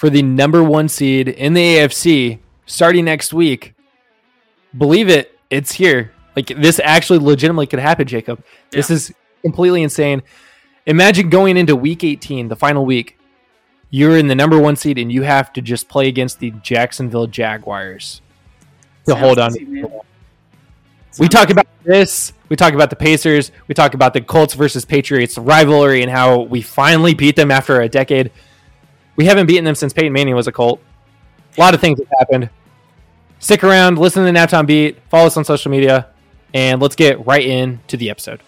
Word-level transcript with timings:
for 0.00 0.08
the 0.08 0.22
number 0.22 0.64
one 0.64 0.88
seed 0.88 1.28
in 1.28 1.52
the 1.52 1.76
AFC 1.76 2.38
starting 2.64 3.04
next 3.04 3.34
week. 3.34 3.74
Believe 4.78 5.10
it, 5.10 5.38
it's 5.50 5.72
here. 5.72 6.12
Like 6.34 6.46
this 6.46 6.80
actually 6.82 7.18
legitimately 7.18 7.66
could 7.66 7.80
happen, 7.80 8.06
Jacob. 8.06 8.42
This 8.70 8.88
is 8.88 9.12
completely 9.42 9.82
insane. 9.82 10.22
Imagine 10.86 11.28
going 11.28 11.58
into 11.58 11.76
week 11.76 12.02
18, 12.02 12.48
the 12.48 12.56
final 12.56 12.86
week. 12.86 13.18
You're 13.90 14.16
in 14.16 14.26
the 14.26 14.34
number 14.34 14.58
one 14.58 14.74
seed 14.74 14.96
and 14.96 15.12
you 15.12 15.20
have 15.20 15.52
to 15.52 15.60
just 15.60 15.86
play 15.86 16.08
against 16.08 16.38
the 16.38 16.52
Jacksonville 16.62 17.26
Jaguars 17.26 18.22
to 19.04 19.14
hold 19.14 19.38
on. 19.38 19.50
easy. 19.50 19.84
We 21.18 21.28
talk 21.28 21.50
about 21.50 21.66
this. 21.84 22.32
We 22.48 22.56
talk 22.56 22.72
about 22.72 22.88
the 22.88 22.96
Pacers. 22.96 23.52
We 23.68 23.74
talk 23.74 23.92
about 23.92 24.14
the 24.14 24.22
Colts 24.22 24.54
versus 24.54 24.86
Patriots 24.86 25.36
rivalry 25.36 26.00
and 26.00 26.10
how 26.10 26.40
we 26.40 26.62
finally 26.62 27.12
beat 27.12 27.36
them 27.36 27.50
after 27.50 27.82
a 27.82 27.88
decade. 27.90 28.30
We 29.20 29.26
haven't 29.26 29.48
beaten 29.48 29.66
them 29.66 29.74
since 29.74 29.92
Peyton 29.92 30.14
Manning 30.14 30.34
was 30.34 30.46
a 30.46 30.52
Colt. 30.52 30.80
A 31.58 31.60
lot 31.60 31.74
of 31.74 31.80
things 31.82 31.98
have 31.98 32.08
happened. 32.20 32.48
Stick 33.38 33.62
around, 33.62 33.98
listen 33.98 34.24
to 34.24 34.32
the 34.32 34.38
Naptown 34.38 34.66
Beat, 34.66 34.96
follow 35.10 35.26
us 35.26 35.36
on 35.36 35.44
social 35.44 35.70
media, 35.70 36.06
and 36.54 36.80
let's 36.80 36.96
get 36.96 37.26
right 37.26 37.44
into 37.44 37.98
the 37.98 38.08
episode. 38.08 38.40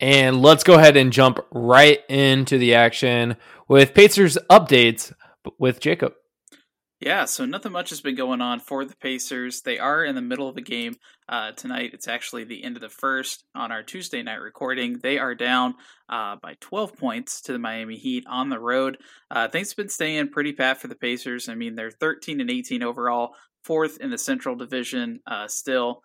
And 0.00 0.42
let's 0.42 0.62
go 0.62 0.74
ahead 0.74 0.96
and 0.96 1.12
jump 1.12 1.40
right 1.50 2.00
into 2.08 2.58
the 2.58 2.74
action 2.74 3.36
with 3.66 3.94
Pacers 3.94 4.38
updates 4.50 5.12
with 5.58 5.80
Jacob. 5.80 6.14
Yeah, 7.00 7.26
so 7.26 7.44
nothing 7.44 7.70
much 7.70 7.90
has 7.90 8.00
been 8.00 8.16
going 8.16 8.40
on 8.40 8.58
for 8.58 8.84
the 8.84 8.96
Pacers. 8.96 9.62
They 9.62 9.78
are 9.78 10.04
in 10.04 10.16
the 10.16 10.20
middle 10.20 10.48
of 10.48 10.56
the 10.56 10.62
game 10.62 10.96
uh, 11.28 11.52
tonight. 11.52 11.90
It's 11.94 12.08
actually 12.08 12.42
the 12.42 12.64
end 12.64 12.76
of 12.76 12.82
the 12.82 12.88
first 12.88 13.44
on 13.54 13.70
our 13.70 13.84
Tuesday 13.84 14.20
night 14.24 14.40
recording. 14.40 14.98
They 15.00 15.18
are 15.18 15.36
down 15.36 15.74
uh, 16.08 16.36
by 16.42 16.56
12 16.60 16.96
points 16.96 17.40
to 17.42 17.52
the 17.52 17.58
Miami 17.60 17.96
Heat 17.96 18.24
on 18.28 18.48
the 18.48 18.58
road. 18.58 18.98
Uh, 19.30 19.46
things 19.46 19.70
have 19.70 19.76
been 19.76 19.88
staying 19.88 20.30
pretty 20.30 20.52
pat 20.52 20.80
for 20.80 20.88
the 20.88 20.96
Pacers. 20.96 21.48
I 21.48 21.54
mean, 21.54 21.76
they're 21.76 21.92
13 21.92 22.40
and 22.40 22.50
18 22.50 22.82
overall, 22.82 23.34
fourth 23.62 23.98
in 23.98 24.10
the 24.10 24.18
Central 24.18 24.56
Division 24.56 25.20
uh, 25.24 25.46
still. 25.46 26.02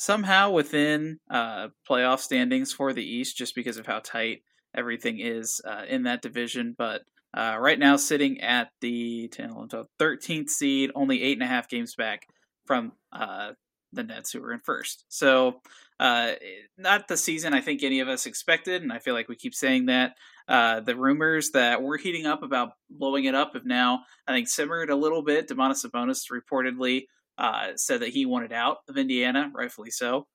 Somehow 0.00 0.52
within 0.52 1.18
uh, 1.30 1.68
playoff 1.86 2.20
standings 2.20 2.72
for 2.72 2.94
the 2.94 3.04
East, 3.04 3.36
just 3.36 3.54
because 3.54 3.76
of 3.76 3.84
how 3.84 3.98
tight 3.98 4.40
everything 4.74 5.18
is 5.20 5.60
uh, 5.62 5.82
in 5.86 6.04
that 6.04 6.22
division. 6.22 6.74
But 6.78 7.02
uh, 7.36 7.58
right 7.60 7.78
now, 7.78 7.96
sitting 7.96 8.40
at 8.40 8.70
the 8.80 9.28
10, 9.28 9.50
11, 9.50 9.68
12, 9.68 9.86
13th 10.00 10.48
seed, 10.48 10.90
only 10.94 11.22
eight 11.22 11.36
and 11.36 11.42
a 11.42 11.46
half 11.46 11.68
games 11.68 11.96
back 11.96 12.26
from 12.64 12.92
uh, 13.12 13.50
the 13.92 14.02
Nets, 14.02 14.32
who 14.32 14.40
were 14.40 14.54
in 14.54 14.60
first. 14.60 15.04
So, 15.10 15.60
uh, 15.98 16.32
not 16.78 17.06
the 17.06 17.18
season 17.18 17.52
I 17.52 17.60
think 17.60 17.82
any 17.82 18.00
of 18.00 18.08
us 18.08 18.24
expected, 18.24 18.80
and 18.80 18.94
I 18.94 19.00
feel 19.00 19.12
like 19.12 19.28
we 19.28 19.36
keep 19.36 19.54
saying 19.54 19.84
that. 19.86 20.14
Uh, 20.48 20.80
the 20.80 20.96
rumors 20.96 21.50
that 21.50 21.82
we're 21.82 21.98
heating 21.98 22.24
up 22.24 22.42
about 22.42 22.70
blowing 22.88 23.26
it 23.26 23.34
up 23.34 23.50
have 23.52 23.66
now, 23.66 24.00
I 24.26 24.32
think, 24.32 24.48
simmered 24.48 24.88
a 24.88 24.96
little 24.96 25.22
bit. 25.22 25.46
Domantas 25.46 25.84
Sabonis 25.84 26.30
reportedly 26.32 27.02
uh, 27.40 27.72
said 27.76 28.00
that 28.00 28.10
he 28.10 28.26
wanted 28.26 28.52
out 28.52 28.78
of 28.88 28.96
Indiana, 28.98 29.50
rightfully 29.54 29.90
so. 29.90 30.26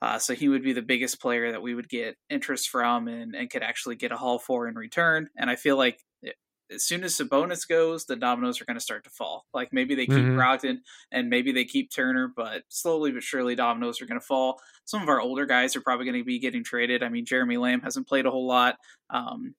Uh, 0.00 0.18
so 0.18 0.32
he 0.32 0.48
would 0.48 0.62
be 0.62 0.72
the 0.72 0.80
biggest 0.82 1.20
player 1.20 1.50
that 1.50 1.60
we 1.60 1.74
would 1.74 1.88
get 1.88 2.16
interest 2.30 2.68
from 2.68 3.08
and, 3.08 3.34
and 3.34 3.50
could 3.50 3.64
actually 3.64 3.96
get 3.96 4.12
a 4.12 4.16
haul 4.16 4.38
for 4.38 4.68
in 4.68 4.76
return. 4.76 5.28
And 5.36 5.50
I 5.50 5.56
feel 5.56 5.76
like 5.76 5.98
it, 6.22 6.36
as 6.72 6.84
soon 6.84 7.02
as 7.02 7.18
Sabonis 7.18 7.66
goes, 7.66 8.04
the 8.04 8.14
dominoes 8.14 8.60
are 8.60 8.64
going 8.64 8.76
to 8.76 8.80
start 8.80 9.02
to 9.04 9.10
fall. 9.10 9.46
Like 9.52 9.72
maybe 9.72 9.96
they 9.96 10.06
keep 10.06 10.14
Mhm. 10.14 10.36
Brogdon 10.36 10.78
and 11.10 11.28
maybe 11.28 11.50
they 11.50 11.64
keep 11.64 11.90
Turner, 11.92 12.28
but 12.28 12.62
slowly 12.68 13.10
but 13.10 13.24
surely 13.24 13.56
dominoes 13.56 14.00
are 14.00 14.06
going 14.06 14.20
to 14.20 14.24
fall. 14.24 14.60
Some 14.84 15.02
of 15.02 15.08
our 15.08 15.20
older 15.20 15.46
guys 15.46 15.74
are 15.74 15.80
probably 15.80 16.04
going 16.06 16.20
to 16.20 16.24
be 16.24 16.38
getting 16.38 16.62
traded. 16.62 17.02
I 17.02 17.08
mean, 17.08 17.26
Jeremy 17.26 17.56
Lamb 17.56 17.80
hasn't 17.80 18.06
played 18.06 18.26
a 18.26 18.30
whole 18.30 18.46
lot. 18.46 18.76
Um, 19.10 19.56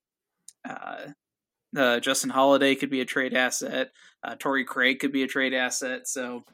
uh, 0.63 1.07
uh, 1.75 2.00
Justin 2.00 2.29
Holiday 2.29 2.75
could 2.75 2.90
be 2.90 3.01
a 3.01 3.06
trade 3.06 3.34
asset. 3.34 3.91
Uh, 4.23 4.35
Torrey 4.35 4.63
Craig 4.63 5.00
could 5.00 5.11
be 5.11 5.23
a 5.23 5.28
trade 5.28 5.53
asset. 5.53 6.07
So 6.07 6.46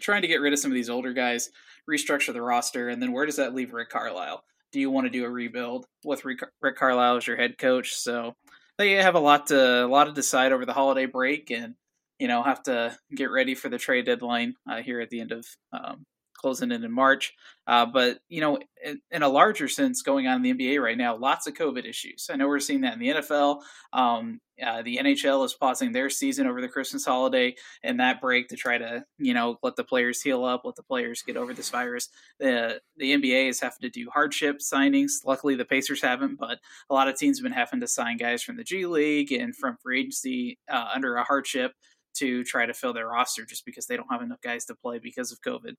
trying 0.00 0.22
to 0.22 0.28
get 0.28 0.40
rid 0.40 0.52
of 0.52 0.58
some 0.58 0.70
of 0.70 0.74
these 0.74 0.90
older 0.90 1.12
guys, 1.12 1.50
restructure 1.90 2.32
the 2.32 2.42
roster, 2.42 2.88
and 2.88 3.02
then 3.02 3.12
where 3.12 3.26
does 3.26 3.36
that 3.36 3.54
leave 3.54 3.72
Rick 3.72 3.90
Carlisle? 3.90 4.44
Do 4.72 4.80
you 4.80 4.90
want 4.90 5.06
to 5.06 5.10
do 5.10 5.24
a 5.24 5.30
rebuild 5.30 5.86
with 6.04 6.24
Rick, 6.24 6.40
Rick 6.60 6.76
Carlisle 6.76 7.18
as 7.18 7.26
your 7.26 7.36
head 7.36 7.58
coach? 7.58 7.94
So 7.94 8.34
they 8.78 8.92
have 8.92 9.14
a 9.14 9.20
lot 9.20 9.48
to 9.48 9.84
a 9.84 9.86
lot 9.86 10.04
to 10.04 10.12
decide 10.12 10.52
over 10.52 10.64
the 10.64 10.72
holiday 10.72 11.06
break, 11.06 11.50
and 11.50 11.74
you 12.18 12.28
know 12.28 12.42
have 12.42 12.62
to 12.64 12.96
get 13.14 13.30
ready 13.30 13.54
for 13.54 13.68
the 13.68 13.78
trade 13.78 14.06
deadline 14.06 14.54
uh, 14.70 14.82
here 14.82 15.00
at 15.00 15.10
the 15.10 15.20
end 15.20 15.32
of 15.32 15.46
um, 15.72 16.04
closing 16.42 16.72
in 16.72 16.84
in 16.84 16.92
March. 16.92 17.34
Uh, 17.66 17.86
but 17.86 18.18
you 18.28 18.40
know, 18.40 18.58
in, 18.84 19.00
in 19.10 19.22
a 19.22 19.28
larger 19.28 19.68
sense, 19.68 20.02
going 20.02 20.26
on 20.26 20.44
in 20.44 20.56
the 20.56 20.68
NBA 20.68 20.82
right 20.82 20.98
now, 20.98 21.16
lots 21.16 21.46
of 21.46 21.54
COVID 21.54 21.88
issues. 21.88 22.28
I 22.30 22.36
know 22.36 22.48
we're 22.48 22.60
seeing 22.60 22.82
that 22.82 22.94
in 22.94 22.98
the 22.98 23.08
NFL. 23.08 23.60
Um, 23.92 24.40
uh, 24.62 24.82
the 24.82 24.98
NHL 24.98 25.44
is 25.44 25.54
pausing 25.54 25.92
their 25.92 26.10
season 26.10 26.46
over 26.46 26.60
the 26.60 26.68
Christmas 26.68 27.04
holiday 27.04 27.54
and 27.82 27.98
that 27.98 28.20
break 28.20 28.48
to 28.48 28.56
try 28.56 28.78
to 28.78 29.04
you 29.18 29.32
know 29.32 29.58
let 29.62 29.76
the 29.76 29.84
players 29.84 30.20
heal 30.20 30.44
up, 30.44 30.62
let 30.64 30.74
the 30.74 30.82
players 30.82 31.22
get 31.22 31.36
over 31.36 31.54
this 31.54 31.70
virus. 31.70 32.08
The 32.38 32.80
the 32.96 33.14
NBA 33.14 33.48
is 33.48 33.60
having 33.60 33.80
to 33.82 33.90
do 33.90 34.10
hardship 34.12 34.58
signings. 34.58 35.24
Luckily, 35.24 35.54
the 35.54 35.64
Pacers 35.64 36.02
haven't, 36.02 36.38
but 36.38 36.58
a 36.90 36.94
lot 36.94 37.08
of 37.08 37.16
teams 37.16 37.38
have 37.38 37.44
been 37.44 37.52
having 37.52 37.80
to 37.80 37.88
sign 37.88 38.16
guys 38.16 38.42
from 38.42 38.56
the 38.56 38.64
G 38.64 38.86
League 38.86 39.32
and 39.32 39.56
from 39.56 39.76
free 39.82 40.00
agency 40.00 40.58
uh, 40.68 40.88
under 40.94 41.16
a 41.16 41.24
hardship 41.24 41.72
to 42.14 42.44
try 42.44 42.66
to 42.66 42.74
fill 42.74 42.92
their 42.92 43.08
roster 43.08 43.44
just 43.44 43.64
because 43.64 43.86
they 43.86 43.96
don't 43.96 44.10
have 44.10 44.22
enough 44.22 44.40
guys 44.42 44.64
to 44.66 44.74
play 44.74 44.98
because 44.98 45.32
of 45.32 45.40
COVID. 45.40 45.74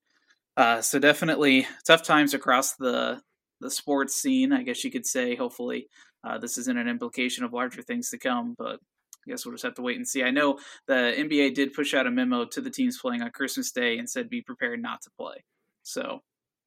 Uh, 0.55 0.81
so 0.81 0.99
definitely 0.99 1.67
tough 1.85 2.03
times 2.03 2.33
across 2.33 2.75
the 2.75 3.21
the 3.59 3.71
sports 3.71 4.15
scene, 4.15 4.51
I 4.51 4.63
guess 4.63 4.83
you 4.83 4.91
could 4.91 5.05
say. 5.05 5.35
Hopefully, 5.35 5.87
uh, 6.23 6.37
this 6.37 6.57
isn't 6.57 6.77
an 6.77 6.87
implication 6.87 7.43
of 7.43 7.53
larger 7.53 7.81
things 7.81 8.09
to 8.09 8.17
come, 8.17 8.55
but 8.57 8.79
I 9.25 9.31
guess 9.31 9.45
we'll 9.45 9.53
just 9.53 9.63
have 9.63 9.75
to 9.75 9.81
wait 9.81 9.97
and 9.97 10.07
see. 10.07 10.23
I 10.23 10.31
know 10.31 10.59
the 10.87 11.13
NBA 11.17 11.55
did 11.55 11.73
push 11.73 11.93
out 11.93 12.07
a 12.07 12.11
memo 12.11 12.45
to 12.45 12.61
the 12.61 12.69
teams 12.69 12.99
playing 12.99 13.21
on 13.21 13.31
Christmas 13.31 13.71
Day 13.71 13.97
and 13.97 14.09
said 14.09 14.29
be 14.29 14.41
prepared 14.41 14.81
not 14.81 15.01
to 15.03 15.09
play. 15.17 15.43
So 15.83 16.21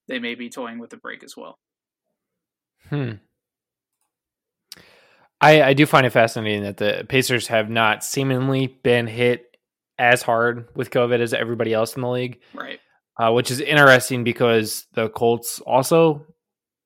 they 0.09 0.19
may 0.19 0.35
be 0.35 0.49
toying 0.49 0.79
with 0.79 0.91
the 0.91 0.97
break 0.97 1.23
as 1.23 1.37
well. 1.37 1.59
Hmm. 2.89 3.12
I, 5.41 5.62
I 5.62 5.73
do 5.75 5.85
find 5.85 6.06
it 6.06 6.11
fascinating 6.11 6.62
that 6.62 6.79
the 6.79 7.05
Pacers 7.09 7.49
have 7.49 7.69
not 7.69 8.03
seemingly 8.03 8.69
been 8.69 9.06
hit 9.06 9.56
as 9.99 10.23
hard 10.23 10.69
with 10.75 10.91
COVID 10.91 11.21
as 11.21 11.35
everybody 11.35 11.75
else 11.75 11.94
in 11.94 12.03
the 12.03 12.09
league, 12.09 12.41
Right. 12.55 12.81
Uh, 13.19 13.33
which 13.33 13.51
is 13.51 13.61
interesting 13.61 14.25
because 14.25 14.87
the 14.95 15.09
Colts 15.09 15.61
also, 15.61 16.25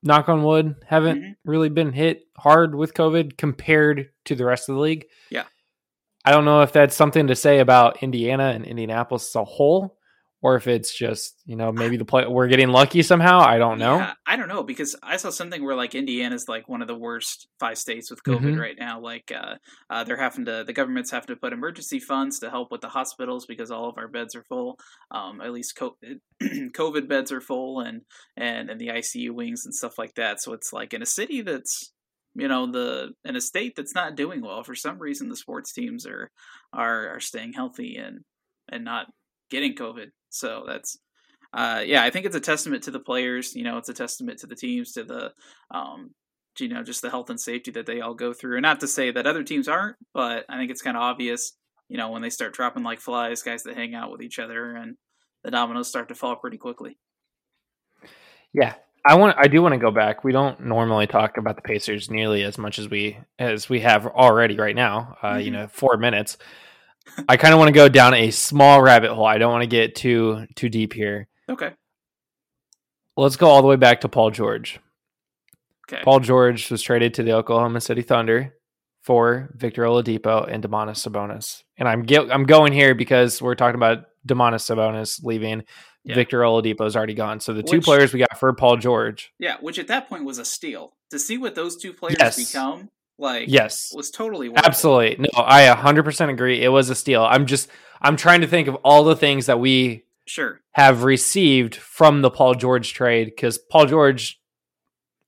knock 0.03 0.29
on 0.31 0.43
wood, 0.43 0.77
haven't 0.87 1.21
Mhm. 1.21 1.35
really 1.44 1.69
been 1.69 1.93
hit 1.93 2.23
hard 2.38 2.75
with 2.75 2.94
COVID 2.94 3.37
compared 3.37 4.11
to 4.25 4.35
the 4.35 4.44
rest 4.47 4.69
of 4.69 4.75
the 4.77 4.81
league. 4.81 5.06
Yeah. 5.31 5.44
I 6.25 6.31
don't 6.32 6.44
know 6.47 6.62
if 6.62 6.73
that's 6.73 6.94
something 6.97 7.27
to 7.27 7.37
say 7.37 7.59
about 7.61 8.03
Indiana 8.03 8.53
and 8.55 8.65
Indianapolis 8.65 9.29
as 9.29 9.35
a 9.37 9.44
whole, 9.44 9.99
or 10.42 10.56
if 10.56 10.66
it's 10.66 10.96
just 10.96 11.34
you 11.44 11.54
know 11.56 11.70
maybe 11.72 11.96
the 11.96 12.04
play 12.04 12.26
we're 12.26 12.48
getting 12.48 12.69
lucky 12.69 13.02
somehow. 13.02 13.40
I 13.40 13.58
don't 13.58 13.78
know. 13.78 13.96
Yeah, 13.96 14.14
I 14.26 14.37
don't 14.37 14.48
know 14.48 14.62
because 14.62 14.96
I 15.02 15.16
saw 15.16 15.31
something 15.31 15.62
where 15.64 15.75
like 15.75 15.94
Indiana's 15.94 16.48
like 16.48 16.69
one 16.69 16.81
of 16.82 16.88
the 16.88 16.94
worst 16.96 17.48
five 17.58 17.76
states 17.78 18.10
with 18.10 18.22
COVID 18.22 18.54
Mhm. 18.54 18.60
right 18.60 18.76
now. 18.78 19.00
Like 19.00 19.31
uh, 19.34 19.56
uh, 19.90 20.04
they're 20.04 20.16
having 20.16 20.44
to 20.46 20.64
the 20.66 20.72
government's 20.72 21.10
having 21.10 21.28
to 21.28 21.37
put 21.37 21.52
emergency 21.52 22.00
funds 22.00 22.38
to 22.40 22.50
help 22.50 22.70
with 22.70 22.81
the 22.81 22.88
hospitals 22.88 23.46
because 23.46 23.70
all 23.70 23.88
of 23.88 23.98
our 23.98 24.08
beds 24.08 24.34
are 24.34 24.44
full. 24.44 24.78
Um, 25.10 25.40
at 25.40 25.52
least 25.52 25.76
COVID, 25.76 26.20
COVID 26.43 27.08
beds 27.08 27.32
are 27.32 27.40
full 27.40 27.81
and 27.81 28.02
and 28.36 28.70
and 28.70 28.81
the 28.81 28.88
ICU 28.88 29.31
wings 29.32 29.64
and 29.64 29.75
stuff 29.75 29.98
like 29.98 30.14
that. 30.14 30.40
So 30.40 30.52
it's 30.52 30.72
like 30.72 30.94
in 30.94 31.02
a 31.02 31.06
city 31.06 31.43
that's 31.43 31.93
you 32.34 32.46
know 32.48 32.70
the 32.70 33.10
in 33.25 33.34
a 33.36 33.40
state 33.40 33.75
that's 33.76 33.94
not 33.94 34.14
doing 34.16 34.40
well 34.40 34.62
for 34.62 34.75
some 34.76 34.98
reason 34.98 35.28
the 35.28 35.36
sports 35.36 35.72
teams 35.72 36.06
are 36.06 36.31
are 36.72 37.08
are 37.16 37.20
staying 37.20 37.52
healthy 37.54 37.96
and 37.96 38.20
and 38.70 38.84
not 38.84 39.06
getting 39.50 39.75
COVID. 39.75 40.10
So 40.31 40.65
that's 40.67 40.99
uh, 41.53 41.82
yeah, 41.85 42.03
I 42.05 42.11
think 42.11 42.27
it's 42.27 42.37
a 42.37 42.41
testament 42.41 42.85
to 42.85 42.91
the 42.91 43.00
players. 43.00 43.55
You 43.55 43.65
know, 43.65 43.77
it's 43.77 43.88
a 43.88 43.94
testament 43.94 44.38
to 44.41 44.47
the 44.47 44.55
teams, 44.55 44.93
to 44.93 45.05
the 45.05 45.32
um, 45.71 46.15
you 46.59 46.69
know, 46.69 46.82
just 46.82 47.03
the 47.03 47.11
health 47.11 47.31
and 47.31 47.41
safety 47.41 47.71
that 47.73 47.87
they 47.87 48.00
all 48.00 48.15
go 48.15 48.32
through. 48.32 48.56
And 48.56 48.62
not 48.62 48.81
to 48.81 48.88
say 48.88 49.11
that 49.11 49.27
other 49.27 49.43
teams 49.43 49.69
aren't, 49.69 49.97
but 50.12 50.44
I 50.49 50.59
think 50.59 50.71
it's 50.71 50.82
kind 50.82 50.97
of 50.97 51.03
obvious. 51.03 51.53
You 51.88 51.97
know, 51.97 52.11
when 52.11 52.23
they 52.23 52.31
start 52.31 52.55
dropping 52.55 52.85
like 52.85 53.00
flies, 53.00 53.43
guys 53.43 53.65
that 53.65 53.77
hang 53.77 53.94
out 53.94 54.12
with 54.12 54.23
each 54.23 54.38
other, 54.38 54.77
and 54.77 54.97
the 55.43 55.50
dominoes 55.50 55.88
start 55.88 56.09
to 56.09 56.15
fall 56.15 56.37
pretty 56.37 56.59
quickly. 56.59 56.99
Yeah, 58.53 58.75
I 59.05 59.15
want. 59.17 59.37
I 59.38 59.49
do 59.49 59.62
want 59.62 59.73
to 59.73 59.79
go 59.79 59.91
back. 59.91 60.25
We 60.25 60.32
don't 60.32 60.61
normally 60.61 61.06
talk 61.06 61.37
about 61.37 61.56
the 61.56 61.62
Pacers 61.62 62.11
nearly 62.11 62.43
as 62.43 62.59
much 62.59 62.79
as 62.79 62.88
we 62.88 63.19
as 63.38 63.69
we 63.69 63.81
have 63.81 64.06
already 64.06 64.56
right 64.56 64.77
now. 64.77 65.17
Uh, 65.23 65.37
You 65.37 65.50
Mhm. 65.50 65.53
know, 65.53 65.69
four 65.69 65.97
minutes. 65.97 66.37
I 67.29 67.37
kind 67.37 67.52
of 67.52 67.58
want 67.58 67.69
to 67.69 67.75
go 67.75 67.88
down 67.88 68.14
a 68.14 68.31
small 68.31 68.81
rabbit 68.82 69.12
hole. 69.12 69.26
I 69.26 69.38
don't 69.38 69.52
want 69.52 69.62
to 69.62 69.69
get 69.69 69.94
too 69.94 70.47
too 70.55 70.69
deep 70.69 70.93
here. 70.93 71.29
Okay. 71.49 71.73
Let's 73.17 73.37
go 73.37 73.49
all 73.49 73.62
the 73.62 73.69
way 73.69 73.76
back 73.76 74.02
to 74.02 74.08
Paul 74.08 74.31
George. 74.31 74.81
Okay. 75.91 76.02
Paul 76.02 76.20
George 76.20 76.70
was 76.70 76.82
traded 76.82 77.14
to 77.14 77.23
the 77.23 77.32
Oklahoma 77.32 77.81
City 77.81 78.02
Thunder 78.02 78.55
for 79.02 79.50
Victor 79.56 79.82
Oladipo 79.82 80.47
and 80.49 80.62
Domantas 80.62 81.06
Sabonis. 81.06 81.62
And 81.76 81.88
I'm 81.88 82.06
I'm 82.31 82.44
going 82.44 82.73
here 82.73 82.94
because 82.94 83.43
we're 83.43 83.55
talking 83.56 83.76
about 83.76 84.05
Domantas 84.26 84.64
Sabonis 84.70 85.23
leaving. 85.25 85.64
Yeah. 86.05 86.14
Victor 86.14 86.41
Oladipo 86.41 86.87
is 86.87 86.96
already 86.96 87.14
gone. 87.14 87.41
So 87.41 87.53
the 87.53 87.62
two 87.62 87.81
players 87.81 88.12
we 88.12 88.20
got 88.20 88.38
for 88.38 88.53
Paul 88.55 88.79
George. 88.79 89.32
Yeah, 89.38 89.56
which 89.61 89.79
at 89.79 89.88
that 89.88 90.08
point 90.08 90.25
was 90.25 90.38
a 90.38 90.44
steal. 90.44 90.93
To 91.11 91.19
see 91.19 91.37
what 91.37 91.55
those 91.55 91.76
two 91.76 91.93
players 91.93 92.17
Yes. 92.19 92.37
become, 92.37 92.88
like, 93.20 93.44
Yes. 93.49 93.93
was 93.94 94.11
totally 94.11 94.49
worth 94.49 94.58
it. 94.61 94.67
Absolutely. 94.67 95.17
No, 95.19 95.43
I 95.44 95.67
100% 95.75 96.31
agree. 96.31 96.62
It 96.62 96.69
was 96.69 96.90
a 96.90 96.94
steal. 96.94 97.22
I'm 97.25 97.46
just 97.46 97.69
I'm 98.02 98.17
trying 98.17 98.40
to 98.40 98.46
think 98.46 98.67
of 98.67 98.76
all 98.76 99.05
the 99.05 99.14
things 99.14 99.44
that 99.46 99.61
we 99.61 100.05
Sure. 100.25 100.61
have 100.72 101.02
received 101.05 101.75
from 101.75 102.22
the 102.22 102.31
Paul 102.31 102.55
George 102.55 102.94
trade 102.94 103.26
because 103.26 103.58
Paul 103.58 103.84
George, 103.87 104.40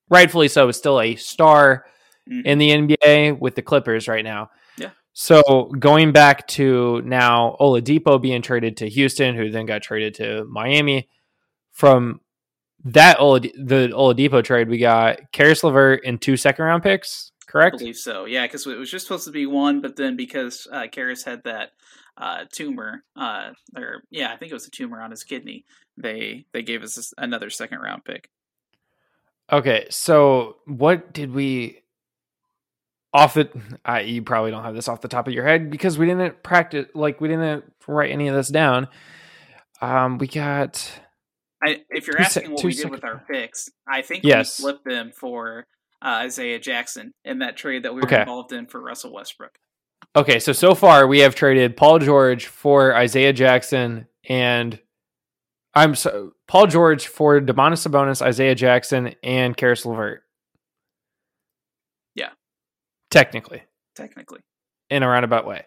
rightfully 0.09 0.49
so, 0.49 0.69
is 0.69 0.77
still 0.77 1.01
a 1.01 1.15
star 1.17 1.85
Mhm. 2.31 2.47
in 2.47 2.59
the 2.59 2.71
NBA 2.71 3.33
with 3.33 3.57
the 3.57 3.63
Clippers 3.63 4.09
right 4.09 4.25
now. 4.25 4.51
Yeah. 4.79 4.91
So 5.13 5.65
going 5.79 6.13
back 6.13 6.47
to 6.49 7.03
now 7.05 7.57
Oladipo 7.61 8.21
being 8.23 8.41
traded 8.43 8.77
to 8.79 8.89
Houston, 8.89 9.35
who 9.35 9.51
then 9.51 9.67
got 9.67 9.83
traded 9.83 10.15
to 10.15 10.45
Miami. 10.45 11.09
From 11.73 12.21
that 12.85 13.19
Olad- 13.19 13.53
the 13.55 13.89
Oladipo 13.93 14.43
trade, 14.43 14.69
we 14.69 14.79
got 14.79 15.19
Caris 15.33 15.63
LeVert 15.65 16.03
and 16.07 16.21
two 16.23 16.37
second 16.37 16.65
round 16.65 16.83
picks. 16.83 17.32
I 17.55 17.71
believe 17.71 17.97
so. 17.97 18.25
Yeah, 18.25 18.47
because 18.47 18.67
it 18.67 18.79
was 18.79 18.91
just 18.91 19.07
supposed 19.07 19.25
to 19.27 19.31
be 19.33 19.47
one, 19.47 19.81
but 19.81 19.97
then 19.97 20.17
because 20.17 20.67
uh, 20.73 20.87
Caris 20.91 21.25
had 21.25 21.45
that 21.45 21.71
uh, 22.17 22.45
tumor, 22.53 23.05
uh, 23.17 23.51
or 23.77 24.03
yeah, 24.11 24.33
I 24.33 24.37
think 24.37 24.51
it 24.51 24.55
was 24.55 24.67
a 24.67 24.71
tumor 24.71 25.01
on 25.01 25.11
his 25.11 25.25
kidney, 25.25 25.65
they 25.97 26.47
they 26.53 26.63
gave 26.63 26.83
us 26.83 27.13
another 27.19 27.51
second 27.51 27.81
round 27.81 28.05
pick. 28.05 28.31
Okay, 29.51 29.87
so 29.91 30.57
what 30.67 31.13
did 31.13 31.33
we 31.35 31.81
off 33.13 33.37
it? 33.37 33.53
I, 33.85 34.01
you 34.01 34.23
probably 34.23 34.51
don't 34.51 34.65
have 34.65 34.75
this 34.75 34.89
off 34.89 35.01
the 35.01 35.09
top 35.09 35.27
of 35.27 35.35
your 35.35 35.45
head 35.45 35.71
because 35.71 35.99
we 35.99 36.07
didn't 36.07 36.43
practice. 36.43 36.87
Like 36.95 37.21
we 37.21 37.29
didn't 37.29 37.65
write 37.87 38.11
any 38.11 38.29
of 38.29 38.35
this 38.35 38.49
down. 38.49 38.89
Um, 39.81 40.19
we 40.19 40.29
got 40.29 41.01
I, 41.65 41.83
if 41.91 42.07
you're 42.07 42.17
Two 42.17 42.25
sec- 42.25 42.45
asking 42.45 42.51
what 42.53 42.65
we 42.65 42.73
did 42.73 42.91
with 42.91 43.05
our 43.05 43.23
picks, 43.29 43.69
I 43.87 44.03
think 44.03 44.25
Yes. 44.25 44.59
we 44.59 44.63
flipped 44.65 44.85
them 44.85 45.13
for 45.15 45.67
uh, 46.05 46.09
Isaiah 46.09 46.59
Jackson 46.59 47.13
in 47.25 47.39
that 47.41 47.57
trade 47.57 47.85
that 47.85 47.95
we 47.95 48.01
were 48.01 48.07
Okay. 48.07 48.21
involved 48.21 48.53
in 48.53 48.67
for 48.67 48.81
Russell 48.81 49.13
Westbrook. 49.13 49.59
okay. 50.17 50.39
So 50.41 50.53
so 50.53 50.75
far 50.75 51.07
we 51.07 51.21
have 51.21 51.35
traded 51.35 51.77
Paul 51.77 51.99
George 52.01 52.47
for 52.47 52.95
Isaiah 52.97 53.33
Jackson 53.33 54.07
and 54.29 54.79
I'm 55.75 55.95
so 55.95 56.33
Paul 56.49 56.67
George 56.67 57.07
for 57.07 57.41
Domantas 57.41 57.89
Sabonis, 57.89 58.21
Isaiah 58.21 58.55
Jackson, 58.55 59.15
and 59.23 59.57
Caris 59.57 59.87
LeVert. 59.87 60.23
Yeah. 62.15 62.31
technically. 63.11 63.63
Technically, 63.95 64.41
in 64.91 65.03
a 65.03 65.09
roundabout 65.09 65.47
way. 65.47 65.65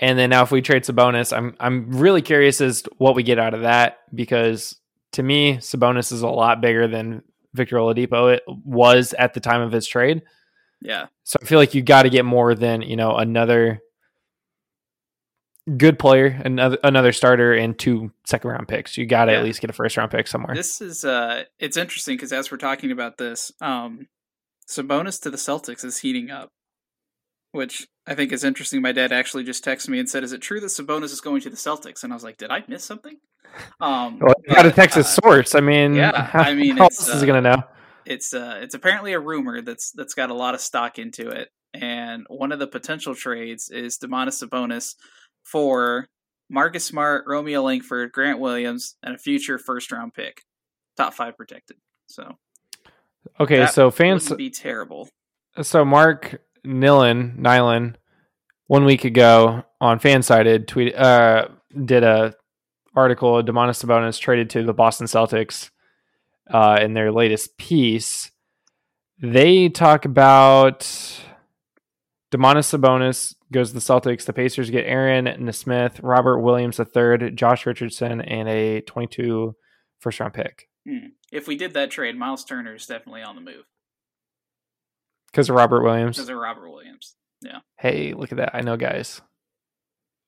And 0.00 0.18
then 0.18 0.30
now 0.30 0.42
if 0.42 0.50
we 0.50 0.62
trade 0.62 0.82
Sabonis, 0.84 1.36
I'm 1.36 1.54
I'm 1.60 1.90
really 1.92 2.22
curious 2.22 2.60
as 2.60 2.82
to 2.82 2.90
what 2.98 3.14
we 3.14 3.22
get 3.22 3.38
out 3.38 3.54
of 3.54 3.62
that 3.62 3.98
because 4.14 4.76
to 5.12 5.22
me, 5.22 5.58
Sabonis 5.58 6.10
is 6.12 6.22
a 6.22 6.28
lot 6.28 6.60
bigger 6.60 6.88
than 6.88 7.22
Victor 7.54 7.76
Oladipo 7.76 8.32
it 8.34 8.42
was 8.46 9.14
at 9.18 9.34
the 9.34 9.40
time 9.40 9.60
of 9.60 9.72
his 9.72 9.86
trade. 9.86 10.22
yeah, 10.80 11.06
So 11.24 11.38
I 11.42 11.44
feel 11.46 11.58
like 11.58 11.74
you 11.74 11.82
got 11.82 12.02
to 12.02 12.10
get 12.10 12.24
more 12.24 12.54
than, 12.54 12.82
you 12.82 12.96
know, 12.96 13.16
another 13.16 13.80
good 15.76 15.98
player, 15.98 16.40
another 16.44 16.78
another 16.82 17.12
starter 17.12 17.52
and 17.52 17.78
two 17.78 18.10
second 18.24 18.50
round 18.50 18.66
picks. 18.68 18.96
You 18.98 19.06
got 19.06 19.26
to 19.26 19.32
Yeah. 19.32 19.38
at 19.38 19.44
least 19.44 19.60
get 19.60 19.70
a 19.70 19.72
first 19.72 19.96
round 19.96 20.10
pick 20.10 20.26
somewhere. 20.26 20.54
this 20.56 20.80
is 20.80 21.04
uh, 21.04 21.44
it's 21.58 21.76
interesting 21.76 22.16
because 22.16 22.32
as 22.32 22.50
we're 22.50 22.56
talking 22.58 22.90
about 22.90 23.16
this, 23.18 23.52
um, 23.60 24.08
Sabonis 24.68 25.20
to 25.22 25.30
the 25.30 25.36
Celtics 25.36 25.84
is 25.84 25.98
heating 25.98 26.30
up, 26.30 26.50
which 27.52 27.86
I 28.06 28.14
think 28.14 28.32
is 28.32 28.44
interesting. 28.44 28.82
My 28.82 28.92
dad 28.92 29.12
actually 29.12 29.44
just 29.44 29.64
texted 29.64 29.88
me 29.88 29.98
and 29.98 30.08
said, 30.08 30.24
"Is 30.24 30.32
it 30.32 30.42
true 30.42 30.60
that 30.60 30.66
Sabonis 30.66 31.04
is 31.04 31.20
going 31.20 31.40
to 31.42 31.50
the 31.50 31.56
Celtics?" 31.56 32.02
And 32.02 32.12
I 32.12 32.16
was 32.16 32.24
like, 32.24 32.36
"Did 32.36 32.50
I 32.50 32.64
miss 32.66 32.84
something?" 32.84 33.16
Um, 33.80 34.18
well, 34.18 34.34
you 34.46 34.54
got 34.54 34.66
a 34.66 34.72
Texas 34.72 35.06
uh, 35.06 35.20
source. 35.20 35.54
I 35.54 35.60
mean, 35.60 35.94
yeah, 35.94 36.24
how, 36.24 36.40
I 36.44 36.54
mean, 36.54 36.76
how 36.76 36.86
it's, 36.86 36.98
else 37.00 37.08
is 37.08 37.16
uh, 37.16 37.20
he 37.20 37.26
going 37.26 37.42
to 37.42 37.50
know? 37.50 37.62
it's 38.04 38.34
uh 38.34 38.58
it's 38.60 38.74
apparently 38.74 39.12
a 39.12 39.20
rumor 39.20 39.60
that's 39.60 39.92
that's 39.92 40.14
got 40.14 40.28
a 40.28 40.34
lot 40.34 40.54
of 40.54 40.60
stock 40.60 40.98
into 40.98 41.28
it 41.28 41.50
and 41.74 42.26
one 42.28 42.52
of 42.52 42.58
the 42.58 42.66
potential 42.66 43.14
trades 43.14 43.70
is 43.70 43.98
Domantas 43.98 44.42
Sabonis 44.42 44.94
for 45.44 46.06
Marcus 46.50 46.84
Smart, 46.84 47.24
Romeo 47.26 47.62
Langford, 47.62 48.12
Grant 48.12 48.38
Williams, 48.38 48.96
and 49.02 49.14
a 49.14 49.18
future 49.18 49.58
first 49.58 49.90
round 49.90 50.12
pick, 50.12 50.42
top 50.96 51.14
five 51.14 51.36
protected. 51.36 51.78
So 52.08 52.36
Okay, 53.40 53.66
so 53.66 53.90
fans 53.90 54.30
be 54.34 54.50
terrible. 54.50 55.08
so 55.62 55.84
Mark 55.84 56.42
Nillen 56.66 57.38
Nylan 57.38 57.94
one 58.66 58.84
week 58.84 59.04
ago 59.04 59.64
on 59.80 59.98
Fansided 59.98 60.66
tweet 60.66 60.94
uh 60.94 61.48
did 61.84 62.04
a 62.04 62.34
article 62.94 63.42
Domantas 63.42 63.84
Sabonis 63.84 64.20
traded 64.20 64.50
to 64.50 64.62
the 64.62 64.74
Boston 64.74 65.06
Celtics 65.06 65.70
uh 66.50 66.78
in 66.80 66.94
their 66.94 67.12
latest 67.12 67.56
piece. 67.56 68.30
They 69.20 69.68
talk 69.68 70.04
about 70.04 70.80
Domantas 72.32 72.78
Sabonis 72.78 73.34
goes 73.52 73.68
to 73.68 73.74
the 73.74 73.80
Celtics. 73.80 74.24
The 74.24 74.32
Pacers 74.32 74.70
get 74.70 74.86
Aaron 74.86 75.24
Nesmith, 75.44 76.00
Robert 76.00 76.40
Williams 76.40 76.80
III, 76.80 77.32
Josh 77.32 77.66
Richardson, 77.66 78.20
and 78.22 78.48
a 78.48 78.80
22 78.80 79.54
first 80.00 80.18
round 80.18 80.32
pick. 80.32 80.68
Hmm. 80.88 81.08
If 81.30 81.46
we 81.46 81.56
did 81.56 81.74
that 81.74 81.90
trade, 81.90 82.16
Miles 82.16 82.44
Turner 82.44 82.74
is 82.74 82.86
definitely 82.86 83.22
on 83.22 83.36
the 83.36 83.42
move 83.42 83.64
Because 85.32 85.48
of 85.48 85.56
Robert 85.56 85.82
Williams. 85.82 86.16
because 86.16 86.28
of 86.28 86.36
Robert 86.36 86.70
Williams. 86.70 87.16
Yeah. 87.40 87.58
Hey, 87.78 88.12
look 88.12 88.32
at 88.32 88.38
that. 88.38 88.54
I 88.54 88.60
know 88.60 88.76
guys. 88.76 89.20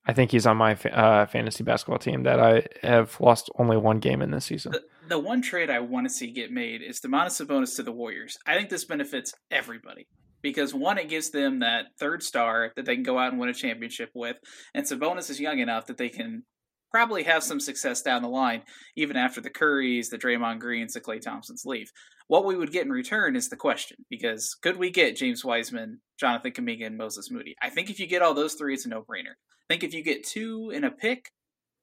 I 0.07 0.13
think 0.13 0.31
he's 0.31 0.45
on 0.45 0.57
my 0.57 0.75
fa- 0.75 0.97
uh, 0.97 1.25
fantasy 1.25 1.63
basketball 1.63 1.97
team 1.97 2.23
that 2.23 2.39
I 2.39 2.67
have 2.83 3.19
lost 3.19 3.49
only 3.57 3.77
one 3.77 3.99
game 3.99 4.21
in 4.21 4.29
this 4.31 4.45
season. 4.45 4.73
The, 4.73 4.83
the 5.09 5.19
one 5.19 5.41
trade 5.41 5.69
I 5.69 5.79
want 5.79 6.05
to 6.07 6.13
see 6.13 6.31
get 6.31 6.51
made 6.51 6.81
is 6.83 6.99
Domantas 7.01 7.43
Sabonis 7.43 7.75
to 7.77 7.83
the 7.83 7.91
Warriors. 7.91 8.37
I 8.45 8.55
think 8.55 8.69
this 8.69 8.85
benefits 8.85 9.33
everybody 9.49 10.07
because 10.43 10.75
one, 10.75 10.99
it 10.99 11.09
gives 11.09 11.31
them 11.31 11.59
that 11.61 11.85
third 11.99 12.21
star 12.21 12.71
that 12.75 12.85
they 12.85 12.93
can 12.93 13.03
go 13.03 13.17
out 13.17 13.31
and 13.31 13.39
win 13.39 13.49
a 13.49 13.53
championship 13.53 14.11
with, 14.13 14.37
and 14.75 14.85
Sabonis 14.85 15.31
is 15.31 15.39
young 15.39 15.57
enough 15.57 15.87
that 15.87 15.97
they 15.97 16.09
can 16.09 16.43
probably 16.91 17.23
have 17.23 17.43
some 17.43 17.59
success 17.59 18.01
down 18.03 18.21
the 18.21 18.29
line, 18.29 18.61
even 18.95 19.17
after 19.17 19.41
the 19.41 19.49
Currys, 19.49 20.09
the 20.09 20.17
Draymond 20.19 20.59
Greens, 20.59 20.93
the 20.93 21.01
Klay 21.01 21.19
Thompsons 21.19 21.63
leave. 21.65 21.91
What 22.27 22.45
we 22.45 22.55
would 22.55 22.71
get 22.71 22.85
in 22.85 22.91
return 22.91 23.35
is 23.35 23.49
the 23.49 23.55
question 23.55 23.97
because 24.09 24.55
could 24.55 24.77
we 24.77 24.89
get 24.89 25.15
James 25.15 25.45
Wiseman, 25.45 26.01
Jonathan 26.19 26.51
Kuminga, 26.51 26.87
and 26.87 26.97
Moses 26.97 27.29
Moody? 27.29 27.55
I 27.61 27.69
think 27.69 27.89
if 27.89 27.99
you 27.99 28.07
get 28.07 28.21
all 28.21 28.33
those 28.33 28.55
three, 28.55 28.73
it's 28.73 28.85
a 28.85 28.89
no-brainer. 28.89 29.31
I 29.31 29.67
think 29.69 29.83
if 29.83 29.93
you 29.93 30.03
get 30.03 30.25
two 30.25 30.71
in 30.73 30.83
a 30.83 30.91
pick, 30.91 31.31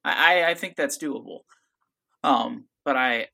I, 0.05 0.45
I, 0.45 0.55
think 0.55 0.75
that's 0.75 0.99
doable. 0.99 1.41
Um, 2.25 2.65
but 2.85 2.97
I, 2.97 3.29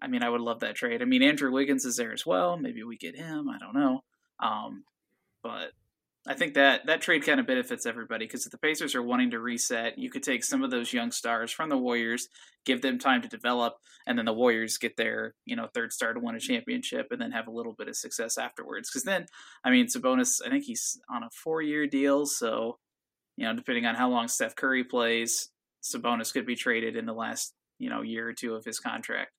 I 0.00 0.06
mean, 0.06 0.22
I 0.22 0.28
would 0.28 0.40
love 0.40 0.60
that 0.60 0.76
trade. 0.76 1.02
I 1.02 1.04
mean, 1.04 1.22
Andrew 1.22 1.50
Wiggins 1.50 1.84
is 1.84 1.96
there 1.96 2.12
as 2.12 2.24
well. 2.24 2.56
Maybe 2.56 2.84
we 2.84 2.96
get 2.96 3.16
him. 3.16 3.48
I 3.48 3.58
don't 3.58 3.74
know. 3.74 4.04
Um, 4.38 4.84
but 5.42 5.72
I 6.26 6.34
think 6.34 6.54
that 6.54 6.86
that 6.86 7.00
trade 7.00 7.26
kind 7.26 7.40
of 7.40 7.48
benefits 7.48 7.84
everybody 7.84 8.26
because 8.26 8.46
if 8.46 8.52
the 8.52 8.58
Pacers 8.58 8.94
are 8.94 9.02
wanting 9.02 9.32
to 9.32 9.40
reset, 9.40 9.98
you 9.98 10.08
could 10.08 10.22
take 10.22 10.44
some 10.44 10.62
of 10.62 10.70
those 10.70 10.92
young 10.92 11.10
stars 11.10 11.50
from 11.50 11.68
the 11.68 11.76
Warriors, 11.76 12.28
give 12.64 12.80
them 12.80 13.00
time 13.00 13.22
to 13.22 13.28
develop, 13.28 13.74
and 14.06 14.16
then 14.16 14.26
the 14.26 14.32
Warriors 14.32 14.78
get 14.78 14.96
their 14.96 15.34
you 15.44 15.56
know 15.56 15.66
third 15.74 15.92
star 15.92 16.12
to 16.14 16.20
win 16.20 16.36
a 16.36 16.40
championship, 16.40 17.08
and 17.10 17.20
then 17.20 17.32
have 17.32 17.48
a 17.48 17.52
little 17.52 17.72
bit 17.72 17.88
of 17.88 17.96
success 17.96 18.38
afterwards. 18.38 18.88
Because 18.88 19.02
then, 19.02 19.26
I 19.64 19.70
mean, 19.70 19.86
Sabonis, 19.86 20.40
I 20.46 20.50
think 20.50 20.64
he's 20.64 21.00
on 21.10 21.24
a 21.24 21.30
four 21.30 21.60
year 21.60 21.88
deal, 21.88 22.24
so 22.26 22.78
you 23.36 23.44
know 23.44 23.54
depending 23.54 23.86
on 23.86 23.96
how 23.96 24.08
long 24.08 24.28
Steph 24.28 24.54
Curry 24.54 24.84
plays, 24.84 25.50
Sabonis 25.82 26.32
could 26.32 26.46
be 26.46 26.54
traded 26.54 26.94
in 26.94 27.04
the 27.04 27.14
last 27.14 27.52
you 27.80 27.90
know 27.90 28.02
year 28.02 28.28
or 28.28 28.32
two 28.32 28.54
of 28.54 28.64
his 28.64 28.78
contract. 28.78 29.32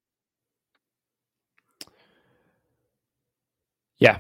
Yeah. 4.00 4.18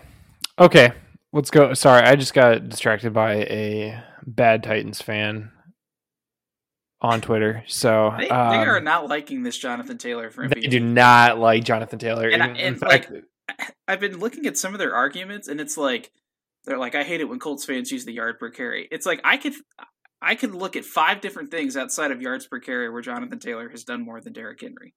Okay. 0.57 0.93
Let's 1.33 1.49
go. 1.49 1.73
Sorry, 1.73 2.03
I 2.03 2.15
just 2.15 2.35
got 2.35 2.69
distracted 2.69 3.11
by 3.11 3.33
a 3.33 4.03
bad 4.25 4.61
Titans 4.61 5.01
fan 5.01 5.51
on 7.01 7.21
Twitter. 7.21 7.63
So 7.67 8.13
They, 8.17 8.29
um, 8.29 8.51
they 8.51 8.65
are 8.65 8.79
not 8.79 9.09
liking 9.09 9.41
this 9.41 9.57
Jonathan 9.57 9.97
Taylor 9.97 10.29
for 10.29 10.47
they 10.47 10.61
do 10.61 10.79
not 10.79 11.39
like 11.39 11.63
Jonathan 11.63 11.97
Taylor. 11.97 12.29
And 12.29 12.43
I- 12.43 12.47
and, 12.49 12.79
fact, 12.79 13.11
I've 13.87 13.99
been 13.99 14.19
looking 14.19 14.45
at 14.45 14.57
some 14.57 14.73
of 14.73 14.79
their 14.79 14.95
arguments, 14.95 15.47
and 15.47 15.59
it's 15.59 15.75
like 15.75 16.11
they're 16.65 16.77
like, 16.77 16.93
"I 16.93 17.03
hate 17.03 17.19
it 17.19 17.25
when 17.27 17.39
Colts 17.39 17.65
fans 17.65 17.91
use 17.91 18.05
the 18.05 18.13
yard 18.13 18.37
per 18.39 18.51
carry." 18.51 18.87
It's 18.91 19.05
like 19.05 19.19
I 19.23 19.37
could, 19.37 19.53
I 20.21 20.35
could 20.35 20.53
look 20.53 20.75
at 20.75 20.85
five 20.85 21.19
different 21.19 21.49
things 21.49 21.75
outside 21.75 22.11
of 22.11 22.21
yards 22.21 22.45
per 22.47 22.59
carry 22.59 22.89
where 22.91 23.01
Jonathan 23.01 23.39
Taylor 23.39 23.69
has 23.69 23.83
done 23.83 24.05
more 24.05 24.21
than 24.21 24.33
Derrick 24.33 24.61
Henry. 24.61 24.93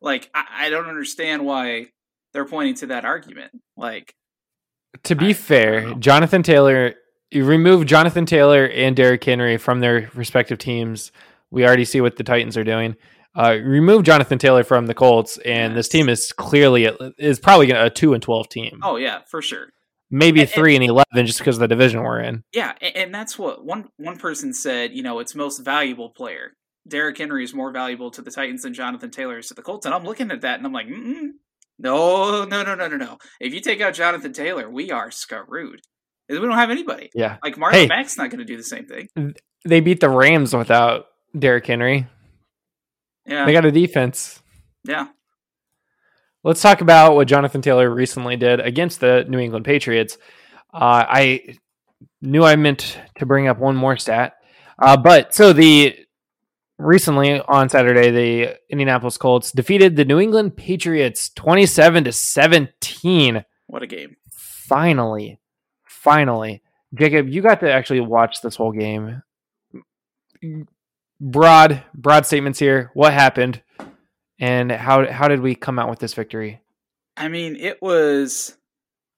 Like 0.00 0.30
I, 0.32 0.44
I 0.66 0.70
don't 0.70 0.88
understand 0.88 1.44
why 1.44 1.86
they're 2.32 2.46
pointing 2.46 2.76
to 2.76 2.86
that 2.86 3.04
argument. 3.04 3.50
Like 3.76 4.14
to 5.04 5.14
be 5.14 5.26
I- 5.26 5.30
I 5.30 5.32
fair, 5.34 5.80
don't. 5.82 6.00
Jonathan 6.00 6.42
Taylor, 6.42 6.94
you 7.30 7.44
remove 7.44 7.86
Jonathan 7.86 8.26
Taylor 8.26 8.66
and 8.66 8.94
Derrick 8.96 9.22
Henry 9.24 9.56
from 9.56 9.80
their 9.80 10.10
respective 10.14 10.58
teams. 10.58 11.12
We 11.50 11.64
already 11.66 11.84
see 11.84 12.00
what 12.00 12.16
the 12.16 12.24
Titans 12.24 12.56
are 12.56 12.64
doing. 12.64 12.96
Uh, 13.34 13.58
remove 13.62 14.02
Jonathan 14.04 14.38
Taylor 14.38 14.64
from 14.64 14.86
the 14.86 14.94
Colts, 14.94 15.36
and 15.44 15.76
this 15.76 15.88
team 15.88 16.08
is 16.08 16.32
clearly 16.32 16.88
is 17.18 17.38
probably 17.38 17.70
a 17.70 17.90
two 17.90 18.14
and 18.14 18.22
twelve 18.22 18.48
team. 18.48 18.80
oh 18.82 18.96
yeah, 18.96 19.20
for 19.30 19.42
sure. 19.42 19.68
maybe 20.10 20.40
and- 20.40 20.48
three 20.50 20.74
and 20.74 20.82
eleven, 20.84 21.26
just 21.26 21.38
because 21.40 21.56
of 21.56 21.60
the 21.60 21.68
division 21.68 22.02
we're 22.02 22.20
in. 22.20 22.44
Yeah, 22.52 22.72
and, 22.80 22.96
and 22.96 23.14
that's 23.14 23.38
what 23.38 23.62
one 23.64 23.88
one 23.98 24.16
person 24.18 24.54
said. 24.54 24.92
You 24.92 25.02
know, 25.02 25.18
it's 25.18 25.34
most 25.34 25.58
valuable 25.58 26.08
player. 26.10 26.52
Derrick 26.88 27.18
Henry 27.18 27.44
is 27.44 27.52
more 27.52 27.72
valuable 27.72 28.10
to 28.12 28.22
the 28.22 28.30
Titans 28.30 28.62
than 28.62 28.72
Jonathan 28.72 29.10
Taylor 29.10 29.38
is 29.38 29.48
to 29.48 29.54
the 29.54 29.62
Colts, 29.62 29.84
and 29.84 29.94
I'm 29.94 30.04
looking 30.04 30.30
at 30.30 30.40
that 30.42 30.56
and 30.58 30.66
I'm 30.66 30.72
like, 30.72 30.86
Mm-mm. 30.86 31.30
No, 31.78 32.44
no, 32.44 32.62
no, 32.62 32.74
no, 32.74 32.88
no, 32.88 32.96
no. 32.96 33.18
If 33.40 33.52
you 33.54 33.60
take 33.60 33.80
out 33.80 33.94
Jonathan 33.94 34.32
Taylor, 34.32 34.68
we 34.70 34.90
are 34.90 35.10
screwed. 35.10 35.80
We 36.28 36.36
don't 36.38 36.52
have 36.52 36.70
anybody. 36.70 37.10
Yeah, 37.14 37.36
Like 37.42 37.56
Marlon 37.56 37.72
Hey. 37.72 37.86
Mack's 37.86 38.16
not 38.18 38.30
going 38.30 38.38
to 38.40 38.44
do 38.44 38.56
the 38.56 38.62
same 38.64 38.86
thing. 38.86 39.34
they 39.64 39.80
beat 39.80 40.00
the 40.00 40.08
Rams 40.10 40.54
without 40.56 41.06
Derrick 41.38 41.66
Henry. 41.66 42.06
Yeah, 43.26 43.44
They 43.46 43.52
got 43.52 43.64
a 43.64 43.72
defense. 43.72 44.40
yeah. 44.84 45.08
Let's 46.44 46.62
talk 46.62 46.80
about 46.80 47.16
what 47.16 47.26
Jonathan 47.26 47.60
Taylor 47.60 47.92
recently 47.92 48.36
did 48.36 48.60
against 48.60 49.00
the 49.00 49.24
New 49.28 49.38
England 49.40 49.64
Patriots. 49.64 50.16
Uh, 50.72 51.04
I 51.08 51.56
knew 52.22 52.44
I 52.44 52.54
meant 52.54 53.00
to 53.18 53.26
bring 53.26 53.48
up 53.48 53.58
one 53.58 53.74
more 53.74 53.96
stat, 53.96 54.34
uh, 54.78 54.96
but 54.96 55.34
so 55.34 55.52
the 55.52 55.96
recently 56.78 57.40
on 57.40 57.68
Saturday, 57.68 58.10
the 58.10 58.56
Indianapolis 58.70 59.18
Colts 59.18 59.52
defeated 59.52 59.96
the 59.96 60.04
New 60.04 60.20
England 60.20 60.56
Patriots 60.56 61.28
twenty-seven 61.30 62.04
to 62.04 62.12
seventeen. 62.12 63.44
What 63.66 63.82
a 63.82 63.86
game! 63.86 64.16
Finally, 64.30 65.38
finally, 65.84 66.62
Jacob, 66.94 67.28
you 67.28 67.42
got 67.42 67.60
to 67.60 67.72
actually 67.72 68.00
watch 68.00 68.42
this 68.42 68.56
whole 68.56 68.72
game. 68.72 69.22
Broad, 71.20 71.82
broad 71.94 72.26
statements 72.26 72.58
here. 72.58 72.90
What 72.94 73.12
happened, 73.12 73.62
and 74.38 74.70
how 74.70 75.10
how 75.10 75.28
did 75.28 75.40
we 75.40 75.54
come 75.54 75.78
out 75.78 75.88
with 75.88 75.98
this 75.98 76.14
victory? 76.14 76.60
I 77.16 77.28
mean, 77.28 77.56
it 77.56 77.80
was. 77.80 78.56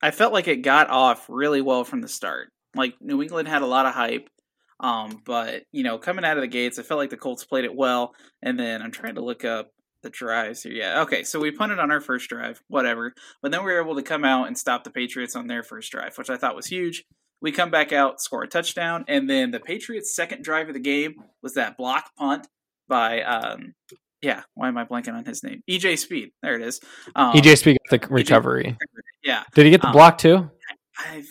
I 0.00 0.12
felt 0.12 0.32
like 0.32 0.46
it 0.46 0.62
got 0.62 0.90
off 0.90 1.26
really 1.28 1.60
well 1.60 1.82
from 1.82 2.00
the 2.02 2.08
start. 2.08 2.52
Like 2.76 2.94
New 3.00 3.20
England 3.20 3.48
had 3.48 3.62
a 3.62 3.66
lot 3.66 3.86
of 3.86 3.94
hype, 3.94 4.30
um, 4.80 5.22
but 5.24 5.64
you 5.72 5.82
know, 5.82 5.98
coming 5.98 6.24
out 6.24 6.36
of 6.36 6.42
the 6.42 6.48
gates, 6.48 6.78
I 6.78 6.82
felt 6.82 6.98
like 6.98 7.10
the 7.10 7.16
Colts 7.16 7.44
played 7.44 7.64
it 7.64 7.74
well. 7.74 8.14
And 8.42 8.58
then 8.58 8.82
I'm 8.82 8.90
trying 8.90 9.16
to 9.16 9.24
look 9.24 9.44
up 9.44 9.70
the 10.02 10.10
drives 10.10 10.62
here. 10.62 10.72
Yeah, 10.72 11.02
okay, 11.02 11.24
so 11.24 11.40
we 11.40 11.50
punted 11.50 11.78
on 11.78 11.90
our 11.90 12.00
first 12.00 12.28
drive, 12.28 12.62
whatever. 12.68 13.14
But 13.42 13.50
then 13.50 13.64
we 13.64 13.72
were 13.72 13.80
able 13.80 13.96
to 13.96 14.02
come 14.02 14.24
out 14.24 14.46
and 14.46 14.56
stop 14.56 14.84
the 14.84 14.90
Patriots 14.90 15.34
on 15.34 15.46
their 15.46 15.62
first 15.62 15.90
drive, 15.90 16.16
which 16.16 16.30
I 16.30 16.36
thought 16.36 16.56
was 16.56 16.66
huge. 16.66 17.04
We 17.40 17.52
come 17.52 17.70
back 17.70 17.92
out, 17.92 18.20
score 18.20 18.42
a 18.42 18.48
touchdown, 18.48 19.04
and 19.08 19.30
then 19.30 19.50
the 19.50 19.60
Patriots' 19.60 20.14
second 20.14 20.42
drive 20.42 20.68
of 20.68 20.74
the 20.74 20.80
game 20.80 21.14
was 21.42 21.54
that 21.54 21.76
block 21.76 22.10
punt 22.16 22.48
by 22.88 23.22
um, 23.22 23.74
yeah, 24.22 24.42
why 24.54 24.68
am 24.68 24.76
I 24.76 24.84
blanking 24.84 25.14
on 25.14 25.24
his 25.24 25.42
name? 25.44 25.62
EJ 25.70 25.98
Speed. 25.98 26.30
There 26.42 26.56
it 26.56 26.62
is. 26.62 26.80
Um, 27.14 27.34
EJ 27.34 27.58
Speed 27.58 27.78
of 27.90 28.00
the 28.00 28.06
recovery. 28.08 28.76
Yeah, 29.22 29.44
Did 29.54 29.66
he 29.66 29.70
get 29.70 29.80
the 29.80 29.88
um, 29.88 29.92
block 29.92 30.18
too? 30.18 30.50
I've. 30.98 31.28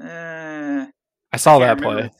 Uh, 0.00 0.86
I 1.32 1.38
saw 1.38 1.58
can't 1.58 1.80
that 1.80 1.84
play. 1.84 2.10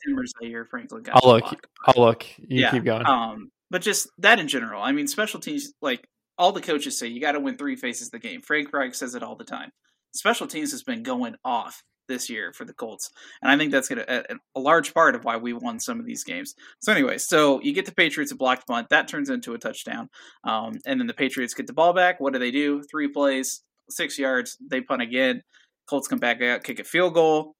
Zaire 0.41 0.65
Franklin 0.65 1.03
got 1.03 1.23
I'll 1.23 1.29
look. 1.29 1.43
block. 1.43 1.67
I'll 1.85 2.03
look. 2.03 2.25
You 2.37 2.61
yeah, 2.61 2.71
keep 2.71 2.83
going. 2.83 3.05
Um, 3.05 3.51
but 3.69 3.81
just 3.81 4.07
that 4.19 4.39
in 4.39 4.47
general. 4.47 4.81
I 4.81 4.91
mean, 4.91 5.07
special 5.07 5.39
teams 5.39 5.73
like 5.81 6.07
all 6.37 6.51
the 6.51 6.61
coaches 6.61 6.97
say 6.97 7.07
you 7.07 7.21
got 7.21 7.33
to 7.33 7.39
win 7.39 7.57
three 7.57 7.75
phases 7.75 8.07
of 8.07 8.11
the 8.11 8.19
game. 8.19 8.41
Frank 8.41 8.73
Reich 8.73 8.95
says 8.95 9.15
it 9.15 9.23
all 9.23 9.35
the 9.35 9.43
time. 9.43 9.71
Special 10.15 10.47
teams 10.47 10.71
has 10.71 10.83
been 10.83 11.03
going 11.03 11.35
off 11.43 11.83
this 12.07 12.29
year 12.29 12.51
for 12.53 12.65
the 12.65 12.73
Colts, 12.73 13.09
and 13.41 13.51
I 13.51 13.57
think 13.57 13.71
that's 13.71 13.87
gonna 13.87 14.05
a, 14.07 14.35
a 14.55 14.59
large 14.59 14.93
part 14.93 15.15
of 15.15 15.23
why 15.23 15.37
we 15.37 15.53
won 15.53 15.79
some 15.79 15.99
of 15.99 16.05
these 16.05 16.23
games. 16.23 16.55
So 16.81 16.91
anyway, 16.91 17.17
so 17.17 17.61
you 17.61 17.73
get 17.73 17.85
the 17.85 17.93
Patriots 17.93 18.31
a 18.31 18.35
blocked 18.35 18.67
punt 18.67 18.89
that 18.89 19.07
turns 19.07 19.29
into 19.29 19.53
a 19.53 19.59
touchdown, 19.59 20.09
um, 20.43 20.73
and 20.85 20.99
then 20.99 21.07
the 21.07 21.13
Patriots 21.13 21.53
get 21.53 21.67
the 21.67 21.73
ball 21.73 21.93
back. 21.93 22.19
What 22.19 22.33
do 22.33 22.39
they 22.39 22.51
do? 22.51 22.83
Three 22.83 23.07
plays, 23.07 23.61
six 23.89 24.17
yards. 24.19 24.57
They 24.59 24.81
punt 24.81 25.01
again. 25.01 25.43
Colts 25.89 26.07
come 26.07 26.19
back 26.19 26.41
out, 26.41 26.63
kick 26.63 26.79
a 26.79 26.83
field 26.83 27.13
goal. 27.13 27.55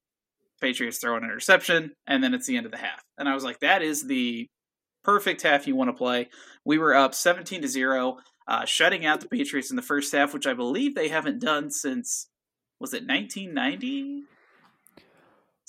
Patriots 0.64 0.98
throw 0.98 1.16
an 1.16 1.24
interception, 1.24 1.92
and 2.06 2.24
then 2.24 2.32
it's 2.32 2.46
the 2.46 2.56
end 2.56 2.64
of 2.66 2.72
the 2.72 2.78
half. 2.78 3.02
And 3.18 3.28
I 3.28 3.34
was 3.34 3.44
like, 3.44 3.60
that 3.60 3.82
is 3.82 4.06
the 4.06 4.46
perfect 5.04 5.42
half 5.42 5.66
you 5.66 5.76
want 5.76 5.88
to 5.88 5.92
play. 5.94 6.28
We 6.64 6.78
were 6.78 6.94
up 6.94 7.14
17 7.14 7.60
to 7.62 7.68
0, 7.68 8.16
uh, 8.48 8.64
shutting 8.64 9.04
out 9.04 9.20
the 9.20 9.28
Patriots 9.28 9.68
in 9.70 9.76
the 9.76 9.82
first 9.82 10.12
half, 10.12 10.32
which 10.32 10.46
I 10.46 10.54
believe 10.54 10.94
they 10.94 11.08
haven't 11.08 11.40
done 11.40 11.70
since, 11.70 12.28
was 12.80 12.94
it 12.94 13.06
1990? 13.06 14.22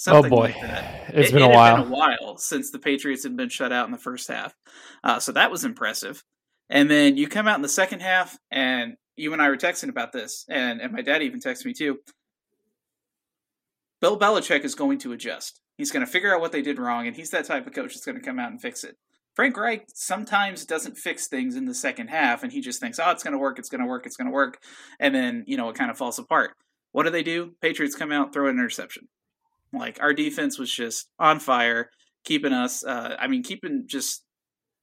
oh 0.08 0.24
boy, 0.30 0.54
like 0.62 1.10
it's 1.10 1.30
It- 1.30 1.34
been 1.34 1.42
a 1.42 1.50
while. 1.50 1.84
been 1.84 1.92
a 1.92 1.96
while 1.96 2.38
since 2.38 2.72
the 2.72 2.80
Patriots 2.80 3.24
had 3.24 3.36
been 3.38 3.50
shut 3.50 3.72
out 3.72 3.86
in 3.86 3.92
the 3.92 3.98
first 3.98 4.28
half. 4.30 4.54
Uh, 5.04 5.20
so 5.20 5.32
that 5.34 5.52
was 5.52 5.64
impressive. 5.66 6.24
And 6.70 6.90
then 6.90 7.18
you 7.18 7.28
come 7.28 7.48
out 7.48 7.56
in 7.58 7.62
the 7.62 7.70
second 7.70 8.02
half, 8.02 8.38
and 8.52 8.96
you 9.18 9.32
and 9.34 9.42
I 9.42 9.50
were 9.50 9.58
texting 9.58 9.90
about 9.90 10.12
this, 10.14 10.46
and, 10.50 10.82
and 10.82 10.92
my 10.94 11.02
dad 11.02 11.22
even 11.22 11.40
texted 11.40 11.66
me 11.66 11.74
too. 11.74 12.00
Bill 14.06 14.20
Belichick 14.20 14.64
is 14.64 14.76
going 14.76 15.00
to 15.00 15.14
adjust. 15.14 15.62
He's 15.80 15.90
going 15.90 16.06
to 16.06 16.12
figure 16.12 16.32
out 16.32 16.40
what 16.40 16.52
they 16.52 16.62
did 16.62 16.78
wrong, 16.78 17.08
and 17.08 17.16
he's 17.16 17.32
that 17.32 17.46
type 17.46 17.66
of 17.66 17.74
coach 17.74 17.96
that's 17.96 18.06
going 18.06 18.20
to 18.20 18.24
come 18.24 18.38
out 18.38 18.52
and 18.52 18.62
fix 18.62 18.84
it. 18.84 18.98
Frank 19.34 19.58
Reich 19.58 19.88
sometimes 19.96 20.64
doesn't 20.64 20.96
fix 20.96 21.28
things 21.28 21.56
in 21.56 21.66
the 21.66 21.74
second 21.74 22.10
half, 22.10 22.44
and 22.44 22.52
he 22.52 22.62
just 22.62 22.80
thinks, 22.80 23.00
oh, 23.00 23.10
it's 23.10 23.24
going 23.24 23.32
to 23.32 23.40
work, 23.40 23.58
it's 23.58 23.68
going 23.68 23.82
to 23.82 23.88
work, 23.88 24.06
it's 24.06 24.16
going 24.16 24.28
to 24.28 24.32
work. 24.32 24.60
And 25.00 25.16
then, 25.16 25.44
you 25.48 25.58
know, 25.58 25.70
it 25.70 25.76
kind 25.76 25.90
of 25.90 25.98
falls 25.98 26.20
apart. 26.20 26.52
What 26.92 27.06
do 27.06 27.10
they 27.10 27.24
do? 27.24 27.54
Patriots 27.64 27.96
come 27.96 28.12
out, 28.12 28.32
throw 28.32 28.48
an 28.48 28.60
interception. 28.60 29.08
Like, 29.74 29.98
our 30.00 30.14
defense 30.14 30.60
was 30.60 30.72
just 30.72 31.10
on 31.18 31.40
fire, 31.40 31.90
keeping 32.26 32.54
us, 32.54 32.86
uh, 32.86 33.16
I 33.20 33.26
mean, 33.26 33.42
keeping 33.42 33.86
just 33.88 34.24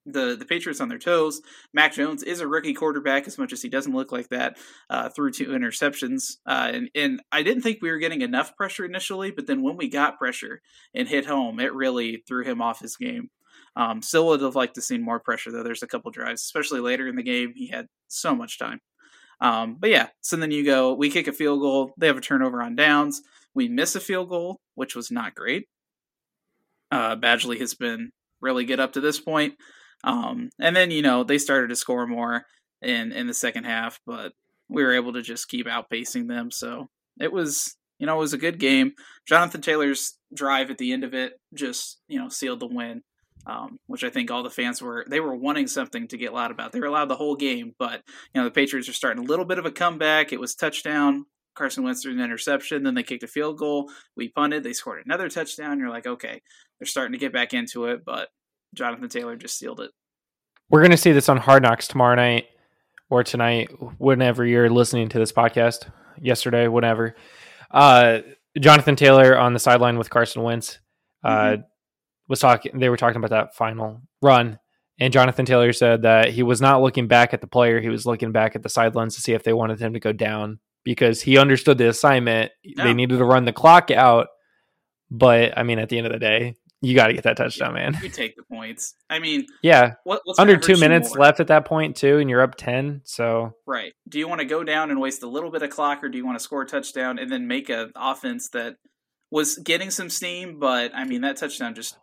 the 0.07 0.37
the 0.37 0.45
Patriots 0.45 0.81
on 0.81 0.89
their 0.89 0.99
toes. 0.99 1.41
Mac 1.73 1.93
Jones 1.93 2.23
is 2.23 2.41
a 2.41 2.47
rookie 2.47 2.75
quarterback, 2.75 3.27
as 3.27 3.39
much 3.39 3.53
as 3.53 3.63
he 3.63 3.69
doesn't 3.69 3.95
look 3.95 4.13
like 4.13 4.29
that. 4.29 4.59
Uh, 4.91 5.09
through 5.09 5.33
two 5.33 5.49
interceptions, 5.49 6.39
uh, 6.47 6.71
and 6.73 6.91
and 6.95 7.23
I 7.31 7.43
didn't 7.43 7.63
think 7.63 7.79
we 7.81 7.91
were 7.91 7.99
getting 7.99 8.23
enough 8.23 8.57
pressure 8.57 8.85
initially, 8.85 9.31
but 9.31 9.47
then 9.47 9.63
when 9.63 9.77
we 9.77 9.89
got 9.89 10.19
pressure 10.19 10.61
and 10.95 11.09
hit 11.09 11.27
home, 11.27 11.61
it 11.61 11.75
really 11.75 12.23
threw 12.27 12.45
him 12.45 12.61
off 12.61 12.81
his 12.81 12.97
game. 12.97 13.31
Um, 13.75 14.03
still 14.03 14.27
would 14.27 14.43
have 14.43 14.57
liked 14.57 14.75
to 14.75 14.83
seen 14.83 15.03
more 15.03 15.21
pressure 15.21 15.51
though. 15.51 15.63
There's 15.63 15.83
a 15.83 15.87
couple 15.89 16.11
drives, 16.11 16.43
especially 16.43 16.81
later 16.81 17.09
in 17.09 17.17
the 17.17 17.23
game. 17.23 17.53
He 17.55 17.69
had 17.69 17.87
so 18.09 18.35
much 18.35 18.59
time. 18.59 18.81
Um, 19.41 19.77
but 19.81 19.91
yeah, 19.91 20.09
so 20.21 20.37
then 20.37 20.51
you 20.51 20.65
go, 20.65 20.95
we 20.95 21.11
kick 21.11 21.27
a 21.27 21.33
field 21.33 21.61
goal. 21.61 21.93
They 21.97 22.07
have 22.07 22.17
a 22.17 22.21
turnover 22.21 22.63
on 22.63 22.77
downs. 22.77 23.23
We 23.55 23.69
miss 23.69 23.97
a 23.97 24.01
field 24.01 24.29
goal, 24.29 24.61
which 24.75 24.95
was 24.95 25.11
not 25.11 25.35
great. 25.35 25.69
Uh, 26.93 27.17
Badgley 27.17 27.59
has 27.59 27.75
been 27.75 28.13
really 28.41 28.65
good 28.65 28.79
up 28.79 28.93
to 28.93 29.01
this 29.01 29.19
point. 29.19 29.55
Um, 30.05 30.51
and 30.59 30.75
then, 30.75 30.91
you 30.91 31.03
know, 31.03 31.25
they 31.25 31.39
started 31.39 31.69
to 31.69 31.77
score 31.77 32.07
more 32.07 32.45
in, 32.81 33.13
in 33.13 33.27
the 33.27 33.35
second 33.35 33.65
half, 33.65 34.01
but 34.07 34.33
we 34.69 34.83
were 34.83 34.95
able 34.95 35.13
to 35.13 35.23
just 35.23 35.49
keep 35.49 35.67
outpacing 35.67 36.29
them. 36.29 36.51
So 36.51 36.89
it 37.21 37.33
was, 37.33 37.77
you 37.99 38.07
know, 38.07 38.17
it 38.17 38.21
was 38.21 38.33
a 38.33 38.39
good 38.39 38.59
game. 38.59 38.93
Jonathan 39.27 39.61
Taylor's 39.61 40.19
drive 40.35 40.71
at 40.71 40.79
the 40.79 40.93
end 40.93 41.05
of 41.05 41.15
it 41.15 41.35
just, 41.55 42.01
you 42.09 42.19
know, 42.19 42.29
sealed 42.29 42.61
the 42.61 42.67
win. 42.67 43.03
Um, 43.45 43.81
which 43.89 44.05
I 44.05 44.09
think 44.09 44.31
all 44.31 44.45
the 44.45 44.51
fans 44.51 44.81
were 44.81 45.05
they 45.09 45.19
were 45.19 45.35
wanting 45.35 45.67
something 45.67 46.07
to 46.07 46.17
get 46.17 46.33
loud 46.33 46.53
about. 46.53 46.71
They 46.71 46.79
were 46.79 46.91
loud 46.91 47.09
the 47.09 47.17
whole 47.17 47.35
game, 47.35 47.75
but 47.77 48.01
you 48.33 48.41
know 48.41 48.45
the 48.45 48.53
Patriots 48.53 48.89
are 48.89 48.93
starting 48.93 49.25
a 49.25 49.27
little 49.27 49.45
bit 49.45 49.59
of 49.59 49.67
a 49.67 49.73
comeback. 49.73 50.33
It 50.33 50.39
was 50.39 50.55
touchdown, 50.55 51.25
Carson 51.55 51.85
Wentz 51.85 52.03
threw 52.03 52.13
an 52.13 52.21
interception, 52.21 52.83
then 52.83 52.95
they 52.95 53.03
kicked 53.03 53.23
a 53.23 53.29
field 53.29 53.59
goal. 53.59 53.91
We 54.17 54.29
punted, 54.29 54.63
they 54.63 54.73
scored 54.73 55.05
another 55.05 55.29
touchdown. 55.29 55.79
You're 55.79 55.91
like, 55.91 56.07
okay, 56.07 56.41
they're 56.79 56.87
starting 56.87 57.13
to 57.13 57.19
get 57.19 57.33
back 57.33 57.53
into 57.53 57.87
it, 57.87 58.05
but 58.05 58.29
Jonathan 58.75 59.09
Taylor 59.09 59.37
just 59.37 59.59
sealed 59.59 59.81
it. 59.81 59.91
We're 60.71 60.81
going 60.81 60.91
to 60.93 60.97
see 60.97 61.13
this 61.13 61.29
on 61.29 61.37
Hard 61.37 61.63
Knocks 61.63 61.87
tomorrow 61.89 62.15
night 62.15 62.47
or 63.11 63.23
tonight, 63.23 63.71
whenever 63.99 64.45
you're 64.47 64.71
listening 64.71 65.09
to 65.11 65.19
this 65.19 65.33
podcast. 65.33 65.91
Yesterday, 66.21 66.67
whatever. 66.69 67.15
Uh, 67.71 68.21
Jonathan 68.59 68.97
Taylor 68.97 69.37
on 69.39 69.53
the 69.53 69.59
sideline 69.59 69.99
with 69.99 70.09
Carson 70.11 70.43
Wentz 70.43 70.79
uh, 71.25 71.29
Mm-hmm. 71.29 71.63
was 72.29 72.41
talking. 72.41 72.79
They 72.79 72.89
were 72.89 72.97
talking 72.97 73.17
about 73.23 73.31
that 73.31 73.55
final 73.55 74.01
run, 74.23 74.59
and 74.99 75.13
Jonathan 75.13 75.45
Taylor 75.47 75.73
said 75.73 76.03
that 76.03 76.31
he 76.31 76.43
was 76.43 76.61
not 76.61 76.81
looking 76.83 77.07
back 77.09 77.35
at 77.35 77.41
the 77.41 77.47
player; 77.47 77.81
he 77.81 77.89
was 77.89 78.07
looking 78.07 78.33
back 78.33 78.55
at 78.57 78.63
the 78.63 78.69
sidelines 78.69 79.15
to 79.15 79.21
see 79.21 79.33
if 79.33 79.43
they 79.43 79.53
wanted 79.53 79.81
him 79.81 79.93
to 79.95 80.01
go 80.01 80.13
down 80.13 80.59
because 80.85 81.23
he 81.23 81.39
understood 81.39 81.79
the 81.79 81.89
assignment. 81.89 82.53
They 82.77 82.95
needed 82.95 83.19
to 83.19 83.25
run 83.25 83.45
the 83.45 83.53
clock 83.53 83.91
out, 83.91 84.29
but 85.11 85.57
I 85.57 85.63
mean, 85.63 85.79
at 85.79 85.89
the 85.89 85.99
end 85.99 86.07
of 86.07 86.13
the 86.13 86.19
day, 86.19 86.57
you 86.83 86.95
got 86.95 87.07
to 87.07 87.15
get 87.15 87.25
that 87.25 87.37
touchdown, 87.37 87.75
man. 87.75 87.97
You 88.03 88.09
take 88.11 88.37
the 88.37 88.43
points. 88.43 88.95
I 89.09 89.19
mean, 89.21 89.47
Yeah, 89.63 89.95
what, 90.05 90.21
what's 90.25 90.39
under 90.39 90.57
two 90.57 90.77
minutes 90.77 91.15
more? 91.15 91.19
left 91.25 91.41
at 91.41 91.47
that 91.47 91.65
point 91.65 91.97
too, 91.97 92.19
and 92.19 92.29
you're 92.29 92.43
up 92.43 92.57
ten. 92.57 93.01
So 93.05 93.55
Right. 93.67 93.95
Do 94.09 94.19
you 94.19 94.29
want 94.29 94.41
to 94.41 94.45
go 94.45 94.63
down 94.65 94.91
and 94.91 95.01
waste 95.01 95.23
a 95.23 95.29
little 95.29 95.51
bit 95.51 95.63
of 95.63 95.71
clock, 95.71 96.03
or 96.05 96.09
do 96.09 96.19
you 96.19 96.27
want 96.27 96.39
to 96.39 96.43
score 96.45 96.63
a 96.63 96.67
touchdown 96.67 97.19
and 97.19 97.31
then 97.33 97.47
make 97.47 97.69
an 97.71 97.93
offense 97.97 98.49
that 98.51 98.77
was 99.31 99.57
getting 99.59 99.91
some 99.91 100.11
steam? 100.11 100.59
But 100.59 100.93
I 100.95 101.05
mean, 101.05 101.23
that 101.23 101.37
touchdown 101.39 101.75
just 101.75 101.97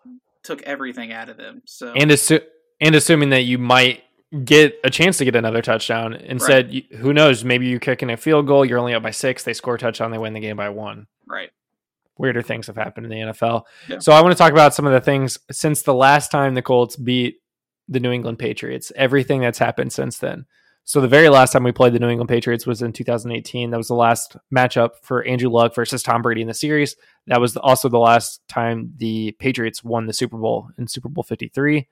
took 0.43 0.61
everything 0.63 1.11
out 1.11 1.29
of 1.29 1.37
them. 1.37 1.61
So 1.65 1.91
and 1.93 2.09
assu- 2.09 2.45
and 2.81 2.95
assuming 2.95 3.29
that 3.31 3.43
you 3.43 3.57
might 3.57 4.03
get 4.45 4.79
a 4.83 4.89
chance 4.89 5.17
to 5.17 5.25
get 5.25 5.35
another 5.35 5.61
touchdown, 5.61 6.13
instead, 6.13 6.71
you, 6.73 6.83
who 6.97 7.13
knows? 7.13 7.43
Maybe 7.43 7.65
you 7.67 7.79
kick 7.79 8.01
in 8.03 8.09
a 8.09 8.15
field 8.17 8.47
goal, 8.47 8.63
you're 8.63 8.79
only 8.79 8.93
up 8.93 9.03
by 9.03 9.11
six. 9.11 9.43
They 9.43 9.53
score 9.53 9.75
a 9.75 9.77
touchdown, 9.79 10.11
they 10.11 10.17
win 10.17 10.33
the 10.33 10.39
game 10.39 10.55
by 10.57 10.69
one. 10.69 11.07
right. 11.27 11.49
Weirder 12.19 12.41
things 12.43 12.67
have 12.67 12.75
happened 12.75 13.05
in 13.05 13.09
the 13.09 13.31
NFL. 13.31 13.63
Yeah. 13.87 13.99
So 13.99 14.11
I 14.11 14.21
want 14.21 14.33
to 14.33 14.37
talk 14.37 14.51
about 14.51 14.75
some 14.75 14.85
of 14.85 14.93
the 14.93 15.01
things 15.01 15.39
since 15.51 15.81
the 15.81 15.93
last 15.93 16.29
time 16.29 16.53
the 16.53 16.61
Colts 16.61 16.95
beat 16.95 17.37
the 17.87 17.99
New 17.99 18.11
England 18.11 18.37
Patriots. 18.37 18.91
Everything 18.95 19.41
that's 19.41 19.57
happened 19.57 19.91
since 19.91 20.19
then. 20.19 20.45
So 20.83 21.01
the 21.01 21.07
very 21.07 21.29
last 21.29 21.53
time 21.53 21.63
we 21.63 21.71
played 21.71 21.93
the 21.93 21.99
New 21.99 22.09
England 22.09 22.29
Patriots 22.29 22.65
was 22.65 22.81
in 22.81 22.93
2018. 22.93 23.69
That 23.69 23.77
was 23.77 23.87
the 23.87 23.95
last 23.95 24.35
matchup 24.53 24.91
for 25.01 25.23
Andrew 25.23 25.49
Luck 25.49 25.75
versus 25.75 26.03
Tom 26.03 26.21
Brady 26.21 26.41
in 26.41 26.47
the 26.47 26.53
series. 26.53 26.95
That 27.27 27.39
was 27.39 27.55
also 27.55 27.89
the 27.89 27.99
last 27.99 28.41
time 28.47 28.93
the 28.97 29.31
Patriots 29.33 29.83
won 29.83 30.07
the 30.07 30.13
Super 30.13 30.37
Bowl 30.37 30.69
in 30.77 30.87
Super 30.87 31.09
Bowl 31.09 31.23
53. 31.23 31.87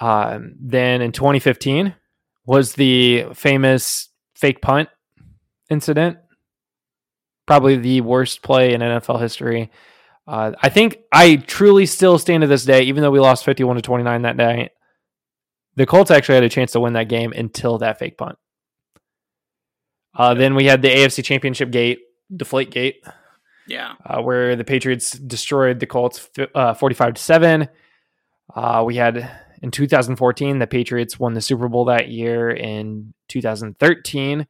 Um, 0.00 0.54
then 0.60 1.02
in 1.02 1.12
2015 1.12 1.94
was 2.44 2.74
the 2.74 3.26
famous 3.32 4.08
fake 4.34 4.60
punt 4.60 4.88
incident. 5.70 6.18
Probably 7.46 7.76
the 7.76 8.00
worst 8.02 8.42
play 8.42 8.72
in 8.74 8.80
NFL 8.80 9.20
history. 9.20 9.70
Uh, 10.26 10.52
I 10.62 10.68
think 10.68 10.98
I 11.12 11.36
truly 11.36 11.86
still 11.86 12.18
stand 12.18 12.42
to 12.42 12.46
this 12.46 12.64
day, 12.64 12.82
even 12.82 13.02
though 13.02 13.10
we 13.10 13.18
lost 13.20 13.44
51 13.44 13.76
to 13.76 13.82
29 13.82 14.22
that 14.22 14.36
night. 14.36 14.70
The 15.74 15.86
Colts 15.86 16.10
actually 16.10 16.36
had 16.36 16.44
a 16.44 16.48
chance 16.48 16.72
to 16.72 16.80
win 16.80 16.92
that 16.92 17.08
game 17.08 17.32
until 17.32 17.78
that 17.78 17.98
fake 17.98 18.16
punt. 18.18 18.36
Uh, 20.14 20.34
then 20.34 20.54
we 20.54 20.66
had 20.66 20.82
the 20.82 20.88
AFC 20.88 21.24
Championship 21.24 21.70
gate, 21.70 22.00
deflate 22.34 22.70
gate, 22.70 23.02
Yeah. 23.66 23.94
uh, 24.04 24.20
where 24.20 24.54
the 24.56 24.64
Patriots 24.64 25.12
destroyed 25.12 25.80
the 25.80 25.86
Colts 25.86 26.28
uh, 26.54 26.74
45 26.74 27.14
to 27.14 27.22
7. 27.22 27.68
Uh, 28.54 28.82
we 28.86 28.96
had 28.96 29.30
in 29.62 29.70
2014, 29.70 30.58
the 30.58 30.66
Patriots 30.66 31.18
won 31.18 31.32
the 31.34 31.40
Super 31.40 31.68
Bowl 31.68 31.86
that 31.86 32.08
year. 32.08 32.50
In 32.50 33.14
2013 33.28 34.46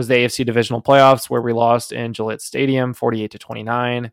was 0.00 0.08
the 0.08 0.14
AFC 0.14 0.46
Divisional 0.46 0.80
Playoffs, 0.80 1.28
where 1.28 1.42
we 1.42 1.52
lost 1.52 1.92
in 1.92 2.14
Gillette 2.14 2.40
Stadium 2.40 2.94
48 2.94 3.32
to 3.32 3.38
29. 3.38 4.10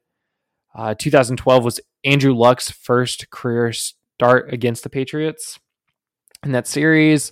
Uh, 0.76 0.94
2012 0.96 1.64
was 1.64 1.80
Andrew 2.04 2.36
Luck's 2.36 2.70
first 2.70 3.30
career 3.30 3.72
start 3.72 4.52
against 4.54 4.84
the 4.84 4.90
Patriots 4.90 5.62
in 6.44 6.52
that 6.52 6.68
series. 6.68 7.32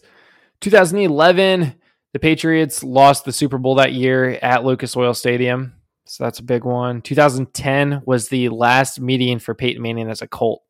2011, 0.62 1.75
the 2.13 2.19
Patriots 2.19 2.81
lost 2.81 3.25
the 3.25 3.33
Super 3.33 3.57
Bowl 3.57 3.75
that 3.75 3.91
year 3.91 4.39
at 4.41 4.63
Lucas 4.63 4.95
Oil 4.95 5.13
Stadium. 5.13 5.74
So 6.05 6.24
that's 6.24 6.39
a 6.39 6.44
big 6.44 6.63
one. 6.63 7.01
2010 7.01 8.03
was 8.05 8.29
the 8.29 8.48
last 8.48 9.01
meeting 9.01 9.39
for 9.39 9.53
Peyton 9.53 9.81
Manning 9.81 10.09
as 10.09 10.22
a 10.22 10.27
Colt. 10.29 10.61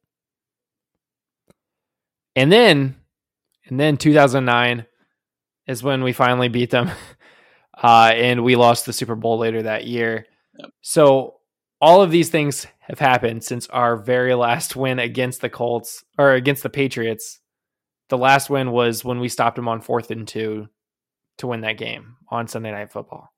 And 2.35 2.51
then, 2.51 2.95
and 3.67 3.79
then 3.79 3.97
2009 3.97 4.87
is 5.67 5.83
when 5.83 6.01
we 6.01 6.13
finally 6.13 6.47
beat 6.47 6.71
them. 6.71 6.89
Uh, 7.81 8.11
and 8.15 8.43
we 8.43 8.55
lost 8.55 8.85
the 8.85 8.93
Super 8.93 9.15
Bowl 9.15 9.37
later 9.37 9.63
that 9.63 9.85
year. 9.85 10.25
Yep. 10.57 10.69
So 10.81 11.35
all 11.81 12.01
of 12.01 12.11
these 12.11 12.29
things 12.29 12.67
have 12.79 12.99
happened 12.99 13.43
since 13.43 13.67
our 13.67 13.97
very 13.97 14.33
last 14.33 14.75
win 14.75 14.99
against 14.99 15.41
the 15.41 15.49
Colts 15.49 16.03
or 16.17 16.33
against 16.33 16.63
the 16.63 16.69
Patriots. 16.69 17.39
The 18.09 18.17
last 18.17 18.49
win 18.49 18.71
was 18.71 19.03
when 19.03 19.19
we 19.19 19.29
stopped 19.29 19.55
them 19.55 19.67
on 19.67 19.81
fourth 19.81 20.11
and 20.11 20.27
two 20.27 20.67
to 21.39 21.47
win 21.47 21.61
that 21.61 21.77
game 21.77 22.15
on 22.29 22.47
Sunday 22.47 22.71
Night 22.71 22.91
Football. 22.91 23.31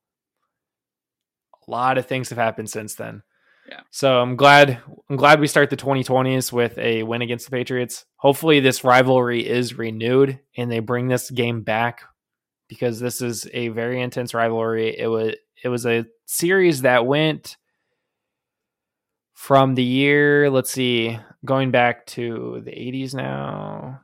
A 1.68 1.72
lot 1.72 1.98
of 1.98 2.06
things 2.06 2.30
have 2.30 2.38
happened 2.38 2.70
since 2.70 2.96
then. 2.96 3.24
Yeah. 3.68 3.82
So 3.92 4.22
I'm 4.22 4.36
glad 4.38 4.82
I'm 5.10 5.18
glad 5.18 5.40
we 5.40 5.48
start 5.48 5.70
the 5.70 5.76
2020s 5.76 6.54
with 6.54 6.78
a 6.78 7.04
win 7.04 7.22
against 7.22 7.46
the 7.46 7.52
Patriots. 7.52 8.06
Hopefully 8.16 8.60
this 8.60 8.84
rivalry 8.84 9.46
is 9.46 9.78
renewed 9.78 10.40
and 10.56 10.72
they 10.72 10.80
bring 10.80 11.08
this 11.08 11.30
game 11.30 11.64
back 11.64 12.04
because 12.68 13.00
this 13.00 13.22
is 13.22 13.48
a 13.54 13.70
very 13.70 14.02
intense 14.02 14.34
rivalry. 14.34 14.98
It 14.98 15.08
was 15.08 15.36
it 15.64 15.70
was 15.70 15.86
a 15.86 16.06
series 16.26 16.82
that 16.82 17.06
went 17.06 17.58
from 19.34 19.76
the 19.76 19.84
year, 19.84 20.50
let's 20.50 20.72
see, 20.72 21.18
going 21.46 21.72
back 21.72 22.06
to 22.08 22.62
the 22.66 22.72
80s 22.72 23.14
now. 23.14 24.02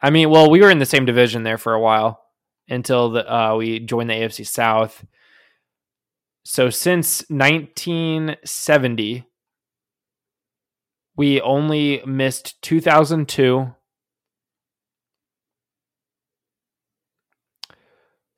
I 0.00 0.10
mean, 0.10 0.30
well, 0.30 0.48
we 0.48 0.60
were 0.60 0.70
in 0.70 0.78
the 0.78 0.86
same 0.86 1.04
division 1.04 1.42
there 1.42 1.58
for 1.58 1.74
a 1.74 1.80
while 1.80 2.22
until 2.68 3.10
the 3.10 3.32
uh, 3.32 3.56
we 3.56 3.80
joined 3.80 4.10
the 4.10 4.14
AFC 4.14 4.46
South. 4.46 5.04
So 6.44 6.70
since 6.70 7.24
1970, 7.30 9.24
we 11.16 11.40
only 11.40 12.02
missed 12.06 12.60
2002, 12.62 13.74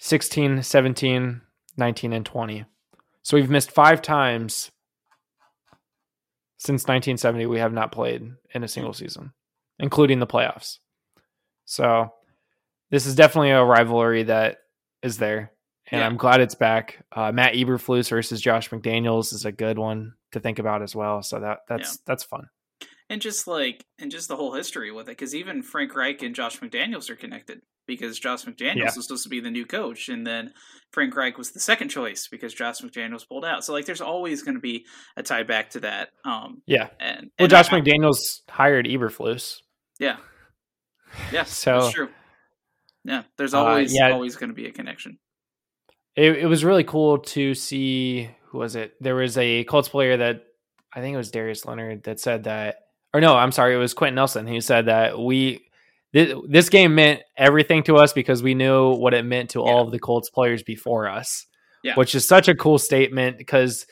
16, 0.07 0.63
17, 0.63 1.41
19, 1.77 2.13
and 2.13 2.25
20. 2.25 2.65
So 3.23 3.37
we've 3.37 3.51
missed 3.51 3.73
five 3.73 4.01
times 4.01 4.71
since 6.59 6.83
1970. 6.85 7.47
We 7.47 7.59
have 7.59 7.73
not 7.73 7.91
played 7.91 8.31
in 8.55 8.63
a 8.63 8.69
single 8.69 8.93
season, 8.93 9.33
including 9.81 10.21
the 10.21 10.27
playoffs. 10.27 10.79
So 11.65 12.13
this 12.91 13.05
is 13.05 13.17
definitely 13.17 13.51
a 13.51 13.65
rivalry 13.65 14.23
that 14.23 14.59
is 15.03 15.19
there, 15.19 15.51
and 15.91 16.01
Yeah. 16.01 16.07
I'm 16.07 16.17
glad 16.17 16.41
it's 16.41 16.55
back. 16.55 17.05
Uh, 17.11 17.33
Matt 17.33 17.55
Eberflus 17.55 18.09
versus 18.09 18.41
Josh 18.41 18.71
McDaniels 18.71 19.33
is 19.33 19.45
a 19.45 19.51
good 19.51 19.77
one 19.77 20.15
to 20.31 20.39
think 20.39 20.61
about 20.61 20.83
as 20.83 20.95
well. 20.95 21.21
So 21.23 21.41
that 21.41 21.63
that's 21.69 21.97
that's 22.07 22.23
fun. 22.23 22.49
And 23.09 23.21
just 23.23 23.47
like, 23.47 23.85
and 24.01 24.11
just 24.11 24.27
the 24.29 24.35
whole 24.37 24.53
history 24.55 24.91
with 24.91 25.09
it, 25.09 25.13
because 25.13 25.35
even 25.35 25.63
Frank 25.63 25.95
Reich 25.95 26.23
and 26.23 26.35
Josh 26.35 26.59
McDaniels 26.59 27.09
are 27.09 27.15
connected 27.17 27.61
because 27.87 28.19
Josh 28.19 28.45
McDaniels 28.45 28.77
Yeah. 28.77 28.93
was 28.97 29.07
supposed 29.07 29.23
to 29.23 29.29
be 29.29 29.39
the 29.39 29.51
new 29.51 29.65
coach, 29.65 30.09
and 30.09 30.27
then 30.27 30.53
Frank 30.91 31.15
Reich 31.15 31.39
was 31.39 31.53
the 31.53 31.61
second 31.61 31.91
choice 31.91 32.27
because 32.29 32.53
Josh 32.53 32.81
McDaniels 32.81 33.29
pulled 33.29 33.45
out. 33.45 33.65
So 33.65 33.73
like, 33.73 33.85
there's 33.87 34.01
always 34.01 34.43
going 34.43 34.57
to 34.57 34.61
be 34.61 34.87
a 35.17 35.23
tie 35.23 35.45
back 35.45 35.71
to 35.71 35.81
that. 35.81 36.09
Um, 36.25 36.63
Yeah. 36.67 36.89
and, 36.99 37.31
Well, 37.39 37.47
Josh 37.47 37.73
I- 37.73 37.81
McDaniels 37.81 38.41
hired 38.49 38.87
Eberflus. 38.87 39.59
Yeah. 40.01 40.17
Yeah. 41.33 41.45
So- 41.45 41.81
that's 41.83 41.93
true. 41.93 42.09
Yeah. 43.05 43.23
There's 43.39 43.55
Uh, 43.55 43.63
always 43.65 43.95
yeah. 43.95 44.11
always 44.11 44.35
going 44.35 44.51
to 44.51 44.55
be 44.57 44.67
a 44.67 44.73
connection. 44.73 45.21
It, 46.17 46.39
it 46.39 46.47
was 46.47 46.65
really 46.65 46.83
cool 46.83 47.19
to 47.19 47.55
see 47.55 48.31
who 48.47 48.59
was 48.59 48.75
it? 48.75 48.95
There 49.01 49.15
was 49.15 49.39
a 49.39 49.63
Colts 49.65 49.89
player 49.89 50.17
that 50.17 50.43
I 50.93 51.01
think 51.03 51.15
it 51.15 51.19
was 51.19 51.31
Darius 51.31 51.65
Leonard 51.67 52.03
that 52.05 52.19
said 52.19 52.45
that, 52.45 52.79
or 53.17 53.21
no, 53.21 53.35
I'm 53.35 53.53
sorry, 53.53 53.75
it 53.75 53.79
was 53.79 53.95
Quentin 53.95 54.17
Nelson. 54.17 54.47
He 54.47 54.61
said 54.61 54.87
that 54.87 55.19
we 55.19 55.63
this, 56.13 56.35
this 56.49 56.69
game 56.69 56.95
meant 56.95 57.23
everything 57.37 57.83
to 57.85 57.97
us 57.97 58.13
because 58.13 58.43
we 58.43 58.55
knew 58.55 58.95
what 58.95 59.15
it 59.15 59.25
meant 59.25 59.51
to 59.51 59.63
all 59.63 59.83
of 59.85 59.91
the 59.91 59.99
Colts 59.99 60.31
players 60.31 60.63
before 60.63 61.09
us, 61.09 61.47
Yeah. 61.83 61.95
which 61.95 62.15
is 62.15 62.27
such 62.27 62.49
a 62.49 62.55
cool 62.55 62.79
statement 62.79 63.39
because 63.39 63.87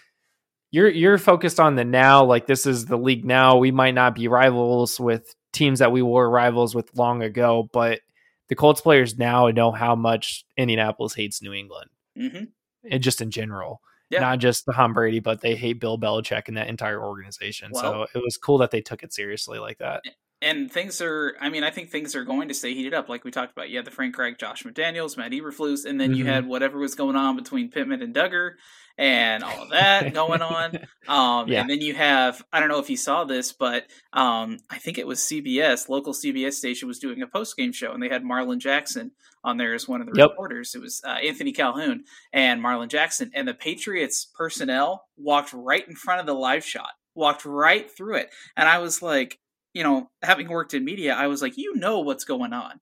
you're 0.70 0.88
you're 0.88 1.18
focused 1.18 1.58
on 1.60 1.74
the 1.76 1.84
now. 1.84 2.24
Like 2.24 2.46
this 2.46 2.66
is 2.66 2.87
the 2.87 2.96
league 2.98 3.24
now. 3.24 3.56
We 3.58 3.70
might 3.70 3.94
not 3.94 4.14
be 4.14 4.28
rivals 4.28 5.00
with 5.00 5.34
teams 5.52 5.78
that 5.78 5.92
we 5.92 6.02
were 6.02 6.28
rivals 6.28 6.74
with 6.74 6.94
long 6.96 7.22
ago, 7.22 7.68
but 7.72 8.00
the 8.48 8.54
Colts 8.54 8.80
players 8.82 9.16
now 9.16 9.48
know 9.48 9.70
how 9.72 9.94
much 9.94 10.44
Indianapolis 10.56 11.14
hates 11.14 11.40
New 11.42 11.52
England 11.54 11.90
hmm 12.16 12.44
and 12.90 13.02
just 13.02 13.20
in 13.22 13.30
general. 13.30 13.80
Yeah. 14.10 14.20
Not 14.20 14.38
just 14.38 14.64
Tom 14.72 14.92
Brady, 14.92 15.20
but 15.20 15.40
they 15.40 15.56
hate 15.56 15.80
Bill 15.80 15.98
Belichick 15.98 16.48
and 16.48 16.56
that 16.56 16.68
entire 16.68 17.02
organization. 17.02 17.74
so 17.74 18.06
it 18.14 18.22
was 18.22 18.36
cool 18.36 18.58
that 18.58 18.70
they 18.70 18.80
took 18.80 19.02
it 19.02 19.12
seriously 19.12 19.58
like 19.58 19.78
that. 19.78 20.02
and 20.42 20.70
things 20.70 21.00
are. 21.00 21.34
I 21.40 21.48
mean, 21.48 21.64
I 21.64 21.70
think 21.70 21.90
things 21.90 22.14
are 22.14 22.24
going 22.24 22.48
to 22.48 22.54
stay 22.54 22.74
heated 22.74 22.94
up, 22.94 23.08
like 23.08 23.24
we 23.24 23.30
talked 23.30 23.52
about. 23.52 23.70
You 23.70 23.78
had 23.78 23.86
the 23.86 23.90
Frank 23.90 24.16
Reich, 24.16 24.38
Josh 24.38 24.62
McDaniels, 24.62 25.16
Matt 25.16 25.32
Eberflus, 25.32 25.86
and 25.86 26.00
then 26.00 26.10
mm-hmm. 26.10 26.18
you 26.18 26.26
had 26.26 26.46
whatever 26.46 26.78
was 26.78 26.94
going 26.94 27.16
on 27.16 27.34
between 27.36 27.70
Pittman 27.70 28.02
and 28.02 28.14
Dugger, 28.14 28.52
and 28.96 29.42
all 29.42 29.62
of 29.62 29.70
that 29.70 30.12
going 30.14 30.42
on. 30.42 30.78
Um, 31.09 31.48
yeah. 31.48 31.61
And 31.61 31.70
then 31.70 31.80
you 31.80 31.94
have, 31.94 32.42
I 32.52 32.61
don't 32.61 32.68
know 32.68 32.78
if 32.78 32.90
you 32.90 32.96
saw 32.96 33.24
this, 33.24 33.52
but 33.52 33.85
um, 34.12 34.59
I 34.70 34.78
think 34.78 34.98
it 34.98 35.07
was 35.07 35.20
CBS, 35.20 35.88
local 35.88 36.12
CBS 36.12 36.54
station 36.54 36.88
was 36.88 36.98
doing 36.98 37.22
a 37.22 37.26
post 37.26 37.57
game 37.57 37.72
show, 37.72 37.92
and 37.92 38.02
they 38.02 38.09
had 38.09 38.22
Marlon 38.22 38.59
Jackson 38.59 39.12
on 39.42 39.57
there 39.57 39.74
as 39.74 39.88
one 39.88 40.00
of 40.00 40.07
the 40.07 40.18
yep. 40.18 40.30
reporters. 40.30 40.74
It 40.74 40.80
was 40.80 41.00
uh, 41.04 41.18
Anthony 41.24 41.52
Calhoun 41.52 42.04
and 42.33 42.62
Marlon 42.62 42.88
Jackson, 42.88 43.30
and 43.35 43.46
the 43.46 43.54
Patriots 43.54 44.30
personnel 44.35 45.04
walked 45.16 45.52
right 45.52 45.87
in 45.87 45.94
front 45.94 46.20
of 46.20 46.26
the 46.26 46.35
live 46.35 46.64
shot, 46.64 46.92
walked 47.14 47.44
right 47.44 47.90
through 47.90 48.16
it, 48.16 48.30
and 48.57 48.68
I 48.68 48.78
was 48.78 49.02
like, 49.02 49.38
you 49.72 49.83
know, 49.83 50.09
having 50.22 50.48
worked 50.48 50.72
in 50.72 50.85
media, 50.85 51.14
I 51.14 51.26
was 51.26 51.42
like, 51.42 51.57
you 51.57 51.74
know 51.74 52.00
what's 52.00 52.24
going 52.24 52.52
on. 52.52 52.80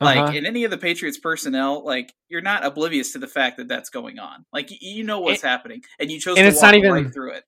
Like 0.00 0.18
uh-huh. 0.18 0.32
in 0.32 0.44
any 0.46 0.64
of 0.64 0.70
the 0.70 0.76
Patriots 0.76 1.18
personnel, 1.18 1.84
like 1.84 2.14
you're 2.28 2.42
not 2.42 2.64
oblivious 2.64 3.12
to 3.12 3.18
the 3.18 3.26
fact 3.26 3.56
that 3.56 3.68
that's 3.68 3.88
going 3.88 4.18
on. 4.18 4.44
Like 4.52 4.68
you 4.80 5.04
know 5.04 5.20
what's 5.20 5.42
it, 5.42 5.46
happening, 5.46 5.82
and 5.98 6.10
you 6.10 6.20
chose 6.20 6.36
and 6.36 6.46
it's 6.46 6.60
not 6.60 6.74
even 6.74 6.92
right 6.92 7.12
through 7.12 7.32
it. 7.32 7.44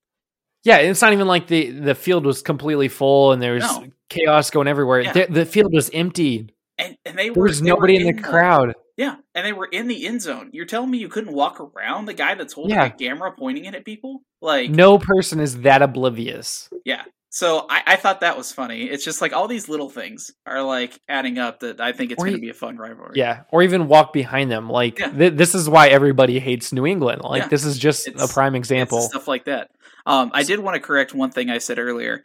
Yeah, 0.65 0.79
it's 0.79 1.03
not 1.03 1.13
even 1.13 1.27
like 1.27 1.47
the 1.47 1.71
the 1.71 1.95
field 1.95 2.25
was 2.25 2.41
completely 2.41 2.89
full 2.89 3.33
and 3.33 3.43
there 3.43 3.55
was 3.55 3.65
no. 3.65 3.87
chaos 4.09 4.51
going 4.51 4.67
everywhere. 4.67 5.01
Yeah. 5.01 5.13
The, 5.13 5.27
the, 5.27 5.47
field 5.47 5.73
was 5.73 5.91
empty, 5.91 6.55
and, 6.79 6.97
and 7.05 7.19
they 7.19 7.29
there 7.29 7.35
were 7.35 7.49
was 7.49 7.61
nobody 7.61 7.97
in 7.97 8.07
the, 8.07 8.13
the 8.13 8.23
crowd. 8.23 8.75
Yeah, 8.97 9.17
and 9.35 9.47
they 9.47 9.53
were 9.53 9.67
in 9.67 9.87
the 9.87 10.07
end 10.07 10.23
zone. 10.23 10.51
You're 10.53 10.67
telling 10.67 10.91
me 10.91 10.99
you 10.99 11.09
couldn't 11.09 11.33
walk 11.33 11.61
around 11.61 12.07
the 12.07 12.15
guy 12.15 12.35
that's 12.35 12.55
holding 12.55 12.77
yeah. 12.77 12.87
a 12.87 12.91
camera 12.91 13.31
pointing 13.31 13.67
it 13.67 13.75
at 13.75 13.85
people? 13.85 14.23
Like 14.41 14.71
no 14.71 14.99
person 14.99 15.39
is 15.39 15.61
that 15.61 15.83
oblivious. 15.83 16.69
Yeah, 16.85 17.05
so 17.31 17.67
I, 17.69 17.83
I, 17.87 17.97
thought 17.97 18.21
that 18.21 18.39
was 18.39 18.53
funny. 18.53 18.85
It's 18.85 19.05
just 19.05 19.21
like 19.21 19.35
all 19.35 19.49
these 19.49 19.69
little 19.69 19.91
things 19.91 20.31
are 20.47 20.63
like 20.63 20.99
adding 21.09 21.39
up 21.39 21.61
that 21.61 21.81
I 21.81 21.93
think 21.93 22.11
it's 22.11 22.23
going 22.23 22.35
to 22.35 22.41
be 22.41 22.49
a 22.49 22.55
fun 22.55 22.79
rivalry. 22.79 23.13
Yeah, 23.17 23.43
or 23.51 23.63
even 23.63 23.87
walk 23.87 24.13
behind 24.13 24.51
them. 24.51 24.71
Like 24.71 24.99
yeah. 24.99 25.11
th- 25.11 25.35
this 25.35 25.55
is 25.55 25.69
why 25.69 25.89
everybody 25.89 26.39
hates 26.39 26.73
New 26.73 26.87
England. 26.87 27.23
Like 27.23 27.43
yeah. 27.43 27.49
this 27.49 27.65
is 27.65 27.77
just 27.77 28.09
it's, 28.09 28.23
a 28.23 28.33
prime 28.33 28.55
example. 28.55 29.03
Stuff 29.03 29.29
like 29.29 29.45
that. 29.45 29.69
Um, 30.07 30.31
I 30.33 30.43
did 30.43 30.61
want 30.61 30.77
to 30.77 30.81
correct 30.81 31.13
one 31.13 31.31
thing 31.31 31.51
I 31.51 31.59
said 31.59 31.79
earlier. 31.79 32.23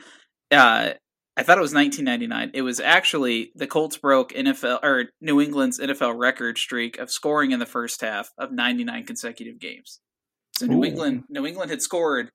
Uh, 0.49 0.93
I 1.35 1.43
thought 1.43 1.57
it 1.57 1.61
was 1.61 1.73
1999. 1.73 2.51
It 2.53 2.61
was 2.61 2.79
actually 2.79 3.51
the 3.55 3.67
Colts 3.67 3.97
broke 3.97 4.31
NFL 4.33 4.83
or 4.83 5.05
New 5.19 5.41
England's 5.41 5.79
NFL 5.79 6.17
record 6.17 6.57
streak 6.57 6.97
of 6.99 7.09
scoring 7.09 7.51
in 7.51 7.59
the 7.59 7.65
first 7.65 8.01
half 8.01 8.29
of 8.37 8.51
99 8.51 9.05
consecutive 9.05 9.59
games. 9.59 9.99
So 10.55 10.67
New 10.67 10.79
Ooh. 10.79 10.85
England, 10.85 11.23
New 11.29 11.45
England 11.45 11.71
had 11.71 11.81
scored 11.81 12.29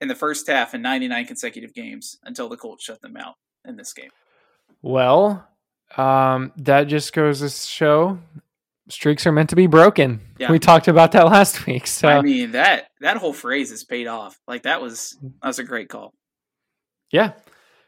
in 0.00 0.08
the 0.08 0.14
first 0.14 0.46
half 0.46 0.74
in 0.74 0.82
99 0.82 1.26
consecutive 1.26 1.74
games 1.74 2.18
until 2.24 2.48
the 2.48 2.56
Colts 2.56 2.84
shut 2.84 3.00
them 3.02 3.16
out 3.16 3.34
in 3.66 3.76
this 3.76 3.92
game. 3.92 4.10
Well, 4.82 5.46
um, 5.96 6.52
that 6.56 6.84
just 6.84 7.12
goes 7.12 7.40
to 7.40 7.50
show 7.50 8.18
streaks 8.88 9.26
are 9.26 9.32
meant 9.32 9.50
to 9.50 9.56
be 9.56 9.66
broken. 9.66 10.20
Yeah. 10.38 10.50
We 10.50 10.58
talked 10.58 10.88
about 10.88 11.12
that 11.12 11.26
last 11.26 11.66
week. 11.66 11.86
So 11.86 12.08
I 12.08 12.22
mean 12.22 12.52
that 12.52 12.88
that 13.00 13.16
whole 13.16 13.32
phrase 13.32 13.70
is 13.70 13.84
paid 13.84 14.06
off. 14.06 14.38
Like 14.46 14.62
that 14.62 14.82
was 14.82 15.16
that 15.42 15.48
was 15.48 15.58
a 15.58 15.64
great 15.64 15.88
call. 15.88 16.14
Yeah. 17.10 17.32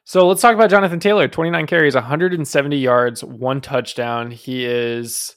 So 0.04 0.26
let's 0.26 0.42
talk 0.42 0.54
about 0.54 0.70
Jonathan 0.70 0.98
Taylor. 0.98 1.28
29 1.28 1.66
carries, 1.68 1.94
170 1.94 2.76
yards, 2.76 3.22
one 3.22 3.60
touchdown. 3.60 4.32
He 4.32 4.64
is 4.64 5.36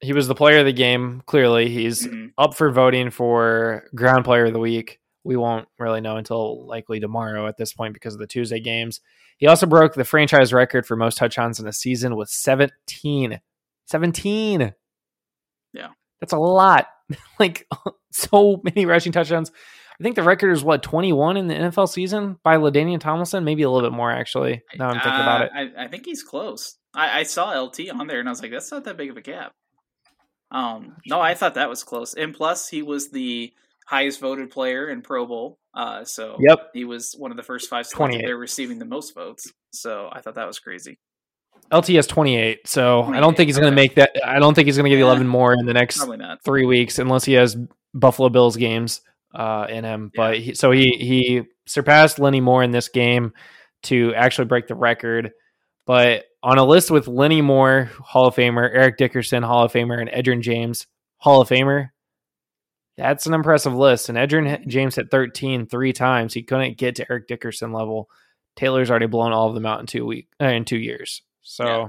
he 0.00 0.12
was 0.12 0.28
the 0.28 0.34
player 0.34 0.58
of 0.58 0.66
the 0.66 0.72
game, 0.72 1.22
clearly. 1.26 1.70
He's 1.70 2.06
mm-hmm. 2.06 2.26
up 2.36 2.54
for 2.54 2.70
voting 2.70 3.10
for 3.10 3.84
ground 3.94 4.24
player 4.24 4.46
of 4.46 4.52
the 4.52 4.58
week 4.58 4.98
we 5.24 5.36
won't 5.36 5.68
really 5.78 6.00
know 6.00 6.16
until 6.16 6.66
likely 6.66 7.00
tomorrow 7.00 7.46
at 7.46 7.56
this 7.56 7.72
point 7.72 7.94
because 7.94 8.14
of 8.14 8.20
the 8.20 8.26
Tuesday 8.26 8.60
games. 8.60 9.00
He 9.38 9.46
also 9.46 9.66
broke 9.66 9.94
the 9.94 10.04
franchise 10.04 10.52
record 10.52 10.86
for 10.86 10.96
most 10.96 11.16
touchdowns 11.16 11.60
in 11.60 11.66
a 11.66 11.72
season 11.72 12.16
with 12.16 12.28
17. 12.28 13.40
17. 13.86 14.74
Yeah. 15.72 15.88
That's 16.20 16.32
a 16.32 16.38
lot. 16.38 16.86
like 17.38 17.66
so 18.12 18.60
many 18.64 18.86
rushing 18.86 19.12
touchdowns. 19.12 19.50
I 20.00 20.02
think 20.02 20.16
the 20.16 20.22
record 20.22 20.50
is 20.50 20.64
what 20.64 20.82
21 20.82 21.36
in 21.36 21.46
the 21.48 21.54
NFL 21.54 21.88
season 21.88 22.38
by 22.42 22.56
LaDainian 22.56 22.98
Tomlinson, 22.98 23.44
maybe 23.44 23.62
a 23.62 23.70
little 23.70 23.88
bit 23.88 23.94
more 23.94 24.10
actually. 24.10 24.62
Now 24.76 24.88
I'm 24.88 24.94
thinking 24.94 25.12
uh, 25.12 25.22
about 25.22 25.42
it. 25.42 25.50
I, 25.54 25.84
I, 25.84 25.88
think 25.88 26.06
he's 26.06 26.22
close. 26.22 26.76
I, 26.94 27.20
I, 27.20 27.22
saw 27.22 27.50
LT 27.60 27.90
on 27.90 28.06
there 28.06 28.18
and 28.18 28.28
I 28.28 28.32
was 28.32 28.42
like, 28.42 28.50
that's 28.50 28.70
not 28.72 28.84
that 28.84 28.96
big 28.96 29.10
of 29.10 29.16
a 29.16 29.20
gap. 29.20 29.52
Um, 30.50 30.96
no, 31.06 31.20
I 31.20 31.34
thought 31.34 31.54
that 31.54 31.68
was 31.68 31.84
close. 31.84 32.14
And 32.14 32.34
plus, 32.34 32.68
he 32.68 32.82
was 32.82 33.10
the 33.10 33.52
highest 33.86 34.20
voted 34.20 34.50
player 34.50 34.88
in 34.88 35.02
Pro 35.02 35.26
Bowl. 35.26 35.58
Uh, 35.74 36.04
so 36.04 36.36
yep, 36.40 36.70
he 36.74 36.84
was 36.84 37.14
one 37.16 37.30
of 37.30 37.36
the 37.36 37.42
first 37.42 37.68
five 37.68 37.86
spots 37.86 38.16
there 38.16 38.36
receiving 38.36 38.78
the 38.78 38.84
most 38.84 39.14
votes. 39.14 39.50
So 39.72 40.08
I 40.12 40.20
thought 40.20 40.34
that 40.34 40.46
was 40.46 40.58
crazy. 40.58 40.98
LTS 41.70 42.08
28. 42.08 42.66
So 42.66 43.02
28, 43.02 43.16
I 43.16 43.20
don't 43.20 43.36
think 43.36 43.48
he's 43.48 43.56
okay. 43.56 43.62
going 43.62 43.72
to 43.72 43.76
make 43.76 43.94
that. 43.94 44.12
I 44.24 44.38
don't 44.38 44.54
think 44.54 44.66
he's 44.66 44.76
going 44.76 44.84
to 44.84 44.90
get 44.90 44.98
yeah, 44.98 45.06
11 45.06 45.26
more 45.26 45.54
in 45.54 45.64
the 45.64 45.72
next 45.72 46.04
three 46.44 46.66
weeks 46.66 46.98
unless 46.98 47.24
he 47.24 47.32
has 47.34 47.56
Buffalo 47.94 48.28
Bills 48.28 48.56
games 48.56 49.00
uh, 49.34 49.66
in 49.68 49.84
him. 49.84 50.10
Yeah. 50.14 50.22
But 50.22 50.38
he, 50.38 50.54
so 50.54 50.70
he 50.70 50.96
he 50.98 51.42
surpassed 51.66 52.18
Lenny 52.18 52.40
Moore 52.40 52.62
in 52.62 52.70
this 52.70 52.88
game 52.88 53.32
to 53.84 54.14
actually 54.14 54.46
break 54.46 54.66
the 54.66 54.74
record. 54.74 55.32
But 55.86 56.24
on 56.42 56.58
a 56.58 56.64
list 56.64 56.90
with 56.90 57.08
Lenny 57.08 57.40
Moore, 57.40 57.90
Hall 58.00 58.28
of 58.28 58.36
Famer, 58.36 58.68
Eric 58.72 58.98
Dickerson, 58.98 59.42
Hall 59.42 59.64
of 59.64 59.72
Famer, 59.72 60.00
and 60.00 60.10
Edgerrin 60.10 60.42
James, 60.42 60.86
Hall 61.18 61.40
of 61.40 61.48
Famer, 61.48 61.90
that's 63.02 63.26
an 63.26 63.34
impressive 63.34 63.74
list. 63.74 64.08
And 64.08 64.16
Edgerrin 64.16 64.66
James 64.66 64.94
hit 64.94 65.10
13 65.10 65.66
three 65.66 65.92
times. 65.92 66.34
He 66.34 66.42
couldn't 66.42 66.78
get 66.78 66.96
to 66.96 67.06
Eric 67.10 67.26
Dickerson 67.26 67.72
level. 67.72 68.08
Taylor's 68.56 68.90
already 68.90 69.06
blown 69.06 69.32
all 69.32 69.48
of 69.48 69.54
them 69.54 69.66
out 69.66 69.80
in 69.80 69.86
two 69.86 70.06
week 70.06 70.28
uh, 70.40 70.46
in 70.46 70.64
two 70.64 70.78
years. 70.78 71.22
So 71.42 71.64
yeah. 71.64 71.88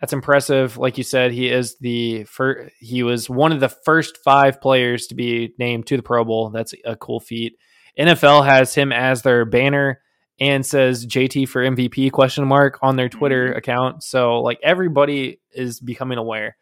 that's 0.00 0.12
impressive. 0.12 0.76
Like 0.76 0.98
you 0.98 1.04
said, 1.04 1.32
he 1.32 1.48
is 1.48 1.76
the 1.78 2.24
first. 2.24 2.72
He 2.78 3.02
was 3.02 3.30
one 3.30 3.52
of 3.52 3.60
the 3.60 3.68
first 3.68 4.18
five 4.18 4.60
players 4.60 5.06
to 5.08 5.14
be 5.14 5.54
named 5.58 5.86
to 5.86 5.96
the 5.96 6.02
Pro 6.02 6.24
Bowl. 6.24 6.50
That's 6.50 6.74
a 6.84 6.96
cool 6.96 7.20
feat. 7.20 7.58
NFL 7.98 8.44
has 8.44 8.74
him 8.74 8.92
as 8.92 9.22
their 9.22 9.44
banner 9.44 10.00
and 10.40 10.64
says 10.64 11.06
JT 11.06 11.48
for 11.48 11.62
MVP 11.62 12.12
question 12.12 12.46
mark 12.46 12.78
on 12.82 12.96
their 12.96 13.08
Twitter 13.08 13.48
mm-hmm. 13.48 13.58
account. 13.58 14.02
So 14.02 14.40
like 14.40 14.58
everybody 14.62 15.40
is 15.52 15.80
becoming 15.80 16.18
aware. 16.18 16.56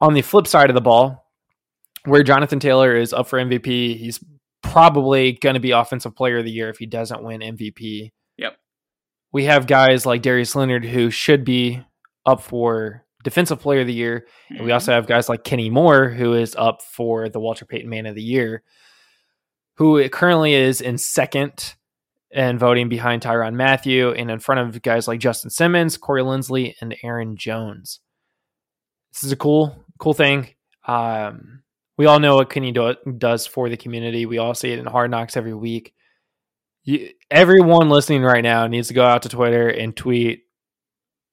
On 0.00 0.14
the 0.14 0.22
flip 0.22 0.46
side 0.46 0.70
of 0.70 0.74
the 0.74 0.80
ball, 0.80 1.23
where 2.04 2.22
Jonathan 2.22 2.60
Taylor 2.60 2.96
is 2.96 3.12
up 3.12 3.28
for 3.28 3.38
MVP, 3.38 3.98
he's 3.98 4.22
probably 4.62 5.32
going 5.32 5.54
to 5.54 5.60
be 5.60 5.70
offensive 5.72 6.16
player 6.16 6.38
of 6.38 6.44
the 6.44 6.50
year 6.50 6.68
if 6.68 6.78
he 6.78 6.86
doesn't 6.86 7.22
win 7.22 7.40
MVP. 7.40 8.12
Yep. 8.38 8.56
We 9.32 9.44
have 9.44 9.66
guys 9.66 10.06
like 10.06 10.22
Darius 10.22 10.56
Leonard 10.56 10.84
who 10.84 11.10
should 11.10 11.44
be 11.44 11.82
up 12.26 12.40
for 12.40 13.04
defensive 13.22 13.60
player 13.60 13.80
of 13.80 13.86
the 13.86 13.94
year. 13.94 14.26
Mm-hmm. 14.44 14.56
And 14.56 14.64
we 14.66 14.72
also 14.72 14.92
mm-hmm. 14.92 14.96
have 14.96 15.06
guys 15.06 15.28
like 15.28 15.44
Kenny 15.44 15.70
Moore 15.70 16.08
who 16.08 16.34
is 16.34 16.54
up 16.56 16.82
for 16.82 17.28
the 17.28 17.40
Walter 17.40 17.64
Payton 17.64 17.88
man 17.88 18.06
of 18.06 18.14
the 18.14 18.22
year, 18.22 18.62
who 19.76 20.08
currently 20.08 20.54
is 20.54 20.80
in 20.80 20.98
second 20.98 21.74
and 22.32 22.58
voting 22.58 22.88
behind 22.88 23.22
Tyrann 23.22 23.54
Mathieu 23.54 24.10
and 24.10 24.30
in 24.30 24.40
front 24.40 24.60
of 24.60 24.82
guys 24.82 25.06
like 25.06 25.20
Justin 25.20 25.50
Simmons, 25.50 25.96
Corey 25.96 26.22
Linsley, 26.22 26.74
and 26.80 26.96
Aaron 27.02 27.36
Jones. 27.36 28.00
This 29.12 29.24
is 29.24 29.32
a 29.32 29.36
cool, 29.36 29.84
cool 29.98 30.14
thing. 30.14 30.48
Um, 30.86 31.62
we 31.96 32.06
all 32.06 32.18
know 32.18 32.36
what 32.36 32.50
Kenny 32.50 32.72
do- 32.72 32.96
does 33.18 33.46
for 33.46 33.68
the 33.68 33.76
community. 33.76 34.26
We 34.26 34.38
all 34.38 34.54
see 34.54 34.72
it 34.72 34.78
in 34.78 34.86
Hard 34.86 35.10
Knocks 35.10 35.36
every 35.36 35.54
week. 35.54 35.94
You, 36.82 37.10
everyone 37.30 37.88
listening 37.88 38.22
right 38.22 38.42
now 38.42 38.66
needs 38.66 38.88
to 38.88 38.94
go 38.94 39.04
out 39.04 39.22
to 39.22 39.28
Twitter 39.28 39.68
and 39.68 39.96
tweet 39.96 40.42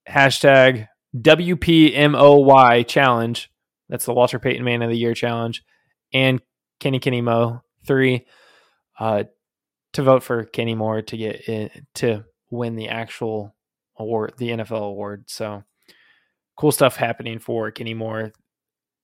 hashtag 0.08 0.88
WPMOY 1.16 2.88
challenge. 2.88 3.52
That's 3.90 4.06
the 4.06 4.14
Walter 4.14 4.40
Payton 4.40 4.64
Man 4.64 4.82
of 4.82 4.90
the 4.90 4.98
Year 4.98 5.14
challenge. 5.14 5.64
And 6.14 6.42
Kenny 6.80 7.00
Kenny 7.00 7.22
Mo 7.22 7.62
three 7.86 8.26
uh, 9.00 9.24
to 9.94 10.04
vote 10.04 10.24
for 10.24 10.46
Kenny 10.46 10.76
Moore 10.76 11.02
to 11.02 11.18
get 11.18 11.48
in, 11.48 11.70
to 11.96 12.24
win 12.50 12.76
the 12.76 12.90
actual 12.90 13.56
award, 13.98 14.34
the 14.38 14.50
NFL 14.50 14.90
award. 14.90 15.26
So 15.28 15.64
cool 16.58 16.72
stuff 16.72 16.96
happening 16.96 17.40
for 17.40 17.72
Kenny 17.72 17.94
Moore. 17.94 18.32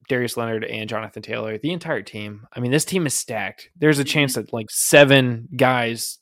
Darius 0.08 0.38
Leonard 0.38 0.64
and 0.64 0.90
Jonathan 0.90 1.22
Taylor, 1.22 1.58
the 1.58 1.72
entire 1.72 2.02
team. 2.02 2.48
I 2.54 2.60
mean, 2.60 2.72
this 2.72 2.86
team 2.86 3.06
is 3.06 3.14
stacked. 3.14 3.70
There's 3.76 4.00
a 4.00 4.04
chance 4.04 4.34
mm-hmm. 4.34 4.42
that 4.42 4.54
like 4.54 4.70
seven 4.70 5.48
guys, 5.56 6.20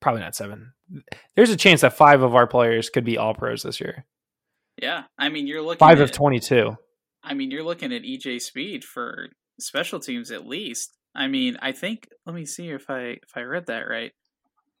probably 0.00 0.20
not 0.20 0.34
seven. 0.34 0.72
There's 1.36 1.50
a 1.50 1.56
chance 1.56 1.82
that 1.82 1.96
five 1.96 2.22
of 2.22 2.34
our 2.34 2.46
players 2.46 2.90
could 2.90 3.04
be 3.04 3.18
all 3.18 3.34
pros 3.34 3.62
this 3.62 3.80
year. 3.80 4.06
Yeah, 4.80 5.04
I 5.18 5.28
mean, 5.28 5.46
you're 5.46 5.62
looking 5.62 5.78
five 5.78 5.98
at, 5.98 6.04
of 6.04 6.12
twenty-two. 6.12 6.76
I 7.22 7.34
mean, 7.34 7.50
you're 7.50 7.64
looking 7.64 7.92
at 7.92 8.02
EJ 8.02 8.40
Speed 8.40 8.84
for 8.84 9.28
special 9.58 9.98
teams 9.98 10.30
at 10.30 10.46
least. 10.46 10.96
I 11.14 11.26
mean, 11.26 11.56
I 11.60 11.72
think. 11.72 12.08
Let 12.26 12.34
me 12.34 12.46
see 12.46 12.68
if 12.70 12.88
I 12.88 13.00
if 13.00 13.36
I 13.36 13.42
read 13.42 13.66
that 13.66 13.88
right. 13.88 14.12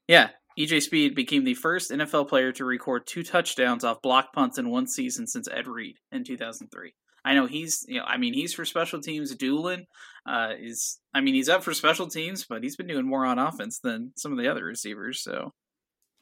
Yeah, 0.06 0.28
EJ 0.58 0.82
Speed 0.82 1.14
became 1.14 1.44
the 1.44 1.54
first 1.54 1.90
NFL 1.90 2.28
player 2.28 2.52
to 2.52 2.64
record 2.64 3.06
two 3.06 3.22
touchdowns 3.22 3.84
off 3.84 4.02
block 4.02 4.32
punts 4.32 4.58
in 4.58 4.70
one 4.70 4.86
season 4.86 5.26
since 5.26 5.48
Ed 5.48 5.66
Reed 5.66 5.96
in 6.12 6.24
2003. 6.24 6.94
I 7.28 7.34
know 7.34 7.46
he's, 7.46 7.84
you 7.88 7.98
know, 7.98 8.04
I 8.06 8.16
mean, 8.16 8.32
he's 8.32 8.54
for 8.54 8.64
special 8.64 9.00
teams. 9.00 9.34
Dulin 9.36 9.84
uh, 10.26 10.52
is, 10.58 10.98
I 11.12 11.20
mean, 11.20 11.34
he's 11.34 11.48
up 11.48 11.62
for 11.62 11.74
special 11.74 12.06
teams, 12.08 12.44
but 12.48 12.62
he's 12.62 12.76
been 12.76 12.86
doing 12.86 13.06
more 13.06 13.26
on 13.26 13.38
offense 13.38 13.80
than 13.80 14.12
some 14.16 14.32
of 14.32 14.38
the 14.38 14.48
other 14.50 14.64
receivers. 14.64 15.22
So, 15.22 15.52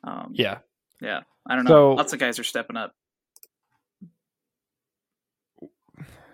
um, 0.02 0.30
yeah, 0.34 0.58
Yeah, 1.00 1.20
I 1.48 1.54
don't 1.54 1.64
know. 1.64 1.70
So- 1.70 1.92
Lots 1.94 2.12
of 2.12 2.18
guys 2.18 2.38
are 2.38 2.44
stepping 2.44 2.76
up. 2.76 2.92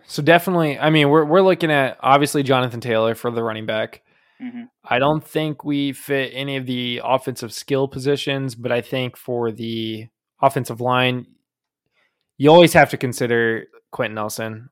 So 0.06 0.22
definitely, 0.22 0.78
I 0.78 0.90
mean, 0.90 1.08
we're 1.08 1.24
we're 1.24 1.40
looking 1.42 1.70
at 1.70 1.96
obviously 2.00 2.42
Jonathan 2.42 2.80
Taylor 2.80 3.14
for 3.14 3.30
the 3.30 3.42
running 3.42 3.66
back. 3.66 4.02
hmm 4.38 4.64
I 4.84 4.98
don't 4.98 5.24
think 5.24 5.64
we 5.64 5.92
fit 5.92 6.32
any 6.34 6.56
of 6.56 6.66
the 6.66 7.00
offensive 7.04 7.52
skill 7.52 7.86
positions, 7.88 8.54
but 8.54 8.72
I 8.72 8.80
think 8.80 9.16
for 9.16 9.52
the 9.52 10.08
offensive 10.42 10.80
line, 10.80 11.26
you 12.38 12.50
always 12.50 12.72
have 12.72 12.90
to 12.90 12.96
consider 12.96 13.66
Quentin 13.90 14.14
Nelson. 14.14 14.70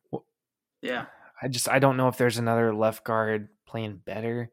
Yeah, 0.83 1.07
I 1.43 1.49
just 1.49 1.69
I 1.69 1.79
don't 1.79 1.97
know 1.97 2.09
if 2.09 2.17
there's 2.17 2.39
another 2.39 2.75
left 2.75 3.05
guard 3.05 3.49
playing 3.67 4.01
better. 4.05 4.51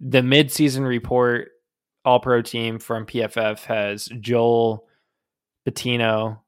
The 0.00 0.20
midseason 0.20 0.86
report 0.86 1.48
all 2.04 2.20
pro 2.20 2.42
team 2.42 2.78
from 2.78 3.06
PFF 3.06 3.64
has 3.64 4.08
Joel 4.20 4.86
Patino 5.64 6.42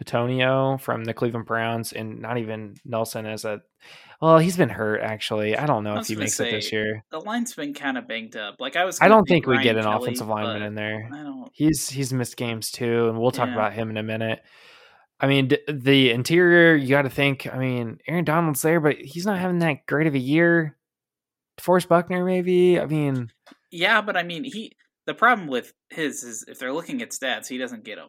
Patonio 0.00 0.80
from 0.80 1.04
the 1.04 1.14
Cleveland 1.14 1.46
Browns 1.46 1.92
and 1.92 2.20
not 2.20 2.38
even 2.38 2.74
Nelson 2.84 3.26
as 3.26 3.44
a 3.44 3.62
well, 4.20 4.38
he's 4.38 4.56
been 4.56 4.68
hurt 4.70 5.00
actually. 5.02 5.56
I 5.56 5.66
don't 5.66 5.84
know 5.84 5.94
I 5.94 6.00
if 6.00 6.06
he 6.08 6.16
makes 6.16 6.38
it 6.40 6.50
this 6.50 6.72
year. 6.72 7.04
the 7.10 7.20
line's 7.20 7.54
been 7.54 7.74
kind 7.74 7.98
of 7.98 8.08
banged 8.08 8.36
up. 8.36 8.56
Like 8.58 8.74
I 8.76 8.84
was, 8.84 9.00
I 9.00 9.08
don't 9.08 9.26
think 9.28 9.46
we 9.46 9.62
get 9.62 9.76
an 9.76 9.82
Kelly, 9.84 9.96
offensive 10.02 10.28
lineman 10.28 10.62
in 10.62 10.74
there. 10.74 11.08
I 11.12 11.22
don't. 11.22 11.50
He's 11.52 11.88
he's 11.88 12.12
missed 12.12 12.36
games 12.36 12.70
too, 12.70 13.08
and 13.08 13.20
we'll 13.20 13.30
talk 13.30 13.48
Yeah. 13.48 13.54
about 13.54 13.72
him 13.74 13.90
in 13.90 13.96
a 13.98 14.02
minute. 14.02 14.42
I 15.20 15.26
mean, 15.26 15.48
d- 15.48 15.58
the 15.68 16.10
interior, 16.10 16.74
you 16.74 16.88
got 16.88 17.02
to 17.02 17.10
think. 17.10 17.46
I 17.52 17.56
mean, 17.58 17.98
Aaron 18.08 18.24
Donald's 18.24 18.62
there, 18.62 18.80
but 18.80 18.96
he's 18.98 19.24
not 19.26 19.38
having 19.38 19.60
that 19.60 19.86
great 19.86 20.06
of 20.06 20.14
a 20.14 20.18
year. 20.18 20.76
Forrest 21.58 21.88
Buckner, 21.88 22.24
maybe. 22.24 22.80
I 22.80 22.86
mean, 22.86 23.30
Yeah, 23.70 24.00
but 24.00 24.16
I 24.16 24.22
mean, 24.22 24.44
he. 24.44 24.72
The 25.06 25.14
problem 25.14 25.48
with 25.48 25.72
his 25.90 26.22
is 26.24 26.44
if 26.48 26.58
they're 26.58 26.72
looking 26.72 27.02
at 27.02 27.10
stats, 27.10 27.46
he 27.46 27.58
doesn't 27.58 27.84
get 27.84 27.96
them, 27.96 28.08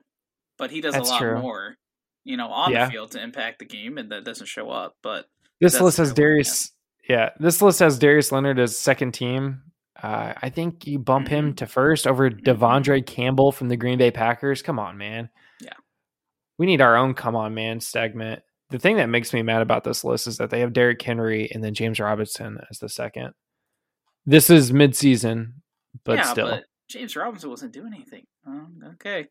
but 0.58 0.72
he 0.72 0.80
does 0.82 0.96
a 0.96 1.02
lot 1.02 1.20
true. 1.20 1.40
more, 1.42 1.76
you 2.24 2.38
know, 2.38 2.48
on 2.48 2.72
Yeah. 2.72 2.86
the 2.86 2.92
field 2.92 3.12
to 3.12 3.22
impact 3.22 3.60
the 3.60 3.66
game, 3.66 3.98
and 3.98 4.12
that 4.12 4.24
doesn't 4.24 4.48
show 4.48 4.70
up. 4.72 4.96
But 5.04 5.26
this 5.62 5.80
list 5.82 5.98
has 5.98 6.10
what 6.10 6.16
they're 6.16 6.26
looking 6.28 6.44
Darius. 6.46 6.72
Yeah, 7.10 7.30
this 7.40 7.62
list 7.62 7.80
has 7.80 8.00
Darius 8.00 8.32
Leonard 8.32 8.60
as 8.60 8.80
second 8.80 9.12
team. 9.14 9.62
Uh, 10.02 10.34
I 10.42 10.50
think 10.50 10.88
you 10.88 10.98
bump 11.00 11.28
him 11.28 11.52
Mhm. 11.54 11.58
to 11.58 11.66
first 11.68 12.08
over 12.08 12.30
Mhm. 12.32 12.42
De'Vondre 12.44 13.06
Campbell 13.06 13.52
from 13.52 13.68
the 13.68 13.78
Green 13.78 13.98
Bay 13.98 14.10
Packers. 14.12 14.62
Come 14.62 14.80
on, 14.80 14.98
man. 14.98 15.30
Yeah. 15.62 15.74
We 16.58 16.66
need 16.66 16.82
our 16.82 16.96
own 16.96 17.14
come 17.14 17.36
on, 17.36 17.54
man 17.54 17.80
segment. 17.80 18.42
The 18.70 18.80
thing 18.80 18.98
that 18.98 19.10
makes 19.10 19.34
me 19.34 19.42
mad 19.44 19.62
about 19.62 19.84
this 19.84 20.04
list 20.04 20.26
is 20.28 20.38
that 20.38 20.50
they 20.50 20.62
have 20.62 20.74
Derrick 20.74 21.02
Henry 21.02 21.50
and 21.52 21.64
then 21.64 21.74
James 21.74 22.00
Robinson 22.00 22.58
as 22.70 22.80
the 22.80 22.90
second. 22.90 23.34
This 24.26 24.50
is 24.50 24.74
mid-season, 24.74 25.62
but 26.04 26.18
yeah, 26.18 26.24
still. 26.32 26.50
but 26.50 26.64
James 26.90 27.16
Robinson 27.16 27.50
wasn't 27.50 27.74
doing 27.74 27.94
anything. 27.94 28.26
Um, 28.48 28.80
okay, 28.94 29.28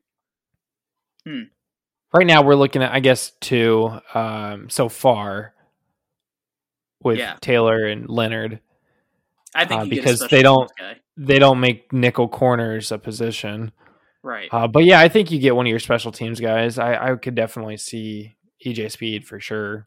right 1.27 2.27
now 2.27 2.43
we're 2.43 2.55
looking 2.55 2.83
at 2.83 2.93
I 2.93 3.01
guess 3.01 3.33
two 3.41 3.91
um 4.15 4.69
so 4.71 4.89
far 4.89 5.55
with 7.03 7.19
Yeah. 7.19 7.37
Taylor 7.41 7.87
and 7.87 8.09
Leonard. 8.09 8.61
I 9.55 9.67
think 9.67 9.81
Uh, 9.81 9.85
you 9.85 9.91
get 9.91 9.99
a 9.99 10.03
because 10.03 10.29
they 10.29 10.43
don't- 10.43 10.71
They 11.17 11.39
don't 11.39 11.61
make 11.61 11.93
nickel 11.93 12.29
corners 12.29 12.91
a 12.91 12.99
position. 12.99 13.71
Right. 14.25 14.49
Uh, 14.53 14.67
but 14.67 14.85
yeah, 14.85 14.99
I 14.99 15.09
think 15.09 15.31
you 15.31 15.39
get 15.39 15.55
one 15.55 15.67
of 15.67 15.71
your 15.71 15.79
special 15.79 16.11
teams 16.11 16.41
guys. 16.41 16.79
I, 16.79 17.13
I 17.13 17.15
could 17.17 17.35
definitely 17.37 17.77
see 17.77 18.35
EJ 18.67 18.91
Speed 18.91 19.27
for 19.27 19.39
sure. 19.39 19.87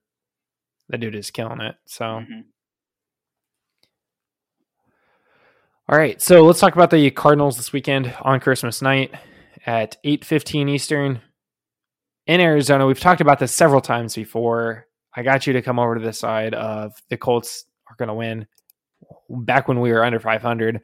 That 0.90 1.00
dude 1.00 1.16
is 1.16 1.32
killing 1.32 1.60
it. 1.60 1.76
So 1.86 2.06
Mhm. 2.06 2.44
all 5.90 5.98
right, 5.98 6.22
so 6.22 6.44
let's 6.46 6.60
talk 6.60 6.76
about 6.76 6.90
the 6.90 7.10
Cardinals 7.12 7.56
this 7.58 7.72
weekend 7.72 8.14
on 8.22 8.40
Christmas 8.40 8.82
night 8.82 9.14
at 9.66 9.96
eight 10.04 10.26
fifteen 10.26 10.68
Eastern 10.70 11.22
in 12.26 12.42
Arizona. 12.42 12.86
We've 12.86 13.00
talked 13.00 13.22
about 13.22 13.40
this 13.40 13.54
several 13.54 13.82
times 13.82 14.14
before. 14.16 14.86
I 15.16 15.24
got 15.24 15.48
you 15.48 15.54
to 15.54 15.62
come 15.62 15.80
over 15.80 15.96
to 15.96 16.02
the 16.02 16.14
side 16.14 16.54
of 16.54 16.94
the 17.10 17.18
Colts 17.18 17.66
are 17.90 17.96
going 17.98 18.10
to 18.10 18.14
win. 18.14 18.48
Back 19.30 19.68
when 19.68 19.80
we 19.80 19.92
were 19.92 20.04
under 20.04 20.20
five 20.20 20.42
hundred, 20.42 20.82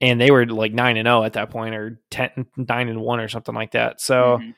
and 0.00 0.20
they 0.20 0.30
were 0.30 0.46
like 0.46 0.72
nine 0.72 0.96
and 0.96 1.06
zero 1.06 1.22
at 1.24 1.34
that 1.34 1.50
point, 1.50 1.74
or 1.74 2.00
10, 2.10 2.46
9 2.56 2.88
and 2.88 3.00
one, 3.00 3.20
or 3.20 3.28
something 3.28 3.54
like 3.54 3.72
that. 3.72 4.00
So. 4.00 4.38
Mhm. 4.40 4.54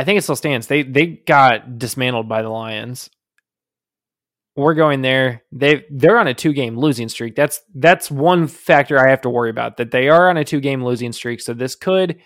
I 0.00 0.04
think 0.04 0.16
it 0.16 0.22
still 0.22 0.36
stands. 0.36 0.68
They 0.68 0.84
they 0.84 1.06
got 1.06 1.76
dismantled 1.76 2.28
by 2.28 2.42
the 2.42 2.48
Lions. 2.48 3.10
We're 4.54 4.74
going 4.74 5.02
there. 5.02 5.42
They 5.50 5.86
they're 5.90 6.18
on 6.18 6.28
a 6.28 6.34
two 6.34 6.52
game 6.52 6.78
losing 6.78 7.08
streak. 7.08 7.34
That's 7.34 7.60
that's 7.74 8.08
one 8.08 8.46
factor 8.46 8.96
I 8.96 9.10
have 9.10 9.22
to 9.22 9.28
worry 9.30 9.50
about. 9.50 9.76
That 9.78 9.90
they 9.90 10.08
are 10.08 10.30
on 10.30 10.36
a 10.36 10.44
two 10.44 10.60
game 10.60 10.84
losing 10.84 11.10
streak. 11.12 11.40
So 11.40 11.52
this 11.52 11.74
could 11.74 12.20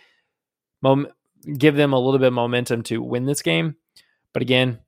mom- 0.82 1.08
give 1.56 1.74
them 1.74 1.94
a 1.94 1.98
little 1.98 2.18
bit 2.18 2.28
of 2.28 2.34
momentum 2.34 2.82
to 2.84 3.00
win 3.00 3.24
this 3.24 3.40
game. 3.40 3.76
But 4.34 4.42
again, 4.42 4.78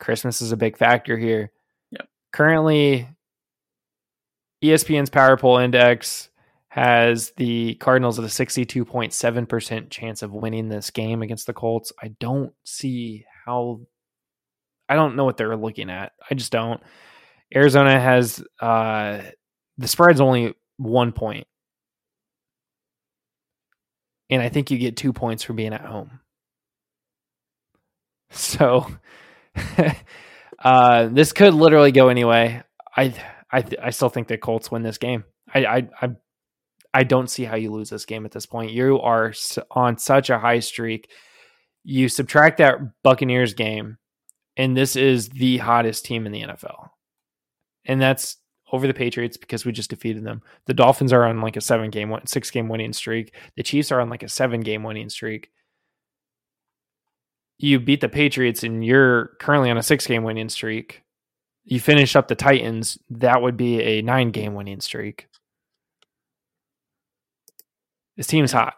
Christmas 0.00 0.42
is 0.42 0.50
a 0.50 0.56
big 0.56 0.76
factor 0.76 1.16
here. 1.16 1.52
Yep. 1.92 2.08
Currently, 2.32 3.08
ESPN's 4.64 5.10
Power 5.10 5.36
Poll 5.36 5.58
Index 5.58 6.28
has 6.72 7.32
the 7.36 7.74
Cardinals 7.74 8.18
at 8.18 8.24
a 8.24 8.28
62.7% 8.28 9.90
chance 9.90 10.22
of 10.22 10.32
winning 10.32 10.70
this 10.70 10.88
game 10.88 11.20
against 11.20 11.46
the 11.46 11.52
Colts. 11.52 11.92
I 12.02 12.14
don't 12.18 12.54
see 12.64 13.26
how 13.44 13.82
I 14.88 14.94
don't 14.94 15.14
know 15.14 15.24
what 15.26 15.36
they're 15.36 15.54
looking 15.54 15.90
at. 15.90 16.12
I 16.30 16.34
just 16.34 16.50
don't. 16.50 16.82
Arizona 17.54 18.00
has 18.00 18.42
uh 18.58 19.20
the 19.76 19.86
spread's 19.86 20.22
only 20.22 20.54
1 20.78 21.12
point. 21.12 21.46
And 24.30 24.40
I 24.40 24.48
think 24.48 24.70
you 24.70 24.78
get 24.78 24.96
2 24.96 25.12
points 25.12 25.42
for 25.42 25.52
being 25.52 25.74
at 25.74 25.84
home. 25.84 26.20
So 28.30 28.86
uh 30.64 31.08
this 31.08 31.34
could 31.34 31.52
literally 31.52 31.92
go 31.92 32.08
anyway. 32.08 32.62
I 32.96 33.14
I 33.52 33.62
I 33.82 33.90
still 33.90 34.08
think 34.08 34.28
the 34.28 34.38
Colts 34.38 34.70
win 34.70 34.82
this 34.82 34.96
game. 34.96 35.24
I 35.54 35.66
I 35.66 35.88
I 36.00 36.08
I 36.94 37.04
don't 37.04 37.30
see 37.30 37.44
how 37.44 37.56
you 37.56 37.70
lose 37.70 37.90
this 37.90 38.04
game 38.04 38.24
at 38.24 38.32
this 38.32 38.46
point. 38.46 38.70
You 38.70 39.00
are 39.00 39.32
on 39.70 39.98
such 39.98 40.30
a 40.30 40.38
high 40.38 40.60
streak. 40.60 41.10
You 41.84 42.08
subtract 42.08 42.58
that 42.58 42.78
Buccaneers 43.02 43.54
game, 43.54 43.98
and 44.56 44.76
this 44.76 44.94
is 44.94 45.28
the 45.30 45.58
hottest 45.58 46.04
team 46.04 46.26
in 46.26 46.32
the 46.32 46.42
NFL. 46.42 46.90
And 47.84 48.00
that's 48.00 48.36
over 48.72 48.86
the 48.86 48.94
Patriots 48.94 49.36
because 49.36 49.64
we 49.64 49.72
just 49.72 49.90
defeated 49.90 50.24
them. 50.24 50.42
The 50.66 50.74
Dolphins 50.74 51.12
are 51.12 51.24
on 51.24 51.40
like 51.40 51.56
a 51.56 51.60
seven 51.60 51.90
game, 51.90 52.14
six 52.26 52.50
game 52.50 52.68
winning 52.68 52.92
streak. 52.92 53.34
The 53.56 53.62
Chiefs 53.62 53.90
are 53.90 54.00
on 54.00 54.10
like 54.10 54.22
a 54.22 54.28
seven 54.28 54.60
game 54.60 54.82
winning 54.82 55.08
streak. 55.08 55.50
You 57.58 57.78
beat 57.80 58.00
the 58.00 58.08
Patriots, 58.08 58.64
and 58.64 58.84
you're 58.84 59.36
currently 59.38 59.70
on 59.70 59.78
a 59.78 59.82
six 59.82 60.06
game 60.06 60.24
winning 60.24 60.48
streak. 60.48 61.02
You 61.64 61.78
finish 61.78 62.16
up 62.16 62.26
the 62.28 62.34
Titans, 62.34 62.98
that 63.10 63.40
would 63.40 63.56
be 63.56 63.80
a 63.80 64.02
nine 64.02 64.30
game 64.30 64.54
winning 64.54 64.80
streak. 64.80 65.28
This 68.16 68.26
team's 68.26 68.52
hot. 68.52 68.74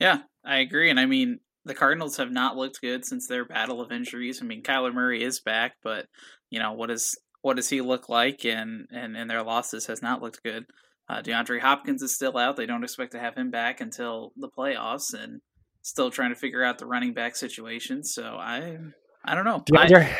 Yeah, 0.00 0.18
I 0.44 0.58
agree. 0.58 0.90
And 0.90 0.98
I 1.00 1.06
mean, 1.06 1.38
the 1.64 1.74
Cardinals 1.74 2.16
have 2.16 2.30
not 2.30 2.56
looked 2.56 2.80
good 2.80 3.04
since 3.04 3.26
their 3.26 3.44
battle 3.44 3.80
of 3.80 3.92
injuries. 3.92 4.40
I 4.42 4.46
mean, 4.46 4.62
Kyler 4.62 4.94
Murray 4.94 5.22
is 5.22 5.40
back, 5.40 5.74
but 5.82 6.06
you 6.50 6.58
know 6.58 6.72
what 6.72 6.90
is 6.90 7.16
what 7.42 7.56
does 7.56 7.68
he 7.68 7.80
look 7.80 8.08
like? 8.08 8.44
And 8.44 8.86
and 8.90 9.16
and 9.16 9.28
their 9.30 9.42
losses 9.42 9.86
has 9.86 10.02
not 10.02 10.22
looked 10.22 10.42
good. 10.42 10.64
Uh, 11.08 11.22
DeAndre 11.22 11.60
Hopkins 11.60 12.02
is 12.02 12.14
still 12.14 12.36
out. 12.36 12.56
They 12.56 12.66
don't 12.66 12.84
expect 12.84 13.12
to 13.12 13.18
have 13.20 13.34
him 13.34 13.50
back 13.50 13.80
until 13.80 14.32
the 14.36 14.48
playoffs, 14.48 15.14
and 15.14 15.40
still 15.82 16.10
trying 16.10 16.30
to 16.34 16.38
figure 16.38 16.62
out 16.62 16.78
the 16.78 16.86
running 16.86 17.14
back 17.14 17.34
situation. 17.36 18.04
So 18.04 18.22
I 18.24 18.76
I 19.24 19.34
don't 19.34 19.44
know. 19.44 19.62
DeAndre, 19.70 20.14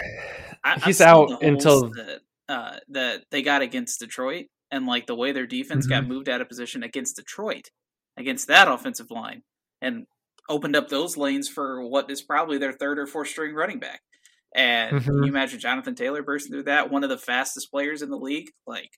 I, 0.65 0.79
he's 0.81 1.01
out 1.01 1.43
until 1.43 1.91
that, 1.91 2.21
uh, 2.49 2.77
that 2.89 3.25
they 3.31 3.43
got 3.43 3.63
against 3.63 4.01
Detroit, 4.01 4.47
and 4.71 4.87
like 4.87 5.07
the 5.07 5.15
way 5.15 5.33
their 5.33 5.47
defense 5.47 5.87
got 5.87 6.05
Mhm. 6.05 6.09
moved 6.09 6.29
out 6.29 6.41
of 6.41 6.49
position 6.49 6.83
against 6.83 7.17
Detroit, 7.17 7.69
against 8.19 8.49
that 8.49 8.69
offensive 8.69 9.11
line, 9.11 9.43
and 9.81 10.07
opened 10.49 10.77
up 10.77 10.89
those 10.89 11.17
lanes 11.17 11.49
for 11.49 11.87
what 11.87 12.11
is 12.11 12.23
probably 12.23 12.59
their 12.59 12.73
third 12.73 12.99
or 12.99 13.07
fourth 13.07 13.29
string 13.29 13.55
running 13.55 13.79
back. 13.79 14.01
And 14.55 15.03
can 15.03 15.15
Mhm. 15.15 15.25
you 15.27 15.29
imagine 15.31 15.61
Jonathan 15.61 15.95
Taylor 15.95 16.23
bursting 16.23 16.53
through 16.53 16.63
that? 16.65 16.91
One 16.91 17.05
of 17.05 17.11
the 17.11 17.19
fastest 17.19 17.71
players 17.71 18.01
in 18.01 18.09
the 18.11 18.17
league. 18.17 18.51
Like, 18.67 18.91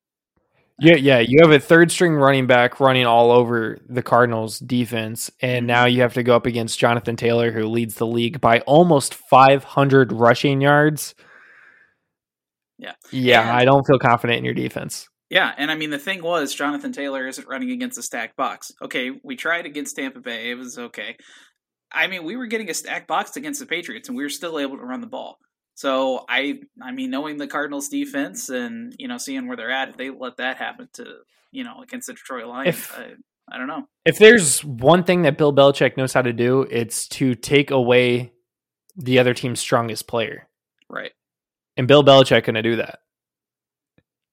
Yeah, 0.83 0.95
yeah. 0.95 1.19
You 1.19 1.41
have 1.43 1.51
a 1.51 1.61
third 1.61 1.93
string 1.93 2.15
running 2.15 2.47
back 2.47 2.81
running 2.81 3.05
all 3.05 3.31
over 3.33 3.77
the 3.87 4.03
Cardinals 4.03 4.59
defense, 4.61 5.31
and 5.43 5.67
now 5.67 5.85
you 5.85 6.01
have 6.01 6.15
to 6.15 6.23
go 6.23 6.35
up 6.35 6.47
against 6.47 6.79
Jonathan 6.79 7.17
Taylor, 7.17 7.51
who 7.53 7.67
leads 7.67 7.97
the 7.97 8.07
league 8.07 8.41
by 8.41 8.61
almost 8.61 9.13
500 9.13 10.11
rushing 10.11 10.63
yards. 10.63 11.15
Yeah. 12.79 12.95
Yeah, 13.11 13.43
And- 13.43 13.51
I 13.51 13.67
don't 13.67 13.87
feel 13.87 13.99
confident 13.99 14.39
in 14.39 14.45
your 14.47 14.55
defense. 14.55 15.10
Yeah, 15.31 15.53
and 15.57 15.71
I 15.71 15.77
mean 15.77 15.91
the 15.91 15.99
thing 15.99 16.23
was 16.23 16.55
Jonathan 16.55 16.93
Taylor 16.93 17.27
isn't 17.27 17.49
running 17.49 17.71
against 17.71 17.99
a 17.99 18.03
stacked 18.03 18.37
box. 18.37 18.73
Okay, 18.83 19.13
we 19.23 19.37
tried 19.37 19.65
against 19.65 19.97
Tampa 19.97 20.21
Bay, 20.21 20.51
it 20.51 20.57
was 20.57 20.79
okay. 20.79 21.17
I 21.93 22.07
mean, 22.07 22.25
we 22.25 22.37
were 22.37 22.47
getting 22.47 22.71
a 22.71 22.75
stacked 22.75 23.09
box 23.09 23.37
against 23.37 23.61
the 23.61 23.67
Patriots, 23.67 24.09
and 24.09 24.17
we 24.17 24.23
were 24.23 24.29
still 24.29 24.59
able 24.59 24.77
to 24.77 24.85
run 24.85 25.01
the 25.01 25.07
ball. 25.07 25.39
So 25.75 26.25
I, 26.29 26.61
I 26.83 26.93
mean, 26.93 27.11
knowing 27.11 27.39
the 27.39 27.47
Cardinals' 27.47 27.89
defense 27.89 28.49
and 28.49 28.95
you 28.99 29.09
know 29.09 29.19
seeing 29.19 29.47
where 29.49 29.57
they're 29.57 29.71
at, 29.71 29.89
if 29.89 29.97
they 29.97 30.11
let 30.11 30.37
that 30.37 30.57
happen 30.57 30.89
to 30.95 31.07
you 31.53 31.65
know 31.65 31.81
against 31.83 32.09
the 32.09 32.15
Detroit 32.15 32.47
Lions, 32.47 32.77
If- 32.77 32.99
I, 32.99 33.13
I 33.53 33.59
don't 33.59 33.67
know. 33.67 33.89
If 34.05 34.19
there's 34.19 34.65
one 34.65 35.05
thing 35.05 35.23
that 35.23 35.39
Bill 35.39 35.55
Belichick 35.55 35.97
knows 35.97 36.13
how 36.13 36.23
to 36.23 36.33
do, 36.33 36.63
it's 36.71 37.09
to 37.09 37.35
take 37.35 37.71
away 37.71 38.33
the 38.97 39.19
other 39.19 39.35
team's 39.35 39.61
strongest 39.61 40.07
player. 40.07 40.49
Right. 40.89 41.13
And 41.77 41.89
Bill 41.89 42.05
Belichick 42.05 42.45
couldn't 42.45 42.63
do 42.63 42.77
that. 42.77 43.01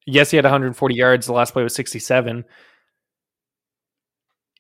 Yes, 0.10 0.32
he 0.32 0.38
had 0.38 0.46
140 0.46 0.96
yards. 0.96 1.26
The 1.28 1.34
last 1.34 1.52
play 1.52 1.64
was 1.64 1.76
67. 1.76 2.46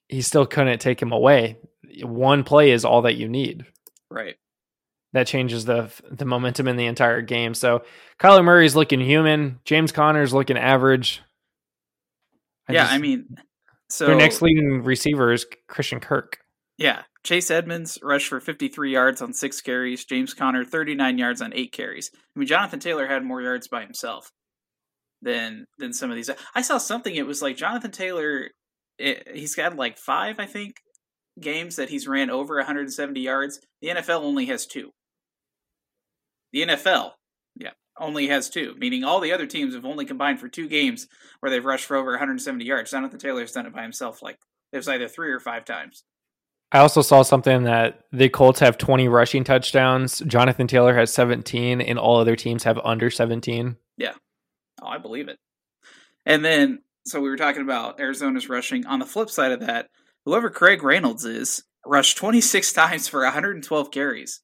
He 0.10 0.22
still 0.22 0.46
couldn't 0.46 0.80
take 0.80 1.02
him 1.02 1.12
away. 1.12 1.58
One 2.04 2.44
play 2.44 2.72
is 2.72 2.86
all 2.86 3.04
that 3.04 3.16
you 3.16 3.28
need. 3.28 3.66
Right. 4.12 4.36
That 5.14 5.26
changes 5.28 5.66
the 5.66 5.90
the 6.12 6.26
momentum 6.26 6.68
in 6.68 6.76
the 6.76 6.86
entire 6.86 7.22
game. 7.22 7.54
So 7.54 7.84
Kyler 8.20 8.44
Murray's 8.44 8.76
looking 8.76 9.00
human. 9.00 9.60
James 9.66 9.92
Conner's 9.94 10.34
looking 10.34 10.58
average. 10.58 11.22
yeah, 12.70 12.84
just- 12.84 12.94
I 12.94 12.98
mean, 12.98 13.26
so 13.90 14.08
their 14.08 14.16
next 14.18 14.42
leading 14.42 14.84
receiver 14.84 15.32
is 15.32 15.46
Christian 15.68 16.02
Kirk. 16.02 16.40
Yeah, 16.78 17.04
Chase 17.24 17.50
Edmonds 17.50 17.98
rushed 18.04 18.28
for 18.28 18.40
53 18.42 18.92
yards 18.92 19.22
on 19.22 19.34
six 19.34 19.62
carries. 19.62 20.04
James 20.06 20.34
Conner 20.34 20.64
39 20.66 21.18
yards 21.18 21.42
on 21.42 21.54
eight 21.54 21.72
carries. 21.72 22.12
I 22.14 22.40
mean, 22.40 22.48
Jonathan 22.48 22.80
Taylor 22.82 23.08
had 23.08 23.24
more 23.24 23.42
yards 23.42 23.68
by 23.70 23.82
himself 23.84 24.32
than 25.22 25.66
than 25.78 25.94
some 25.94 26.10
of 26.10 26.16
these. 26.16 26.30
I 26.56 26.62
saw 26.62 26.78
something. 26.78 27.16
It 27.16 27.26
was 27.26 27.42
like 27.42 27.58
Jonathan 27.58 27.92
Taylor. 27.92 28.50
It, 28.98 29.28
he's 29.34 29.56
got 29.56 29.76
like 29.76 29.98
five, 29.98 30.40
I 30.40 30.46
think, 30.46 30.76
games 31.40 31.76
that 31.76 31.90
he's 31.90 32.08
ran 32.08 32.30
over 32.30 32.56
170 32.58 33.20
yards. 33.20 33.60
The 33.82 33.90
NFL 33.90 34.22
only 34.22 34.46
has 34.48 34.66
two. 34.66 34.92
The 36.54 36.66
NFL, 36.66 37.12
yeah, 37.56 37.72
only 38.00 38.28
has 38.28 38.50
two, 38.50 38.74
meaning 38.78 39.04
all 39.04 39.20
the 39.20 39.34
other 39.34 39.46
teams 39.46 39.76
have 39.76 39.86
only 39.86 40.06
combined 40.06 40.40
for 40.40 40.48
two 40.48 40.68
games 40.68 41.08
where 41.40 41.50
they've 41.50 41.64
rushed 41.64 41.86
for 41.86 41.98
over 41.98 42.12
170 42.12 42.64
yards. 42.66 42.92
Jonathan 42.92 43.20
Taylor's 43.20 43.52
done 43.52 43.66
it 43.66 43.74
by 43.74 43.84
himself. 43.84 44.22
Like 44.22 44.40
it 44.72 44.78
was 44.78 44.88
either 44.88 45.08
three 45.08 45.32
or 45.32 45.40
five 45.40 45.66
times. 45.66 46.04
I 46.72 46.80
also 46.80 47.02
saw 47.02 47.22
something 47.22 47.64
that 47.64 48.02
the 48.12 48.28
Colts 48.28 48.60
have 48.60 48.78
20 48.78 49.08
rushing 49.08 49.44
touchdowns. 49.46 50.20
Jonathan 50.20 50.68
Taylor 50.68 50.94
has 50.96 51.14
17, 51.14 51.80
and 51.80 51.98
all 51.98 52.20
other 52.20 52.36
teams 52.36 52.64
have 52.64 52.78
under 52.84 53.10
17. 53.10 53.78
Yeah. 53.98 54.14
Oh, 54.82 54.88
I 54.88 54.98
believe 54.98 55.28
it. 55.28 55.38
And 56.26 56.44
then, 56.44 56.80
so 57.06 57.22
we 57.22 57.30
were 57.30 57.38
talking 57.38 57.62
about 57.62 58.00
Arizona's 58.00 58.50
rushing. 58.50 58.86
On 58.86 59.00
the 59.00 59.06
flip 59.06 59.30
side 59.30 59.52
of 59.52 59.62
that, 59.62 59.88
whoever 60.26 60.50
Craig 60.50 60.84
Reynolds 60.84 61.26
is 61.26 61.64
rushed 61.86 62.18
26 62.18 62.74
times 62.74 63.08
for 63.08 63.24
112 63.24 63.92
carries 63.92 64.42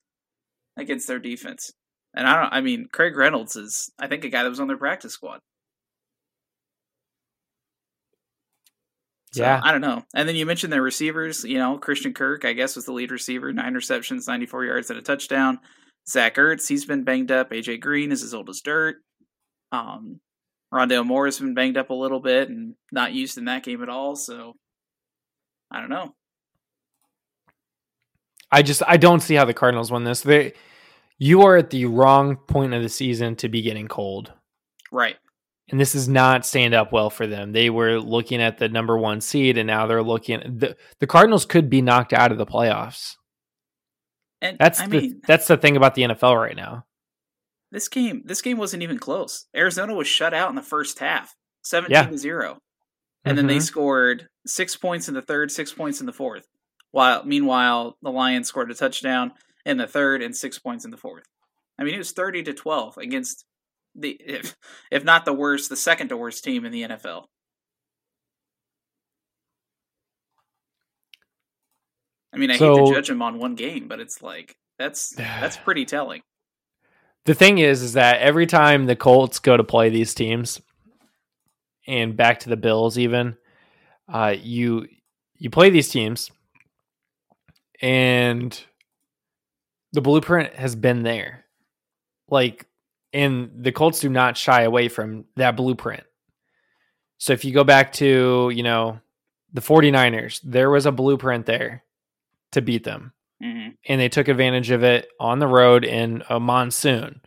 against 0.78 1.08
their 1.08 1.20
defense. 1.20 1.72
And 2.16 2.28
I 2.28 2.42
don't, 2.42 2.54
I 2.54 2.62
mean, 2.62 2.88
Craig 2.92 3.16
Reynolds 3.16 3.56
is, 3.56 3.92
I 4.00 4.08
think, 4.08 4.24
a 4.24 4.30
guy 4.30 4.44
that 4.44 4.50
was 4.50 4.60
on 4.60 4.68
their 4.68 4.78
practice 4.78 5.14
squad. 5.14 5.40
So, 9.34 9.42
Yeah. 9.42 9.60
I 9.64 9.72
don't 9.72 9.82
know. 9.82 10.04
And 10.14 10.30
then 10.30 10.36
you 10.36 10.46
mentioned 10.46 10.72
their 10.72 10.82
receivers. 10.82 11.44
You 11.44 11.58
know, 11.58 11.78
Christian 11.78 12.14
Kirk, 12.14 12.46
I 12.46 12.54
guess, 12.54 12.76
was 12.76 12.86
the 12.86 12.94
lead 12.94 13.12
receiver, 13.12 13.52
nine 13.52 13.74
receptions, 13.74 14.28
94 14.28 14.66
yards, 14.66 14.90
and 14.90 15.00
a 15.00 15.02
touchdown. 15.02 15.60
Zach 16.08 16.36
Ertz, 16.36 16.68
he's 16.68 16.86
been 16.86 17.04
banged 17.04 17.32
up. 17.32 17.52
AJ 17.52 17.80
Green 17.82 18.12
is 18.12 18.24
as 18.24 18.34
old 18.34 18.50
as 18.50 18.62
dirt. 18.62 18.98
Um, 19.72 20.20
Rondale 20.74 21.06
Moore 21.06 21.26
has 21.26 21.40
been 21.40 21.54
banged 21.54 21.78
up 21.78 21.92
a 21.92 21.94
little 21.94 22.20
bit 22.20 22.50
and 22.50 22.74
not 22.92 23.14
used 23.14 23.38
in 23.38 23.46
that 23.46 23.64
game 23.64 23.84
at 23.84 23.90
all. 23.90 24.16
So 24.16 24.56
I 25.72 25.80
don't 25.80 25.90
know. 25.90 26.16
I 28.52 28.64
just 28.64 28.82
I 28.88 28.98
don't 28.98 29.20
see 29.20 29.36
how 29.36 29.46
the 29.46 29.54
Cardinals 29.54 29.92
win 29.92 30.04
this. 30.04 30.22
They 30.22 30.54
you 31.20 31.44
are 31.44 31.58
at 31.58 31.70
the 31.70 31.86
wrong 31.86 32.36
point 32.36 32.74
of 32.74 32.82
the 32.82 32.90
season 32.90 33.36
to 33.38 33.50
be 33.50 33.62
getting 33.62 33.88
cold. 33.88 34.34
Right. 34.92 35.18
And 35.70 35.80
this 35.80 35.96
is 35.96 36.10
not 36.10 36.46
stand 36.46 36.74
up 36.74 36.92
well 36.92 37.10
for 37.10 37.26
them. 37.26 37.52
They 37.52 37.70
were 37.70 38.00
looking 38.00 38.42
at 38.42 38.58
the 38.58 38.68
number 38.68 38.98
one 38.98 39.22
seed 39.22 39.58
and 39.58 39.68
now 39.68 39.86
they're 39.86 40.04
looking 40.04 40.40
the 40.58 40.76
the 41.00 41.08
Cardinals 41.08 41.46
could 41.46 41.70
be 41.70 41.82
knocked 41.84 42.14
out 42.14 42.32
of 42.32 42.40
the 42.40 42.46
playoffs. 42.48 43.16
And 44.42 44.58
That's 44.60 44.82
I 44.82 44.88
the 44.88 45.02
mean, 45.02 45.22
that's 45.28 45.48
the 45.48 45.56
thing 45.56 45.78
about 45.78 45.94
the 45.94 46.02
NFL 46.04 46.36
right 46.36 46.56
now. 46.56 46.86
This 47.74 47.90
game 47.90 48.22
this 48.26 48.42
game 48.42 48.58
wasn't 48.58 48.84
even 48.84 48.98
close. 49.00 49.48
Arizona 49.56 49.94
was 49.94 50.08
shut 50.08 50.34
out 50.34 50.50
in 50.50 50.56
the 50.56 50.62
first 50.62 51.00
half, 51.00 51.36
17 51.64 51.92
Yeah. 51.92 52.06
to 52.10 52.18
0. 52.18 52.60
And 53.26 53.38
then 53.38 53.48
they 53.48 53.58
Mhm. 53.58 53.62
scored 53.64 54.28
6 54.46 54.76
points 54.78 55.08
in 55.08 55.14
the 55.14 55.22
third, 55.22 55.52
6 55.52 55.74
points 55.74 56.00
in 56.00 56.06
the 56.06 56.14
fourth. 56.14 56.46
While 56.92 57.26
meanwhile, 57.26 57.98
the 58.02 58.12
Lions 58.12 58.48
scored 58.48 58.70
a 58.72 58.76
touchdown 58.76 59.34
in 59.66 59.78
the 59.78 59.88
third 59.88 60.22
and 60.22 60.36
6 60.36 60.60
points 60.60 60.86
in 60.86 60.92
the 60.92 60.98
fourth. 60.98 61.26
I 61.80 61.84
mean, 61.84 61.96
it 61.96 61.98
was 62.00 62.12
30 62.12 62.44
to 62.44 62.54
12 62.54 62.98
against 62.98 63.46
the 63.96 64.12
if 64.22 64.56
if 64.92 65.04
not 65.04 65.26
the 65.26 65.34
worst, 65.34 65.70
the 65.70 65.76
second 65.76 66.10
to 66.10 66.18
worst 66.18 66.44
team 66.44 66.66
in 66.66 66.72
the 66.72 66.84
NFL. 66.84 67.28
I 72.34 72.38
mean, 72.38 72.50
I 72.50 72.54
hate 72.54 72.60
to 72.60 72.92
judge 72.94 73.08
them 73.08 73.22
on 73.22 73.38
one 73.38 73.56
game, 73.56 73.88
but 73.88 74.00
it's 74.00 74.22
like 74.22 74.56
that's 74.80 75.12
that's 75.16 75.58
pretty 75.66 75.86
telling. 75.86 76.22
The 77.26 77.34
thing 77.34 77.58
is, 77.58 77.82
is 77.82 77.94
that 77.94 78.20
every 78.20 78.46
time 78.46 78.86
the 78.86 78.96
Colts 78.96 79.40
go 79.40 79.56
to 79.56 79.64
play 79.64 79.90
these 79.90 80.14
teams, 80.14 80.62
and 81.88 82.18
back 82.18 82.42
to 82.42 82.50
the 82.50 82.58
Bills, 82.58 82.98
even, 82.98 83.38
uh, 84.12 84.36
you 84.38 84.88
you 85.38 85.50
play 85.50 85.70
these 85.70 85.90
teams, 85.90 86.32
and 87.82 88.62
the 89.94 90.02
blueprint 90.02 90.54
has 90.56 90.76
been 90.76 91.04
there, 91.04 91.46
like, 92.30 92.66
and 93.14 93.52
the 93.56 93.72
Colts 93.72 94.00
do 94.00 94.10
not 94.10 94.38
shy 94.38 94.64
away 94.64 94.90
from 94.90 95.26
that 95.36 95.56
blueprint. 95.56 96.04
So 97.20 97.32
if 97.32 97.46
you 97.46 97.54
go 97.54 97.64
back 97.64 97.94
to, 97.94 98.52
you 98.54 98.64
know, 98.64 99.00
the 99.54 99.62
49ers, 99.62 100.42
there 100.44 100.70
was 100.70 100.86
a 100.86 100.92
blueprint 100.92 101.46
there 101.46 101.84
to 102.52 102.62
beat 102.62 102.84
them 102.84 103.14
hmm 103.44 103.68
and 103.86 104.00
they 104.00 104.08
took 104.10 104.30
advantage 104.30 104.72
of 104.72 104.84
it 104.84 105.10
on 105.20 105.40
the 105.40 105.48
road 105.48 105.84
in 105.84 106.24
a 106.30 106.40
monsoon. 106.40 107.20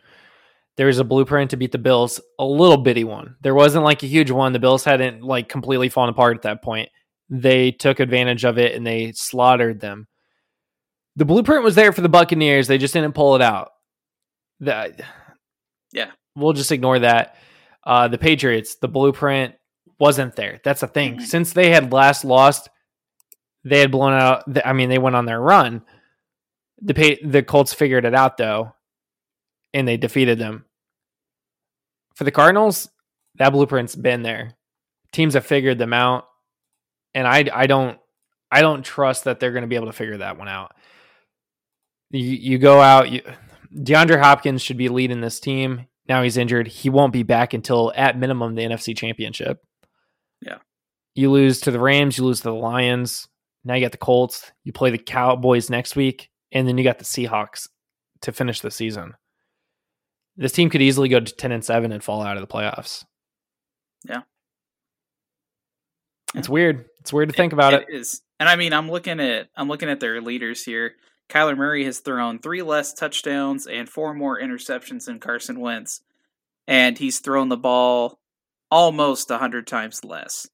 There 0.75 0.87
was 0.87 0.97
a 0.99 1.03
blueprint 1.03 1.51
to 1.51 1.57
beat 1.57 1.71
the 1.71 1.77
Bills, 1.77 2.19
a 2.39 2.45
little 2.45 2.77
bitty 2.77 3.03
one. 3.03 3.35
There 3.41 3.53
wasn't 3.55 3.83
like 3.83 4.01
a 4.03 4.07
huge 4.07 4.31
one. 4.31 4.53
The 4.53 4.59
Bills 4.59 4.83
hadn't 4.83 5.21
like 5.23 5.49
completely 5.49 5.89
fallen 5.89 6.09
apart 6.09 6.35
at 6.37 6.43
that 6.43 6.63
point. 6.63 6.89
They 7.29 7.71
took 7.71 7.99
advantage 7.99 8.45
of 8.45 8.57
it 8.57 8.73
and 8.75 8.85
they 8.85 9.11
slaughtered 9.11 9.79
them. 9.79 10.07
The 11.15 11.25
blueprint 11.25 11.63
was 11.63 11.75
there 11.75 11.91
for 11.91 12.01
the 12.01 12.09
Buccaneers. 12.09 12.67
They 12.67 12.77
just 12.77 12.93
didn't 12.93 13.13
pull 13.15 13.35
it 13.35 13.41
out. 13.41 13.71
That 14.61 15.01
Yeah. 15.91 16.11
we'll 16.35 16.53
just 16.53 16.71
ignore 16.71 16.99
that. 16.99 17.35
Uh, 17.83 18.07
the 18.07 18.17
Patriots, 18.17 18.75
the 18.75 18.87
blueprint 18.87 19.55
wasn't 19.99 20.35
there. 20.35 20.59
That's 20.63 20.81
the 20.81 20.87
thing. 20.87 21.17
Mhm. 21.17 21.21
Since 21.23 21.53
they 21.53 21.69
had 21.71 21.91
last 21.91 22.23
lost, 22.25 22.69
they 23.63 23.79
had 23.79 23.91
blown 23.91 24.13
out. 24.13 24.43
I 24.65 24.73
mean, 24.73 24.89
they 24.89 24.97
went 24.99 25.15
on 25.15 25.25
their 25.25 25.41
run. 25.41 25.83
The 26.81 27.19
the 27.23 27.43
Colts 27.43 27.73
figured 27.73 28.05
it 28.05 28.13
out 28.13 28.37
though, 28.37 28.73
and 29.73 29.87
they 29.87 29.97
defeated 29.97 30.37
them. 30.37 30.65
For 32.15 32.23
the 32.23 32.31
Cardinals, 32.31 32.89
that 33.35 33.51
blueprint's 33.51 33.95
been 33.95 34.23
there. 34.23 34.53
Teams 35.11 35.33
have 35.33 35.45
figured 35.45 35.77
them 35.77 35.93
out, 35.93 36.25
and 37.13 37.27
I 37.27 37.45
I 37.53 37.67
don't 37.67 37.99
I 38.51 38.61
don't 38.61 38.83
trust 38.83 39.25
that 39.25 39.39
they're 39.39 39.51
going 39.51 39.63
to 39.63 39.67
be 39.67 39.75
able 39.75 39.87
to 39.87 39.93
figure 39.93 40.17
that 40.17 40.37
one 40.37 40.47
out. 40.47 40.73
You 42.11 42.21
you 42.21 42.57
go 42.57 42.79
out. 42.79 43.09
You, 43.09 43.21
DeAndre 43.75 44.19
Hopkins 44.19 44.61
should 44.61 44.77
be 44.77 44.89
leading 44.89 45.21
this 45.21 45.39
team. 45.39 45.87
Now 46.07 46.23
he's 46.23 46.37
injured. 46.37 46.67
He 46.67 46.89
won't 46.89 47.13
be 47.13 47.23
back 47.23 47.53
until 47.53 47.91
at 47.95 48.17
minimum 48.17 48.55
the 48.55 48.61
NFC 48.61 48.95
Championship. 48.95 49.61
Yeah. 50.41 50.59
You 51.15 51.31
lose 51.31 51.61
to 51.61 51.71
the 51.71 51.79
Rams. 51.79 52.17
You 52.17 52.23
lose 52.23 52.39
to 52.39 52.49
the 52.49 52.53
Lions. 52.53 53.27
Now 53.65 53.73
you 53.73 53.81
got 53.81 53.91
the 53.91 53.97
Colts. 53.97 54.51
You 54.63 54.71
play 54.71 54.91
the 54.91 54.97
Cowboys 54.97 55.69
next 55.69 55.95
week, 55.95 56.29
and 56.51 56.67
then 56.67 56.77
you 56.77 56.83
got 56.83 56.99
the 56.99 57.05
Seahawks 57.05 57.67
to 58.21 58.31
finish 58.31 58.61
the 58.61 58.71
season. 58.71 59.13
This 60.35 60.51
team 60.51 60.69
could 60.69 60.81
easily 60.81 61.09
go 61.09 61.19
to 61.19 61.35
ten 61.35 61.51
and 61.51 61.63
seven 61.63 61.91
and 61.91 62.03
fall 62.03 62.21
out 62.21 62.37
of 62.37 62.41
the 62.41 62.53
playoffs. 62.53 63.03
Yeah. 64.07 64.21
It's 66.35 66.49
weird. 66.49 66.85
It's 66.99 67.11
weird 67.13 67.29
to 67.29 67.35
think 67.35 67.53
about 67.53 67.73
it. 67.73 67.85
It 67.89 67.95
is. 67.95 68.21
And 68.39 68.47
I 68.47 68.55
mean, 68.55 68.73
I'm 68.73 68.89
looking 68.89 69.19
at 69.19 69.47
I'm 69.55 69.67
looking 69.67 69.89
at 69.89 69.99
their 69.99 70.21
leaders 70.21 70.63
here. 70.63 70.95
Kyler 71.29 71.57
Murray 71.57 71.83
has 71.85 71.99
thrown 71.99 72.39
three 72.39 72.61
less 72.61 72.93
touchdowns 72.93 73.67
and 73.67 73.89
four 73.89 74.13
more 74.13 74.39
interceptions 74.39 75.05
than 75.05 75.19
Carson 75.19 75.59
Wentz, 75.59 76.01
and 76.67 76.97
he's 76.97 77.19
thrown 77.19 77.49
the 77.49 77.57
ball 77.57 78.19
almost 78.69 79.29
hundred 79.29 79.67
times 79.67 80.05
less 80.05 80.47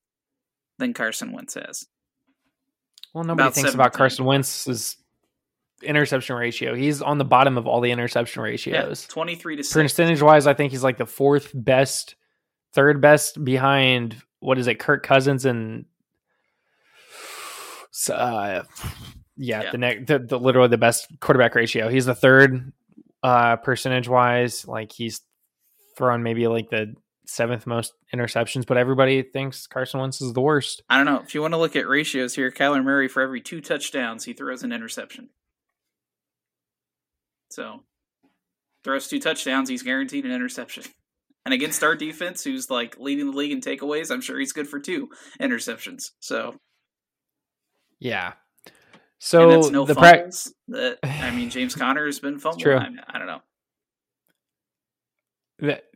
than 0.80 0.94
Carson 0.94 1.32
Wentz 1.32 1.56
has. 1.56 1.88
Well, 3.14 3.24
nobody 3.24 3.44
about 3.44 3.54
thinks 3.54 3.74
about 3.74 3.94
17. 3.94 3.98
Carson 3.98 4.26
Wentz's 4.26 4.98
interception 5.84 6.36
ratio. 6.36 6.74
He's 6.76 7.02
on 7.02 7.18
the 7.18 7.26
bottom 7.26 7.58
of 7.58 7.68
all 7.68 7.82
the 7.82 7.92
interception 7.92 8.42
Yeah, 8.42 8.50
ratios. 8.50 9.06
twenty 9.08 9.36
three 9.36 9.56
to 9.56 9.64
six. 9.64 9.74
Percentage 9.74 10.22
wise, 10.22 10.48
I 10.48 10.54
think 10.54 10.72
he's 10.72 10.84
like 10.84 10.98
the 10.98 11.06
fourth 11.06 11.52
best, 11.54 12.16
third 12.74 13.02
best 13.02 13.44
behind 13.44 14.16
what 14.40 14.58
is 14.58 14.68
it, 14.68 14.80
Kirk 14.80 15.04
Cousins 15.04 15.46
and 15.46 15.86
uh, 18.10 18.64
yeah, 19.38 19.64
Yeah. 19.64 19.72
the 19.72 19.78
next, 19.78 20.08
the, 20.08 20.20
the 20.20 20.40
literally 20.40 20.68
the 20.70 20.78
best 20.78 21.08
quarterback 21.20 21.56
ratio. 21.56 21.90
He's 21.90 22.06
the 22.06 22.16
third 22.16 22.72
uh 23.22 23.56
percentage 23.58 24.08
wise. 24.10 24.68
Like 24.68 24.92
he's 24.92 25.22
thrown 25.98 26.24
maybe 26.24 26.48
like 26.48 26.70
the 26.70 26.94
seventh 27.26 27.66
most 27.66 27.94
interceptions, 28.14 28.66
but 28.68 28.78
everybody 28.78 29.22
thinks 29.24 29.66
Carson 29.68 30.00
Wentz 30.02 30.22
is 30.22 30.34
the 30.34 30.42
worst. 30.42 30.84
I 30.90 30.98
don't 30.98 31.06
know. 31.06 31.22
If 31.24 31.34
you 31.34 31.42
want 31.42 31.54
to 31.54 31.58
look 31.58 31.76
at 31.76 31.88
ratios 31.88 32.36
here, 32.36 32.52
Kyler 32.52 32.84
Murray 32.84 33.08
for 33.08 33.22
every 33.22 33.40
two 33.42 33.62
touchdowns, 33.62 34.26
he 34.26 34.34
throws 34.34 34.64
an 34.64 34.74
interception. 34.74 35.30
So 37.54 37.82
throws 38.84 39.08
two 39.08 39.20
touchdowns, 39.20 39.70
he's 39.70 39.84
guaranteed 39.84 40.26
an 40.26 40.32
interception. 40.32 40.84
And 41.46 41.54
against 41.54 41.84
our 41.84 41.94
defense, 41.94 42.42
who's 42.42 42.70
like 42.70 42.98
leading 42.98 43.30
the 43.30 43.36
league 43.38 43.52
in 43.52 43.60
takeaways, 43.60 44.12
I'm 44.12 44.22
sure 44.22 44.40
he's 44.40 44.54
good 44.54 44.66
for 44.66 44.80
two 44.80 45.10
interceptions. 45.42 46.12
So 46.22 46.56
Yeah. 48.00 48.32
and 48.66 48.74
So 49.20 49.50
that's 49.52 49.70
no 49.70 49.84
the 49.86 49.94
pra- 49.94 50.12
fumbles. 50.20 50.54
that 50.70 51.00
I 51.04 51.32
mean, 51.32 51.50
James 51.58 51.76
Conner 51.76 52.06
has 52.06 52.22
been 52.22 52.40
fumbling. 52.40 52.64
true. 52.64 52.78
I, 52.78 52.88
I 53.10 53.18
don't 53.18 53.28
know. 53.28 53.42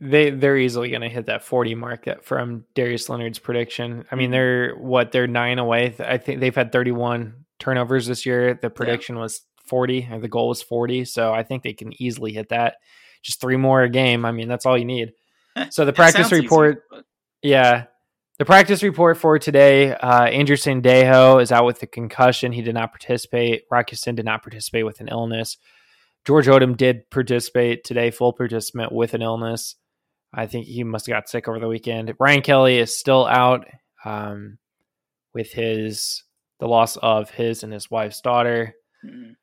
they 0.01 0.31
they're 0.31 0.57
easily 0.57 0.89
going 0.89 1.01
to 1.01 1.09
hit 1.09 1.25
that 1.27 1.43
40 1.43 1.75
mark 1.75 2.05
that 2.05 2.25
from 2.25 2.65
Darius 2.75 3.07
Leonard's 3.07 3.39
prediction. 3.39 3.99
I 3.99 4.03
Mm-hmm. 4.03 4.17
mean, 4.17 4.31
they're 4.31 4.75
what 4.75 5.13
they're 5.13 5.27
nine 5.27 5.59
away. 5.59 5.95
I 5.99 6.17
think 6.17 6.41
they've 6.41 6.53
had 6.55 6.73
31 6.73 7.45
turnovers 7.59 8.05
this 8.07 8.25
year. 8.25 8.53
The 8.53 8.69
prediction 8.69 9.17
was 9.17 9.41
40, 9.67 10.09
or 10.11 10.19
the 10.19 10.27
goal 10.27 10.47
was 10.49 10.61
40. 10.61 11.05
So 11.05 11.33
I 11.33 11.43
think 11.43 11.63
they 11.63 11.73
can 11.73 11.91
easily 12.01 12.33
hit 12.33 12.49
that. 12.49 12.75
Just 13.23 13.41
three 13.41 13.57
more 13.57 13.81
a 13.81 13.89
game. 13.89 14.25
I 14.25 14.31
mean, 14.31 14.47
that's 14.47 14.65
all 14.65 14.77
you 14.77 14.85
need. 14.85 15.13
So 15.71 15.85
the 15.85 15.93
practice 15.93 16.27
sounds 16.29 16.33
easy, 16.33 16.41
report, 16.43 16.83
but- 16.91 17.05
yeah. 17.41 17.85
The 18.37 18.45
practice 18.45 18.83
report 18.83 19.17
for 19.17 19.39
today, 19.39 19.91
uh, 19.91 20.25
Andrew 20.25 20.55
Sendejo 20.55 21.41
is 21.41 21.51
out 21.51 21.65
with 21.65 21.81
a 21.81 21.87
concussion. 21.87 22.51
He 22.51 22.61
did 22.61 22.75
not 22.75 22.91
participate. 22.91 23.63
Rockiston 23.73 24.15
did 24.15 24.25
not 24.25 24.43
participate 24.43 24.85
with 24.85 24.99
an 25.01 25.07
illness. 25.07 25.57
George 26.27 26.45
Odum 26.45 26.77
did 26.77 27.09
participate 27.09 27.83
today, 27.83 28.11
full 28.11 28.33
participant 28.33 28.91
with 28.91 29.15
an 29.15 29.23
illness. 29.23 29.75
I 30.31 30.45
think 30.45 30.67
he 30.67 30.83
must 30.83 31.07
have 31.07 31.15
got 31.15 31.27
sick 31.29 31.47
over 31.47 31.59
the 31.59 31.67
weekend. 31.67 32.13
Ryan 32.19 32.43
Kelly 32.43 32.77
is 32.77 32.95
still 32.95 33.25
out 33.25 33.65
um, 34.05 34.59
with 35.33 35.51
his 35.51 36.21
the 36.59 36.67
loss 36.67 36.97
of 36.97 37.31
his 37.31 37.63
and 37.63 37.73
his 37.73 37.89
wife's 37.89 38.21
daughter. 38.21 38.75
Mhm. 39.03 39.35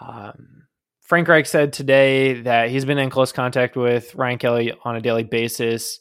Um, 0.00 0.64
Frank 1.02 1.28
Reich 1.28 1.46
said 1.46 1.72
today 1.72 2.40
that 2.42 2.70
he's 2.70 2.84
been 2.84 2.98
in 2.98 3.10
close 3.10 3.32
contact 3.32 3.76
with 3.76 4.14
Ryan 4.14 4.38
Kelly 4.38 4.72
on 4.84 4.96
a 4.96 5.00
daily 5.00 5.24
basis, 5.24 6.00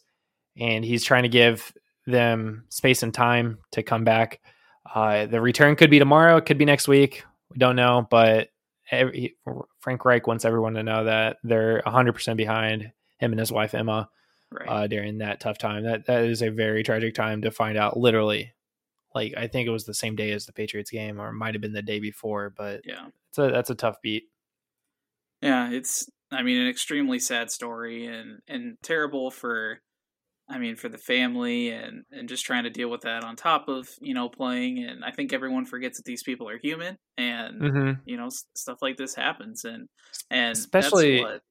and 0.58 0.86
he's 0.86 1.04
trying 1.04 1.24
to 1.24 1.30
give 1.30 1.74
them 2.06 2.66
space 2.70 3.04
and 3.04 3.14
time 3.14 3.60
to 3.72 3.84
come 3.84 4.04
back. 4.04 4.40
Uh, 4.94 5.26
the 5.26 5.42
return 5.42 5.76
could 5.76 5.90
be 5.90 6.00
tomorrow, 6.00 6.38
it 6.38 6.46
could 6.46 6.58
be 6.58 6.66
next 6.66 6.88
week. 6.88 7.24
We 7.52 7.58
don't 7.58 7.76
know, 7.76 8.08
but 8.10 8.50
every, 8.92 9.36
Frank 9.80 10.06
Reich 10.06 10.28
wants 10.28 10.46
everyone 10.46 10.76
to 10.76 10.84
know 10.84 11.04
that 11.06 11.38
they're 11.44 11.82
100% 11.86 12.38
behind 12.38 12.92
him 13.20 13.32
and 13.32 13.40
his 13.40 13.52
wife 13.52 13.74
Emma 13.74 14.10
Right. 14.52 14.68
uh, 14.68 14.88
during 14.88 15.20
that 15.20 15.40
tough 15.40 15.60
time. 15.60 15.84
That 15.84 16.08
that 16.08 16.24
is 16.24 16.42
a 16.42 16.50
very 16.50 16.82
tragic 16.82 17.14
time 17.14 17.44
to 17.44 17.52
find 17.52 17.78
out. 17.78 17.98
Literally, 17.98 18.52
like 19.16 19.34
I 19.38 19.48
think 19.48 19.68
it 19.68 19.72
was 19.72 19.86
the 19.86 19.94
same 19.94 20.16
day 20.16 20.32
as 20.32 20.46
the 20.46 20.54
Patriots 20.54 20.92
game, 20.92 21.20
or 21.20 21.30
it 21.30 21.34
might 21.34 21.54
have 21.56 21.62
been 21.62 21.74
the 21.74 21.82
day 21.82 22.00
before. 22.00 22.54
But 22.56 22.82
yeah. 22.86 23.08
it's 23.30 23.38
a 23.38 23.50
that's 23.52 23.70
a 23.70 23.76
tough 23.76 23.98
beat. 24.02 24.24
Yeah, 25.42 25.72
it's 25.72 26.10
I 26.32 26.44
mean 26.44 26.58
an 26.62 26.68
extremely 26.68 27.20
sad 27.20 27.50
story 27.52 28.06
and 28.06 28.40
and 28.48 28.78
terrible 28.84 29.32
for 29.32 29.80
I 30.50 30.58
mean 30.58 30.76
for 30.76 30.90
the 30.90 30.98
family 30.98 31.70
and 31.70 32.04
and 32.12 32.28
just 32.28 32.46
trying 32.46 32.64
to 32.66 32.70
deal 32.70 32.90
with 32.90 33.02
that 33.02 33.24
on 33.24 33.36
top 33.36 33.68
of, 33.70 33.88
you 34.02 34.14
know, 34.14 34.30
playing 34.30 34.84
and 34.84 35.04
I 35.06 35.12
think 35.12 35.32
everyone 35.34 35.66
forgets 35.66 35.98
that 35.98 36.06
these 36.06 36.24
people 36.24 36.50
are 36.50 36.58
human 36.58 36.98
and 37.18 37.62
Mm-hmm. 37.62 37.92
you 38.06 38.18
know 38.18 38.30
stuff 38.56 38.80
like 38.82 38.98
this 38.98 39.16
happens 39.16 39.64
and 39.66 39.88
and 40.30 40.50
that's 40.56 40.60
Especially- 40.60 41.22
what, 41.22 41.42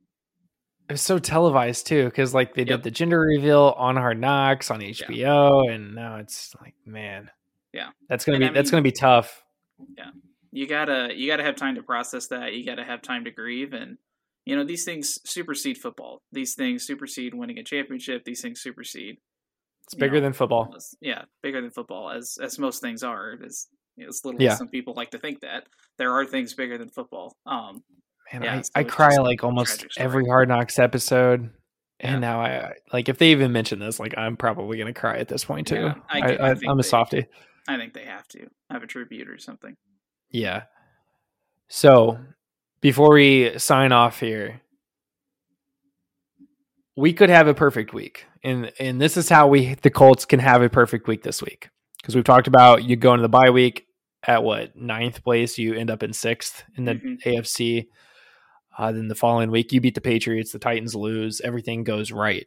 It 0.89 0.93
was 0.93 1.01
so 1.03 1.19
televised 1.19 1.87
too, 1.87 2.05
because 2.07 2.35
like 2.35 2.55
they 2.55 2.63
Yep. 2.63 2.69
did 2.69 2.83
the 2.83 2.91
gender 2.91 3.21
reveal 3.21 3.75
on 3.77 3.97
Hard 3.97 4.21
Knocks 4.21 4.71
on 4.71 4.81
HBO, 4.81 5.73
and 5.73 5.95
now 5.95 6.17
it's 6.17 6.55
like, 6.63 6.75
man, 6.87 7.31
Yeah. 7.73 7.91
that's 8.09 8.25
gonna 8.25 8.37
And 8.37 8.43
be 8.45 8.49
I 8.49 8.53
that's 8.53 8.69
mean- 8.73 8.79
gonna 8.79 8.83
be 8.83 8.93
tough. 8.93 9.43
Yeah. 9.97 10.11
You 10.51 10.67
gotta 10.67 11.11
you 11.15 11.29
gotta 11.31 11.43
have 11.45 11.57
time 11.57 11.75
to 11.77 11.83
process 11.83 12.29
that. 12.29 12.55
You 12.55 12.65
gotta 12.65 12.85
have 12.85 13.03
time 13.03 13.25
to 13.25 13.31
grieve, 13.31 13.75
and 13.75 13.99
you 14.47 14.57
know 14.57 14.65
these 14.65 14.85
things 14.85 15.19
supersede 15.29 15.77
football. 15.79 16.23
These 16.33 16.55
things 16.55 16.85
supersede 16.87 17.35
winning 17.35 17.59
a 17.59 17.63
championship. 17.63 18.25
These 18.25 18.41
things 18.41 18.61
supersede. 18.61 19.19
It's 19.85 19.95
bigger 19.95 20.17
know, 20.17 20.21
than 20.23 20.33
football. 20.33 20.75
Yeah, 21.01 21.23
bigger 21.43 21.61
than 21.61 21.71
football, 21.71 22.11
as 22.11 22.39
as 22.43 22.59
most 22.59 22.81
things 22.81 23.03
are. 23.03 23.35
As 23.45 23.67
as 24.07 24.25
little 24.25 24.41
Yeah. 24.41 24.53
as 24.53 24.59
some 24.59 24.69
people 24.69 24.95
like 24.95 25.11
to 25.11 25.19
think 25.19 25.41
that 25.41 25.65
there 25.99 26.13
are 26.13 26.25
things 26.25 26.55
bigger 26.55 26.79
than 26.79 26.89
football. 26.89 27.37
Um, 27.47 27.83
Man, 28.33 28.43
Yeah, 28.43 28.57
I, 28.57 28.61
so 28.63 28.71
I 28.75 28.85
cry 28.85 29.17
like 29.17 29.43
almost 29.45 29.87
every 29.99 30.27
Hard 30.27 30.49
Knocks 30.49 30.79
episode. 30.79 31.51
Yeah. 32.01 32.13
And 32.13 32.21
now 32.21 32.41
I 32.41 32.75
like 32.93 33.09
if 33.09 33.19
they 33.19 33.33
even 33.33 33.53
mention 33.53 33.81
this, 33.81 33.99
like 34.01 34.15
I'm 34.17 34.37
probably 34.37 34.79
gonna 34.79 34.95
cry 34.95 35.19
at 35.19 35.29
this 35.29 35.45
point 35.45 35.67
too. 35.67 35.77
Yeah, 35.77 35.95
I, 36.09 36.55
I'm 36.69 36.79
a 36.79 36.83
softie. 36.83 37.27
I 37.69 37.77
think 37.77 37.93
they 37.93 38.07
have 38.07 38.27
to 38.29 38.49
have 38.71 38.83
a 38.83 38.87
tribute 38.87 39.29
or 39.29 39.39
something. 39.39 39.77
Yeah. 40.31 40.65
So 41.69 42.19
before 42.81 43.13
we 43.15 43.59
sign 43.59 43.93
off 43.93 44.21
here, 44.21 44.63
we 46.97 47.13
could 47.13 47.29
have 47.31 47.47
a 47.47 47.55
perfect 47.55 47.93
week. 47.93 48.27
And 48.43 48.73
and 48.81 49.01
this 49.01 49.17
is 49.17 49.29
how 49.29 49.49
we 49.49 49.75
the 49.75 49.91
Colts 49.91 50.25
can 50.25 50.41
have 50.41 50.63
a 50.63 50.71
perfect 50.71 51.07
week 51.07 51.23
this 51.23 51.43
week. 51.43 51.69
Because 52.01 52.15
we've 52.15 52.25
talked 52.25 52.47
about 52.47 52.85
you 52.85 52.97
go 52.97 53.13
into 53.13 53.23
the 53.23 53.29
bye 53.29 53.51
week 53.51 53.87
at 54.27 54.43
what, 54.43 54.75
ninth 54.75 55.23
place, 55.23 55.59
you 55.59 55.75
end 55.75 55.91
up 55.91 56.03
in 56.03 56.13
sixth 56.13 56.65
in 56.77 56.85
the 56.87 56.95
Mhm. 56.95 57.23
AFC. 57.25 57.89
Uh, 58.77 58.93
then 58.93 59.09
the 59.09 59.15
following 59.15 59.51
week 59.51 59.73
you 59.73 59.81
beat 59.81 59.95
the 59.95 60.01
Patriots, 60.01 60.53
the 60.53 60.59
Titans 60.59 60.95
lose, 60.95 61.41
everything 61.43 61.85
goes 61.85 62.13
right. 62.13 62.47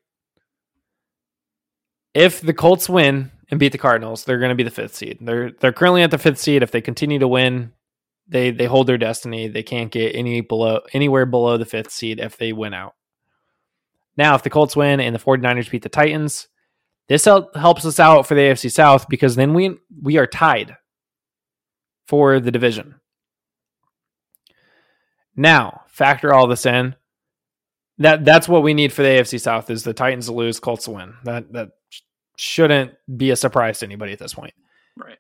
If 2.14 2.42
the 2.42 2.54
Colts 2.54 2.90
win 2.90 3.32
and 3.52 3.60
beat 3.60 3.74
the 3.74 3.78
Cardinals, 3.78 4.24
they're 4.24 4.40
going 4.40 4.50
to 4.50 4.56
be 4.56 4.64
the 4.64 4.72
fifth 4.72 4.96
seed. 4.96 5.18
They're 5.22 5.52
they're 5.52 5.74
currently 5.74 6.02
at 6.02 6.12
the 6.12 6.18
fifth 6.18 6.40
seed. 6.40 6.64
If 6.64 6.72
they 6.72 6.82
continue 6.82 7.20
to 7.20 7.28
win, 7.28 7.74
they 8.28 8.52
they 8.52 8.66
hold 8.66 8.88
their 8.88 8.98
destiny. 8.98 9.50
They 9.50 9.62
can't 9.62 9.92
get 9.92 10.16
any 10.16 10.42
below 10.42 10.80
anywhere 10.94 11.26
below 11.26 11.58
the 11.58 11.66
fifth 11.66 11.92
seed 11.92 12.20
if 12.20 12.38
they 12.38 12.54
win 12.54 12.74
out. 12.74 12.96
Now, 14.18 14.36
if 14.36 14.44
the 14.44 14.50
Colts 14.50 14.76
win 14.76 15.00
and 15.00 15.14
the 15.14 15.20
49ers 15.20 15.70
beat 15.70 15.84
the 15.84 15.90
Titans, 15.90 16.48
this 17.08 17.26
hel- 17.26 17.50
helps 17.56 17.86
us 17.86 18.00
out 18.00 18.26
for 18.26 18.36
the 18.36 18.42
AFC 18.42 18.72
South 18.72 19.08
because 19.10 19.36
then 19.36 19.54
we 19.54 19.78
we 20.02 20.18
are 20.18 20.28
tied 20.28 20.78
for 22.08 22.40
the 22.40 22.52
division. 22.52 22.96
Now, 25.36 25.82
factor 25.88 26.34
all 26.34 26.48
this 26.48 26.66
in. 26.66 26.96
That 27.98 28.24
that's 28.24 28.48
what 28.48 28.64
we 28.64 28.74
need 28.74 28.94
for 28.94 29.04
the 29.04 29.10
AFC 29.10 29.40
South 29.42 29.70
is 29.70 29.84
the 29.84 29.94
Titans 29.94 30.28
to 30.28 30.34
lose, 30.34 30.60
Colts 30.60 30.86
to 30.86 30.92
win. 30.92 31.16
That 31.26 31.52
that 31.52 31.70
shouldn't 32.38 32.94
be 33.18 33.32
a 33.32 33.36
surprise 33.36 33.80
to 33.80 33.86
anybody 33.86 34.14
at 34.14 34.20
this 34.20 34.34
point 34.34 34.54
Right. 34.98 35.18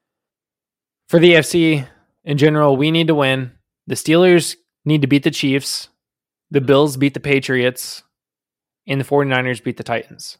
for 1.09 1.19
the 1.19 1.33
AFC 1.33 1.87
in 2.23 2.37
general, 2.37 2.77
we 2.77 2.91
need 2.91 3.07
to 3.07 3.15
win. 3.15 3.51
The 3.87 3.95
Steelers 3.95 4.55
need 4.85 5.01
to 5.01 5.07
beat 5.07 5.23
the 5.23 5.31
Chiefs. 5.31 5.89
The 6.51 6.61
Bills 6.61 6.97
beat 6.97 7.13
the 7.13 7.19
Patriots. 7.19 8.03
And 8.87 8.99
the 8.99 9.05
49ers 9.05 9.63
beat 9.63 9.77
the 9.77 9.83
Titans. 9.83 10.37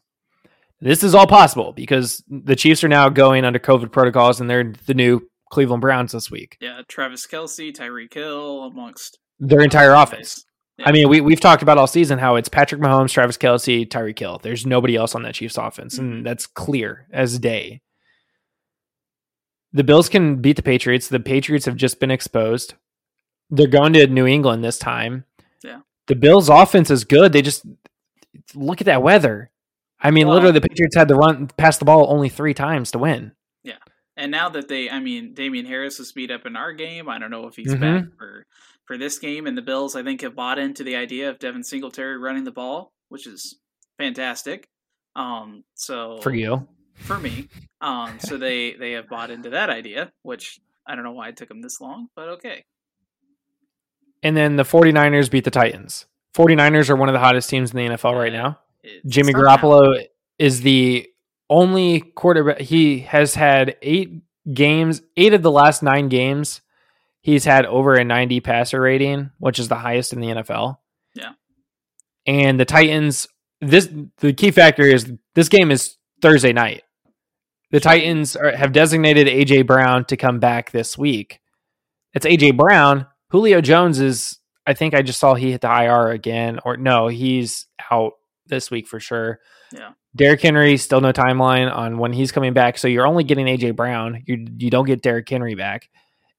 This 0.80 1.02
is 1.04 1.14
all 1.14 1.26
possible 1.28 1.72
because 1.72 2.22
the 2.28 2.56
Chiefs 2.56 2.82
are 2.82 2.88
now 2.88 3.08
going 3.08 3.44
under 3.44 3.58
COVID 3.58 3.92
protocols 3.92 4.40
and 4.40 4.50
they're 4.50 4.72
the 4.86 4.94
new 4.94 5.28
Cleveland 5.50 5.80
Browns 5.80 6.12
this 6.12 6.30
week. 6.30 6.56
Yeah, 6.60 6.82
Travis 6.88 7.26
Kelce, 7.26 7.72
Tyreek 7.72 8.12
Hill, 8.14 8.64
amongst 8.64 9.18
Their 9.38 9.60
entire 9.60 9.92
offense. 9.94 10.44
Yeah. 10.78 10.88
I 10.88 10.92
mean, 10.92 11.08
we, 11.08 11.20
we've 11.20 11.40
talked 11.40 11.62
about 11.62 11.76
all 11.78 11.86
season 11.86 12.18
how 12.18 12.36
it's 12.36 12.48
Patrick 12.48 12.80
Mahomes, 12.80 13.10
Travis 13.12 13.36
Kelce, 13.36 13.86
Tyreek 13.86 14.18
Hill. 14.18 14.40
There's 14.42 14.64
nobody 14.66 14.96
else 14.96 15.14
on 15.14 15.22
that 15.24 15.34
Chiefs 15.34 15.58
offense, 15.58 15.98
and 15.98 16.24
that's 16.24 16.46
clear 16.46 17.06
as 17.12 17.38
day. 17.38 17.82
The 19.72 19.84
Bills 19.84 20.08
can 20.08 20.36
beat 20.36 20.56
the 20.56 20.62
Patriots. 20.62 21.08
The 21.08 21.20
Patriots 21.20 21.64
have 21.66 21.76
just 21.76 22.00
been 22.00 22.10
exposed. 22.10 22.74
They're 23.50 23.66
going 23.66 23.92
to 23.94 24.06
New 24.06 24.26
England 24.26 24.64
this 24.64 24.78
time. 24.78 25.24
Yeah. 25.62 25.80
The 26.08 26.14
Bills' 26.16 26.48
offense 26.48 26.90
is 26.90 27.04
good. 27.04 27.32
They 27.32 27.42
just 27.42 27.64
look 28.54 28.80
at 28.80 28.86
that 28.86 29.02
weather. 29.02 29.50
I 30.00 30.10
mean, 30.10 30.26
Well- 30.26 30.34
literally, 30.36 30.58
the 30.58 30.68
Patriots 30.68 30.96
had 30.96 31.08
to 31.08 31.14
run 31.14 31.48
pass 31.56 31.78
the 31.78 31.84
ball 31.84 32.06
only 32.10 32.28
three 32.28 32.54
times 32.54 32.90
to 32.92 32.98
win. 32.98 33.32
Yeah. 33.62 33.76
And 34.16 34.30
now 34.30 34.48
that 34.50 34.68
they, 34.68 34.90
I 34.90 35.00
mean, 35.00 35.32
Damien 35.34 35.64
Harris 35.66 35.98
was 35.98 36.12
beat 36.12 36.30
up 36.30 36.44
in 36.44 36.56
our 36.56 36.72
game. 36.72 37.08
I 37.08 37.18
don't 37.18 37.30
know 37.30 37.46
if 37.46 37.56
he's 37.56 37.74
Mhm. 37.74 37.80
back 37.80 38.04
for 38.18 38.46
for 38.86 38.98
this 38.98 39.18
game. 39.18 39.46
And 39.46 39.56
the 39.56 39.62
Bills, 39.62 39.96
I 39.96 40.02
think, 40.02 40.20
have 40.22 40.34
bought 40.34 40.58
into 40.58 40.84
the 40.84 40.96
idea 40.96 41.30
of 41.30 41.38
Devin 41.38 41.62
Singletary 41.62 42.18
running 42.18 42.44
the 42.44 42.50
ball, 42.50 42.92
which 43.08 43.26
is 43.26 43.58
fantastic. 43.98 44.68
Um, 45.14 45.64
so 45.74 46.20
For 46.22 46.32
you, 46.32 46.66
for 46.94 47.18
me, 47.18 47.48
um, 47.80 48.18
so 48.20 48.38
they 48.38 48.72
they 48.72 48.92
have 48.92 49.08
bought 49.08 49.30
into 49.30 49.50
that 49.50 49.70
idea, 49.70 50.12
which 50.22 50.60
I 50.86 50.94
don't 50.94 51.04
know 51.04 51.12
why 51.12 51.28
it 51.28 51.36
took 51.36 51.48
them 51.48 51.62
this 51.62 51.80
long, 51.80 52.08
but 52.16 52.28
okay. 52.28 52.64
and 54.22 54.36
then 54.36 54.56
the 54.56 54.62
49ers 54.62 55.30
beat 55.30 55.44
the 55.44 55.50
Titans. 55.50 56.06
49ers 56.34 56.88
are 56.88 56.96
one 56.96 57.08
of 57.08 57.12
the 57.12 57.18
hottest 57.18 57.50
teams 57.50 57.72
in 57.72 57.76
the 57.76 57.94
NFL 57.94 58.14
right 58.18 58.32
now. 58.32 58.58
It's 58.82 59.06
Jimmy 59.06 59.32
Garoppolo 59.34 60.06
is 60.38 60.62
the 60.62 61.08
only 61.50 62.00
quarterback. 62.00 62.60
He 62.60 63.00
has 63.00 63.34
had 63.34 63.76
eight 63.82 64.22
games, 64.52 65.02
eight 65.16 65.34
of 65.34 65.42
the 65.42 65.50
last 65.50 65.82
nine 65.82 66.08
games. 66.08 66.62
He's 67.22 67.44
had 67.44 67.66
over 67.66 67.94
a 67.94 68.04
90 68.04 68.40
passer 68.40 68.80
rating, 68.80 69.30
which 69.38 69.58
is 69.58 69.68
the 69.68 69.76
highest 69.76 70.12
in 70.12 70.20
the 70.20 70.28
NFL. 70.28 70.78
Yeah. 71.14 71.32
And 72.26 72.58
the 72.58 72.64
Titans, 72.64 73.28
this 73.60 73.88
the 74.18 74.32
key 74.32 74.50
factor 74.50 74.82
is 74.82 75.10
this 75.34 75.48
game 75.48 75.70
is 75.70 75.96
Thursday 76.20 76.52
night. 76.52 76.82
The 77.70 77.80
Titans 77.80 78.36
are, 78.36 78.54
have 78.54 78.72
designated 78.72 79.28
AJ 79.28 79.66
Brown 79.66 80.04
to 80.06 80.16
come 80.16 80.40
back 80.40 80.72
this 80.72 80.98
week. 80.98 81.40
It's 82.12 82.26
AJ 82.26 82.56
Brown. 82.56 83.06
Julio 83.30 83.60
Jones 83.60 83.98
is. 83.98 84.38
I 84.66 84.74
think 84.74 84.94
I 84.94 85.02
just 85.02 85.18
saw 85.18 85.34
he 85.34 85.50
hit 85.50 85.62
the 85.62 85.72
IR 85.72 86.10
again, 86.10 86.60
or 86.64 86.76
no, 86.76 87.08
he's 87.08 87.66
out 87.90 88.12
this 88.46 88.70
week 88.70 88.86
for 88.86 89.00
sure. 89.00 89.40
Yeah. 89.72 89.92
Derrick 90.14 90.42
Henry 90.42 90.76
still 90.76 91.00
no 91.00 91.12
timeline 91.12 91.74
on 91.74 91.98
when 91.98 92.12
he's 92.12 92.30
coming 92.30 92.52
back, 92.52 92.78
so 92.78 92.86
you're 92.86 93.06
only 93.06 93.24
getting 93.24 93.46
AJ 93.46 93.76
Brown. 93.76 94.22
You 94.26 94.46
you 94.58 94.70
don't 94.70 94.86
get 94.86 95.02
Derrick 95.02 95.28
Henry 95.28 95.54
back. 95.54 95.88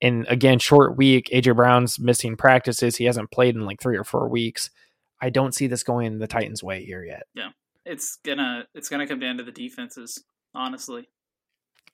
And 0.03 0.27
again, 0.27 0.59
short 0.59 0.97
week. 0.97 1.29
AJ 1.33 1.55
Brown's 1.55 1.97
missing 1.97 2.35
practices. 2.35 2.97
He 2.97 3.05
hasn't 3.05 3.31
played 3.31 3.55
in 3.55 3.65
like 3.65 3.81
three 3.81 3.97
or 3.97 4.03
four 4.03 4.27
weeks. 4.27 4.69
I 5.21 5.29
don't 5.29 5.55
see 5.55 5.65
this 5.65 5.81
going 5.81 6.19
the 6.19 6.27
Titans' 6.27 6.61
way 6.61 6.83
here 6.83 7.05
yet. 7.05 7.23
Yeah. 7.33 7.51
It's 7.85 8.17
gonna 8.17 8.67
it's 8.75 8.89
gonna 8.89 9.07
come 9.07 9.19
down 9.19 9.37
to 9.37 9.43
the 9.43 9.51
defenses, 9.51 10.21
honestly. 10.53 11.07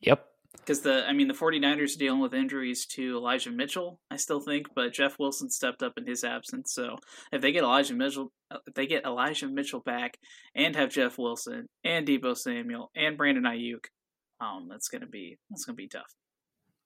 Yep. 0.02 0.26
Because 0.54 0.82
the 0.82 1.06
I 1.08 1.14
mean 1.14 1.28
the 1.28 1.36
49ers 1.36 1.98
dealing 1.98 2.20
with 2.20 2.34
injuries 2.34 2.88
to 2.88 3.18
Elijah 3.18 3.52
Mitchell, 3.52 4.00
I 4.10 4.16
still 4.16 4.40
think, 4.40 4.68
but 4.74 4.94
Jeff 4.94 5.20
Wilson 5.20 5.52
stepped 5.52 5.84
up 5.84 5.94
in 5.96 6.08
his 6.08 6.24
absence. 6.24 6.74
So 6.74 6.98
if 7.32 7.42
they 7.42 7.52
get 7.52 7.64
Elijah 7.64 7.94
Mitchell 7.94 8.32
if 8.66 8.74
they 8.74 8.88
get 8.88 9.06
Elijah 9.06 9.48
Mitchell 9.48 9.82
back 9.82 10.18
and 10.56 10.76
have 10.76 10.90
Jeff 10.90 11.20
Wilson 11.20 11.70
and 11.84 12.08
Deebo 12.08 12.36
Samuel 12.36 12.90
and 12.96 13.18
Brandon 13.18 13.44
Aiyuk, 13.44 13.86
um, 14.42 14.68
that's 14.68 14.88
gonna 14.88 15.06
be 15.06 15.38
that's 15.52 15.66
gonna 15.66 15.76
be 15.76 15.88
tough. 15.88 16.16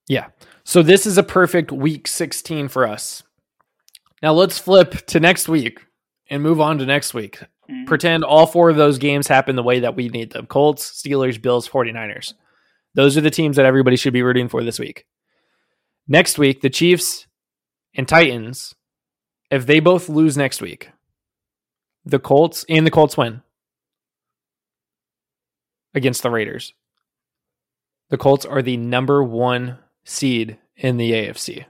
Yeah. 0.06 0.28
So 0.64 0.82
this 0.82 1.06
is 1.06 1.18
a 1.18 1.22
perfect 1.22 1.72
week 1.72 2.06
16 2.06 2.68
for 2.68 2.86
us. 2.86 3.22
Now 4.22 4.32
let's 4.32 4.58
flip 4.58 5.06
to 5.06 5.20
next 5.20 5.48
week 5.48 5.84
and 6.30 6.42
move 6.42 6.60
on 6.60 6.78
to 6.78 6.86
next 6.86 7.14
week. 7.14 7.42
Mhm. 7.70 7.86
Pretend 7.86 8.24
all 8.24 8.46
four 8.46 8.70
of 8.70 8.76
those 8.76 8.98
games 8.98 9.28
happen 9.28 9.56
the 9.56 9.62
way 9.62 9.80
that 9.80 9.96
we 9.96 10.08
need 10.08 10.32
them 10.32 10.46
Colts, 10.46 10.90
Steelers, 11.02 11.40
Bills, 11.40 11.68
49ers. 11.68 12.34
Those 12.94 13.16
are 13.16 13.22
the 13.22 13.30
teams 13.30 13.56
that 13.56 13.66
everybody 13.66 13.96
should 13.96 14.12
be 14.12 14.22
rooting 14.22 14.48
for 14.48 14.62
this 14.62 14.78
week. 14.78 15.06
Next 16.06 16.38
week, 16.38 16.60
the 16.60 16.70
Chiefs 16.70 17.26
and 17.94 18.06
Titans, 18.06 18.74
if 19.50 19.66
they 19.66 19.80
both 19.80 20.08
lose 20.08 20.36
next 20.36 20.60
week, 20.60 20.90
the 22.04 22.18
Colts 22.18 22.64
and 22.68 22.86
the 22.86 22.90
Colts 22.90 23.16
win 23.16 23.42
against 25.94 26.22
the 26.22 26.30
Raiders. 26.30 26.74
The 28.10 28.18
Colts 28.18 28.44
are 28.44 28.62
the 28.62 28.76
number 28.76 29.24
one 29.24 29.78
seed 30.04 30.58
in 30.76 30.96
the 30.96 31.12
AFC. 31.12 31.64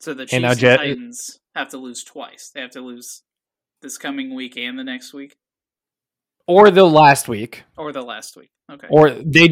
So 0.00 0.14
the 0.14 0.24
Chiefs 0.24 0.32
And 0.32 0.44
and, 0.44 0.50
now 0.54 0.54
Jet- 0.54 0.76
Titans 0.78 1.40
have 1.54 1.68
to 1.70 1.76
lose 1.78 2.04
twice. 2.04 2.50
They 2.54 2.60
have 2.60 2.70
to 2.70 2.80
lose 2.80 3.22
this 3.82 3.98
coming 3.98 4.34
week 4.34 4.56
and 4.56 4.78
the 4.78 4.84
next 4.84 5.12
week, 5.12 5.36
Or 6.46 6.70
the 6.70 6.84
last 6.84 7.28
week. 7.28 7.64
or 7.76 7.92
the 7.92 8.02
last 8.02 8.36
week. 8.36 8.50
Okay. 8.70 8.86
Or 8.90 9.10
they 9.10 9.48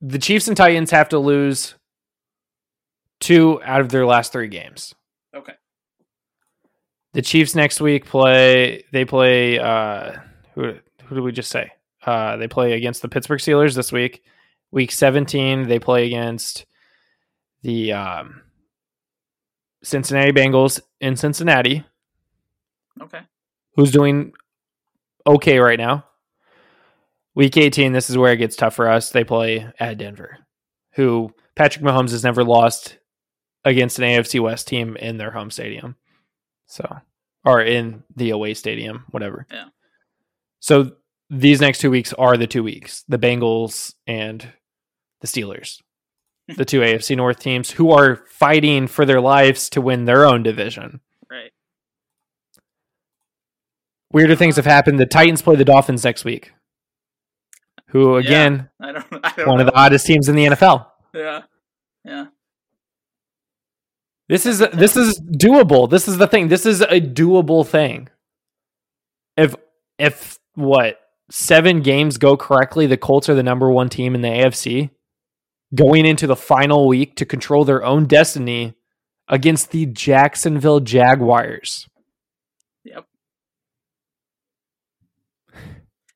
the 0.00 0.18
Chiefs 0.18 0.48
and 0.48 0.56
Titans 0.56 0.90
have 0.90 1.10
to 1.10 1.18
lose 1.18 1.74
two 3.20 3.60
out 3.62 3.80
of 3.82 3.90
their 3.90 4.06
last 4.06 4.32
three 4.32 4.48
games. 4.48 4.94
okay. 5.36 5.52
The 7.12 7.22
Chiefs 7.22 7.54
next 7.54 7.80
week 7.80 8.06
play 8.06 8.84
they 8.92 9.04
play 9.04 9.58
uh 9.58 10.12
who 10.54 10.74
who 11.04 11.14
did 11.14 11.20
we 11.24 11.32
just 11.32 11.50
say? 11.50 11.72
Uh 12.04 12.36
they 12.36 12.48
play 12.48 12.72
against 12.72 13.02
the 13.02 13.08
Pittsburgh 13.08 13.40
Steelers 13.40 13.74
this 13.74 13.92
week. 13.92 14.22
Week 14.70 14.92
17 14.92 15.68
they 15.68 15.78
play 15.78 16.06
against 16.06 16.64
the 17.62 17.92
um 17.92 18.42
Cincinnati 19.82 20.32
Bengals 20.32 20.80
in 21.00 21.16
Cincinnati, 21.16 21.84
Okay. 23.00 23.20
who's 23.76 23.90
doing 23.90 24.32
okay 25.26 25.58
right 25.58 25.78
now. 25.78 26.04
Week 27.34 27.56
18 27.56 27.92
this 27.92 28.10
is 28.10 28.18
where 28.18 28.32
it 28.32 28.38
gets 28.38 28.56
tough 28.56 28.74
for 28.74 28.88
us. 28.88 29.10
They 29.10 29.24
play 29.24 29.70
at 29.78 29.98
Denver, 29.98 30.38
who 30.92 31.32
Patrick 31.54 31.84
Mahomes 31.84 32.10
has 32.10 32.24
never 32.24 32.44
lost 32.44 32.98
against 33.64 33.98
an 33.98 34.04
AFC 34.04 34.40
West 34.40 34.68
team 34.68 34.96
in 34.96 35.16
their 35.18 35.30
home 35.30 35.50
stadium. 35.50 35.96
So, 36.66 36.98
or 37.44 37.60
in 37.62 38.04
the 38.16 38.30
away 38.30 38.54
stadium, 38.54 39.04
whatever. 39.10 39.46
Yeah. 39.50 39.66
So 40.60 40.92
these 41.30 41.60
next 41.60 41.78
two 41.78 41.90
weeks 41.90 42.12
are 42.14 42.36
the 42.36 42.46
two 42.46 42.62
weeks 42.62 43.04
the 43.08 43.18
Bengals 43.18 43.94
and 44.06 44.52
the 45.20 45.26
Steelers, 45.26 45.80
the 46.56 46.64
two 46.64 46.80
AFC 46.80 47.16
North 47.16 47.38
teams 47.38 47.70
who 47.70 47.92
are 47.92 48.16
fighting 48.28 48.88
for 48.88 49.04
their 49.06 49.20
lives 49.20 49.70
to 49.70 49.80
win 49.80 50.04
their 50.04 50.26
own 50.26 50.42
division. 50.42 51.00
Right. 51.30 51.52
Weirder 54.12 54.36
things 54.36 54.58
uh-huh. 54.58 54.68
have 54.68 54.74
happened. 54.74 54.98
The 54.98 55.06
Titans 55.06 55.40
play 55.40 55.56
the 55.56 55.64
Dolphins 55.64 56.04
next 56.04 56.24
week, 56.24 56.52
who, 57.86 58.18
Yeah. 58.18 58.24
again, 58.24 58.70
I 58.80 58.92
don't. 58.92 59.06
I 59.22 59.32
don't 59.36 59.48
one 59.48 59.58
know. 59.58 59.66
of 59.66 59.66
the 59.66 59.78
oddest 59.78 60.06
teams 60.06 60.28
in 60.28 60.34
the 60.34 60.46
NFL. 60.46 60.86
Yeah. 61.14 61.42
Yeah. 62.04 62.26
This 64.28 64.46
is 64.46 64.60
this 64.60 64.96
is 64.96 65.20
doable. 65.20 65.90
This 65.90 66.06
is 66.06 66.16
the 66.16 66.28
thing. 66.28 66.48
This 66.48 66.64
is 66.64 66.82
a 66.82 67.00
doable 67.00 67.66
thing. 67.66 68.08
If 69.36 69.56
if 69.98 70.38
what 70.54 71.00
seven 71.30 71.80
games 71.80 72.18
go 72.18 72.36
correctly, 72.36 72.86
the 72.86 72.96
Colts 72.96 73.28
are 73.28 73.34
the 73.34 73.42
number 73.42 73.70
one 73.70 73.88
team 73.88 74.14
in 74.14 74.22
the 74.22 74.28
AFC, 74.28 74.90
going 75.74 76.06
into 76.06 76.26
the 76.26 76.36
final 76.36 76.88
week 76.88 77.16
to 77.16 77.24
control 77.24 77.64
their 77.64 77.84
own 77.84 78.06
destiny 78.06 78.74
against 79.28 79.70
the 79.70 79.86
Jacksonville 79.86 80.80
Jaguars. 80.80 81.88
Yep. 82.84 83.06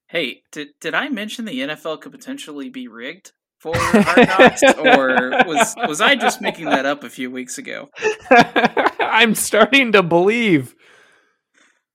Hey, 0.09 0.43
did 0.53 0.69
did 0.81 0.95
I 0.95 1.09
mention 1.09 1.45
the 1.45 1.61
NFL 1.61 2.01
could 2.01 2.13
potentially 2.13 2.69
be 2.69 2.89
rigged 2.89 3.33
for 3.59 3.73
Hard 3.75 4.29
Knocks, 4.29 4.63
or 4.79 5.31
was 5.47 5.75
was 5.89 6.01
I 6.01 6.17
just 6.17 6.41
making 6.41 6.67
that 6.67 6.85
up 6.85 7.03
a 7.03 7.11
few 7.11 7.31
weeks 7.31 7.57
ago? 7.57 7.89
I'm 8.31 9.35
starting 9.35 9.93
to 9.93 10.03
believe. 10.03 10.75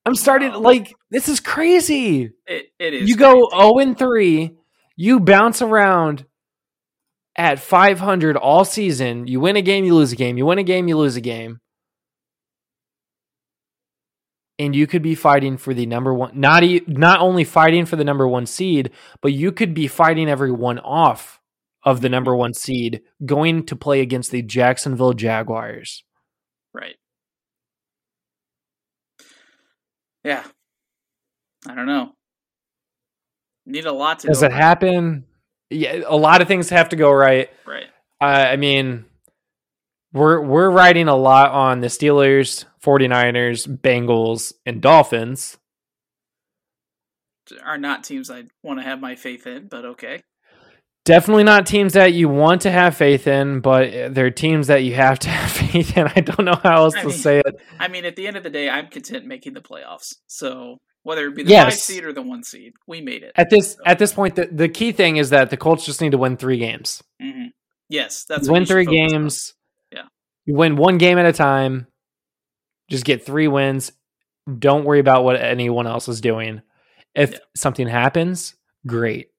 I'm 0.05 0.15
starting 0.15 0.53
like 0.53 0.95
this 1.11 1.27
is 1.29 1.39
crazy. 1.39 2.31
It 2.47 2.67
it 2.79 2.93
is. 2.93 3.09
you 3.09 3.15
go 3.15 3.47
crazy. 3.47 3.61
0 3.63 3.77
and 3.79 3.97
3, 3.99 4.57
you 4.95 5.19
bounce 5.19 5.61
around 5.61 6.25
at 7.35 7.59
500 7.59 8.35
all 8.35 8.65
season. 8.65 9.27
You 9.27 9.39
win 9.39 9.55
a 9.55 9.61
game, 9.61 9.85
you 9.85 9.95
lose 9.95 10.11
a 10.11 10.15
game. 10.15 10.37
You 10.37 10.45
win 10.45 10.59
a 10.59 10.63
game, 10.63 10.87
you 10.87 10.97
lose 10.97 11.15
a 11.15 11.21
game. 11.21 11.59
And 14.57 14.75
you 14.75 14.87
could 14.87 15.01
be 15.01 15.15
fighting 15.15 15.55
for 15.55 15.73
the 15.73 15.85
number 15.85 16.13
one, 16.13 16.37
not 16.37 16.63
e- 16.63 16.81
not 16.85 17.21
only 17.21 17.45
fighting 17.45 17.85
for 17.85 17.95
the 17.95 18.03
number 18.03 18.27
one 18.27 18.45
seed, 18.45 18.91
but 19.21 19.31
you 19.31 19.53
could 19.53 19.73
be 19.73 19.87
fighting 19.87 20.29
everyone 20.29 20.79
off 20.79 21.39
of 21.83 22.01
the 22.01 22.09
number 22.09 22.35
one 22.35 22.53
seed, 22.53 23.01
going 23.25 23.65
to 23.67 23.75
play 23.77 24.01
against 24.01 24.31
the 24.31 24.41
Jacksonville 24.41 25.13
Jaguars. 25.13 26.03
right. 26.73 26.95
Yeah. 30.29 30.43
I 31.67 31.73
don't 31.73 31.87
know. 31.87 32.13
Need 33.65 33.87
a 33.87 33.91
lot 33.91 34.19
to. 34.19 34.27
Does 34.27 34.43
it 34.43 34.51
right. 34.51 34.53
happen? 34.53 35.25
Yeah, 35.71 36.01
a 36.05 36.15
lot 36.15 36.43
of 36.43 36.47
things 36.47 36.69
have 36.69 36.89
to 36.89 36.95
go 36.95 37.11
right. 37.11 37.49
Right. 37.65 37.87
Uh, 38.21 38.25
I 38.25 38.55
mean, 38.55 39.05
we're 40.13 40.39
we're 40.39 40.69
riding 40.69 41.07
a 41.07 41.15
lot 41.15 41.49
on 41.49 41.81
the 41.81 41.87
Steelers, 41.87 42.65
49ers, 42.83 43.67
Bengals, 43.79 44.53
and 44.67 44.83
Dolphins. 44.83 45.57
Are 47.63 47.79
not 47.79 48.03
teams 48.03 48.29
I 48.29 48.43
want 48.61 48.79
to 48.79 48.83
have 48.83 49.01
my 49.01 49.15
faith 49.15 49.47
in, 49.47 49.67
but 49.67 49.83
okay. 49.83 50.21
Definitely 51.09 51.43
not 51.43 51.65
teams 51.65 51.93
that 51.93 52.13
you 52.13 52.29
want 52.29 52.61
to 52.61 52.69
have 52.71 52.95
faith 52.95 53.25
in, 53.25 53.61
but 53.61 54.13
they're 54.13 54.29
teams 54.29 54.67
that 54.67 54.83
you 54.83 54.93
have 54.93 55.17
to 55.17 55.29
have 55.39 55.51
faith 55.51 55.97
in. 55.97 56.05
I 56.07 56.19
don't 56.19 56.45
know 56.45 56.59
how 56.61 56.83
else 56.83 56.93
I 56.93 57.01
to 57.01 57.07
mean, 57.07 57.17
say 57.17 57.39
it. 57.43 57.55
I 57.79 57.87
mean, 57.87 58.05
at 58.05 58.15
the 58.15 58.27
end 58.27 58.37
of 58.37 58.43
the 58.43 58.51
day, 58.51 58.69
I'm 58.69 58.89
content 58.89 59.25
making 59.25 59.55
the 59.55 59.59
playoffs. 59.61 60.13
So 60.27 60.77
whether 61.01 61.25
it 61.25 61.35
be 61.35 61.41
the 61.41 61.49
five 61.55 61.73
seed 61.73 62.03
or 62.03 62.13
the 62.13 62.21
one 62.21 62.43
seed, 62.43 62.73
we 62.85 63.01
made 63.01 63.23
it. 63.23 63.31
At 63.35 63.49
this 63.49 63.75
at 63.87 63.97
this 63.97 64.13
point, 64.13 64.35
the, 64.35 64.49
the 64.51 64.69
key 64.69 64.91
thing 64.91 65.17
is 65.17 65.31
that 65.31 65.49
the 65.49 65.57
Colts 65.57 65.83
just 65.83 65.99
need 65.99 66.11
to 66.11 66.19
win 66.19 66.37
three 66.37 66.59
games. 66.59 67.01
hmm 67.19 67.45
Yes, 67.89 68.25
that's 68.29 68.47
win 68.47 68.67
three 68.67 68.85
focus 68.85 69.01
on. 69.01 69.09
games. 69.09 69.53
Yeah. 69.91 70.03
You 70.45 70.53
win 70.53 70.75
one 70.75 70.99
game 70.99 71.17
at 71.17 71.25
a 71.25 71.33
time. 71.33 71.87
Just 72.87 73.03
get 73.03 73.25
three 73.25 73.47
wins. 73.47 73.93
Don't 74.59 74.85
worry 74.85 74.99
about 74.99 75.23
what 75.23 75.37
anyone 75.41 75.87
else 75.87 76.07
is 76.07 76.21
doing. 76.21 76.61
If 77.15 77.31
Yeah. 77.31 77.37
something 77.55 77.87
happens, 77.87 78.53
great. 78.85 79.29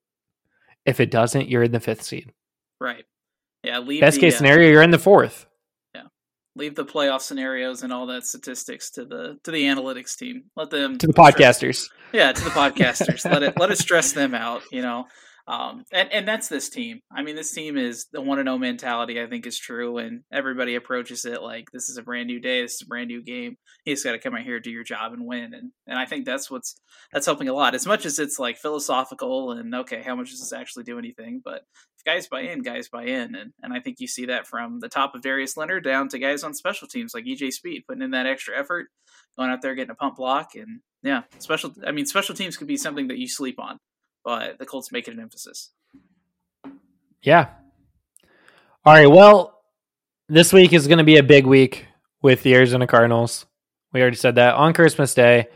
If 0.87 1.01
it 1.01 1.11
doesn't, 1.11 1.49
you're 1.49 1.63
in 1.63 1.73
the 1.73 1.81
fifth 1.81 2.03
seed. 2.03 2.33
Right. 2.81 3.05
Yeah. 3.63 3.79
Leave 3.81 4.01
Best 4.01 4.17
the, 4.17 4.21
case 4.23 4.35
uh, 4.35 4.39
scenario, 4.39 4.71
you're 4.71 4.83
in 4.83 4.91
the 4.91 4.99
fourth. 4.99 5.47
Yeah. 5.95 6.05
leave 6.57 6.75
the 6.75 6.85
playoff 6.85 7.21
scenarios 7.21 7.83
and 7.83 7.93
all 7.93 8.07
that 8.07 8.25
statistics 8.25 8.91
to 8.93 9.05
the 9.05 9.39
to 9.45 9.51
the 9.51 9.65
analytics 9.65 10.17
team. 10.17 10.45
Let 10.57 10.71
them 10.71 10.97
To 10.99 11.07
the 11.07 11.13
stress- 11.13 11.35
podcasters. 11.35 11.89
Yeah, 12.13 12.33
to 12.33 12.45
the 12.45 12.51
podcasters. 12.51 13.25
let 13.31 13.43
it 13.43 13.59
let 13.59 13.71
it 13.71 13.79
stress 13.79 14.13
them 14.13 14.35
out. 14.35 14.63
You 14.73 14.83
know, 14.83 15.07
Um, 15.51 15.85
and, 15.91 16.13
and 16.13 16.29
that's 16.29 16.47
this 16.47 16.69
team. 16.69 17.01
I 17.11 17.23
mean, 17.23 17.35
this 17.35 17.51
team 17.51 17.77
is 17.77 18.07
the 18.13 18.21
one 18.21 18.39
and 18.39 18.47
zero 18.47 18.57
mentality. 18.57 19.21
I 19.21 19.27
think 19.27 19.47
is 19.47 19.59
true, 19.59 19.99
and 19.99 20.23
everybody 20.33 20.77
approaches 20.77 21.25
it 21.25 21.43
like 21.43 21.73
this 21.73 21.89
is 21.89 21.97
a 21.97 22.05
brand 22.05 22.29
new 22.29 22.39
day. 22.39 22.63
This 22.63 22.75
is 22.75 22.83
a 22.83 22.87
brand 22.87 23.09
new 23.09 23.21
game. 23.21 23.57
You 23.85 23.95
just 23.95 24.05
got 24.05 24.13
to 24.13 24.21
come 24.21 24.37
out 24.37 24.43
here, 24.43 24.61
do 24.61 24.71
your 24.71 24.85
job, 24.85 25.13
and 25.13 25.27
win. 25.27 25.53
And 25.53 25.73
and 25.89 25.99
I 25.99 26.07
think 26.07 26.25
that's 26.25 26.53
what's 26.53 26.77
that's 27.13 27.27
helping 27.27 27.49
a 27.49 27.53
lot. 27.53 27.75
As 27.75 27.85
much 27.85 28.07
as 28.07 28.21
it's 28.21 28.39
like 28.39 28.59
philosophical 28.59 29.51
and 29.51 29.75
okay, 29.75 30.03
how 30.03 30.15
much 30.15 30.31
does 30.31 30.39
this 30.39 30.53
actually 30.53 30.85
do 30.85 31.01
anything? 31.01 31.41
But 31.45 31.63
if 31.99 32.05
guys 32.05 32.29
buy 32.29 32.43
in, 32.43 32.63
guys 32.63 32.89
buy 32.89 33.07
in, 33.07 33.35
and 33.35 33.53
and 33.61 33.73
I 33.73 33.81
think 33.81 33.99
you 33.99 34.07
see 34.07 34.27
that 34.27 34.47
from 34.47 34.79
the 34.79 34.89
top 34.89 35.17
of 35.17 35.23
Darius 35.23 35.57
Leonard 35.57 35.83
down 35.83 36.09
to 36.11 36.21
guys 36.21 36.45
on 36.45 36.55
special 36.55 36.87
teams 36.87 37.13
like 37.13 37.25
EJ 37.25 37.51
Speed 37.51 37.83
putting 37.89 38.03
in 38.03 38.13
that 38.13 38.27
extra 38.27 38.57
effort, 38.57 38.87
going 39.37 39.51
out 39.51 39.63
there 39.63 39.75
getting 39.75 39.91
a 39.91 39.97
pump 39.97 40.15
block, 40.15 40.51
and 40.55 40.81
yeah, 41.03 41.23
special. 41.41 41.75
I 41.85 41.91
mean, 41.91 42.07
special 42.07 42.37
teams 42.37 42.57
could 42.57 42.69
be 42.69 42.77
something 42.77 43.09
that 43.09 43.19
you 43.19 43.27
sleep 43.27 43.59
on 43.59 43.81
but 44.25 44.59
the 44.59 44.67
Colts 44.67 44.93
make 44.93 45.09
it 45.09 45.15
an 45.15 45.21
emphasis. 45.21 45.71
Yeah. 47.23 47.49
All 48.85 48.95
right. 48.95 49.11
Well, 49.11 49.61
this 50.29 50.53
week 50.53 50.73
is 50.73 50.87
going 50.87 50.99
to 50.99 51.05
be 51.05 51.19
a 51.19 51.23
big 51.23 51.47
week 51.47 51.87
with 52.23 52.43
the 52.43 52.55
Arizona 52.55 52.87
Cardinals. 52.87 53.47
We 53.93 54.01
already 54.01 54.17
said 54.17 54.37
that 54.37 54.55
on 54.55 54.73
Christmas 54.73 55.15
Day. 55.15 55.49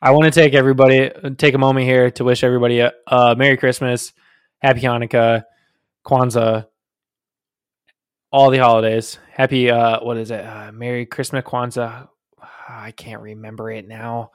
I 0.00 0.12
want 0.12 0.24
to 0.24 0.30
take 0.30 0.54
everybody, 0.54 1.10
take 1.36 1.54
a 1.54 1.58
moment 1.58 1.86
here 1.86 2.10
to 2.12 2.24
wish 2.24 2.44
everybody 2.44 2.80
a, 2.80 2.92
a 3.08 3.34
Merry 3.34 3.56
Christmas, 3.56 4.12
Happy 4.58 4.82
Hanukkah, 4.82 5.44
Kwanzaa, 6.06 6.66
all 8.30 8.50
the 8.50 8.58
holidays. 8.58 9.18
Happy, 9.32 9.70
uh, 9.70 9.98
what 10.00 10.16
is 10.16 10.30
it? 10.30 10.44
Uh, 10.44 10.70
Merry 10.72 11.04
Christmas, 11.04 11.42
Kwanzaa. 11.42 12.08
I 12.68 12.92
can't 12.92 13.22
remember 13.22 13.70
it 13.72 13.88
now 13.88 14.30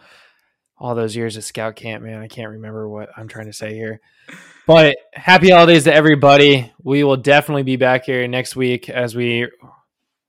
all 0.78 0.96
those 0.96 1.16
years 1.16 1.38
at 1.38 1.44
scout 1.44 1.76
camp, 1.76 2.04
man. 2.04 2.22
I 2.22 2.28
can't 2.28 2.50
remember 2.50 2.88
what 2.88 3.10
I'm 3.16 3.28
trying 3.28 3.48
to 3.48 3.54
say 3.54 3.74
here. 3.74 4.00
But 4.66 4.96
happy 5.12 5.50
holidays 5.50 5.84
to 5.84 5.94
everybody. 5.94 6.72
We 6.82 7.04
will 7.04 7.18
definitely 7.18 7.64
be 7.64 7.76
back 7.76 8.06
here 8.06 8.26
next 8.30 8.56
week 8.56 8.88
as 8.90 9.14
we 9.14 9.50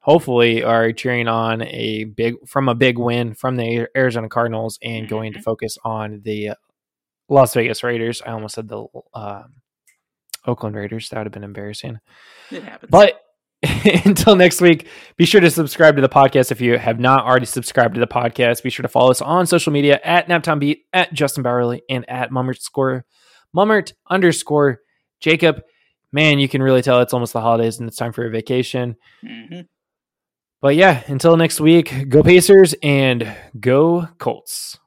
hopefully 0.00 0.64
are 0.64 0.90
cheering 0.92 1.28
on 1.28 1.62
a 1.62 2.02
big 2.02 2.34
from 2.48 2.68
a 2.68 2.74
big 2.74 2.98
win 2.98 3.34
from 3.34 3.54
the 3.54 3.86
Arizona 3.96 4.28
Cardinals 4.28 4.76
and 4.82 5.08
going 5.08 5.34
to 5.34 5.38
mm-hmm. 5.38 5.44
focus 5.44 5.78
on 5.84 6.20
the 6.24 6.54
Las 7.28 7.54
Vegas 7.54 7.84
Raiders. 7.84 8.22
I 8.26 8.32
almost 8.32 8.56
said 8.56 8.68
the 8.68 8.84
uh, 9.14 9.44
Oakland 10.46 10.76
Raiders. 10.76 11.08
That 11.08 11.18
would 11.18 11.26
have 11.26 11.32
been 11.32 11.44
embarrassing. 11.44 12.00
It 12.50 12.64
happens. 12.64 12.90
But 12.90 13.20
until 14.04 14.36
next 14.36 14.60
week, 14.60 14.88
be 15.16 15.24
sure 15.24 15.40
to 15.40 15.50
subscribe 15.50 15.96
to 15.96 16.02
the 16.02 16.08
podcast 16.08 16.50
if 16.50 16.60
you 16.60 16.78
have 16.78 16.98
not 17.00 17.24
already 17.24 17.46
subscribed 17.46 17.94
to 17.94 18.00
the 18.00 18.06
podcast. 18.06 18.62
Be 18.62 18.70
sure 18.70 18.82
to 18.82 18.88
follow 18.88 19.10
us 19.10 19.20
on 19.20 19.46
social 19.46 19.72
media 19.72 20.00
at 20.04 20.28
NaptownBeat, 20.28 20.78
at 20.92 21.12
Justin 21.12 21.44
Bowerly, 21.44 21.80
and 21.88 22.08
at 22.08 22.30
Mummert 22.30 22.60
score 22.60 23.04
Mummert 23.54 23.92
underscore 24.08 24.80
Jacob. 25.20 25.62
Man, 26.12 26.38
you 26.38 26.48
can 26.48 26.62
really 26.62 26.82
tell 26.82 27.00
it's 27.00 27.14
almost 27.14 27.32
the 27.32 27.40
holidays 27.40 27.78
and 27.78 27.88
it's 27.88 27.96
time 27.96 28.12
for 28.12 28.26
a 28.26 28.30
vacation. 28.30 28.96
Mm-hmm. 29.24 29.60
But 30.60 30.76
yeah, 30.76 31.02
until 31.06 31.36
next 31.36 31.60
week, 31.60 32.08
go 32.08 32.22
Pacers 32.22 32.74
and 32.82 33.34
go 33.58 34.08
Colts. 34.18 34.78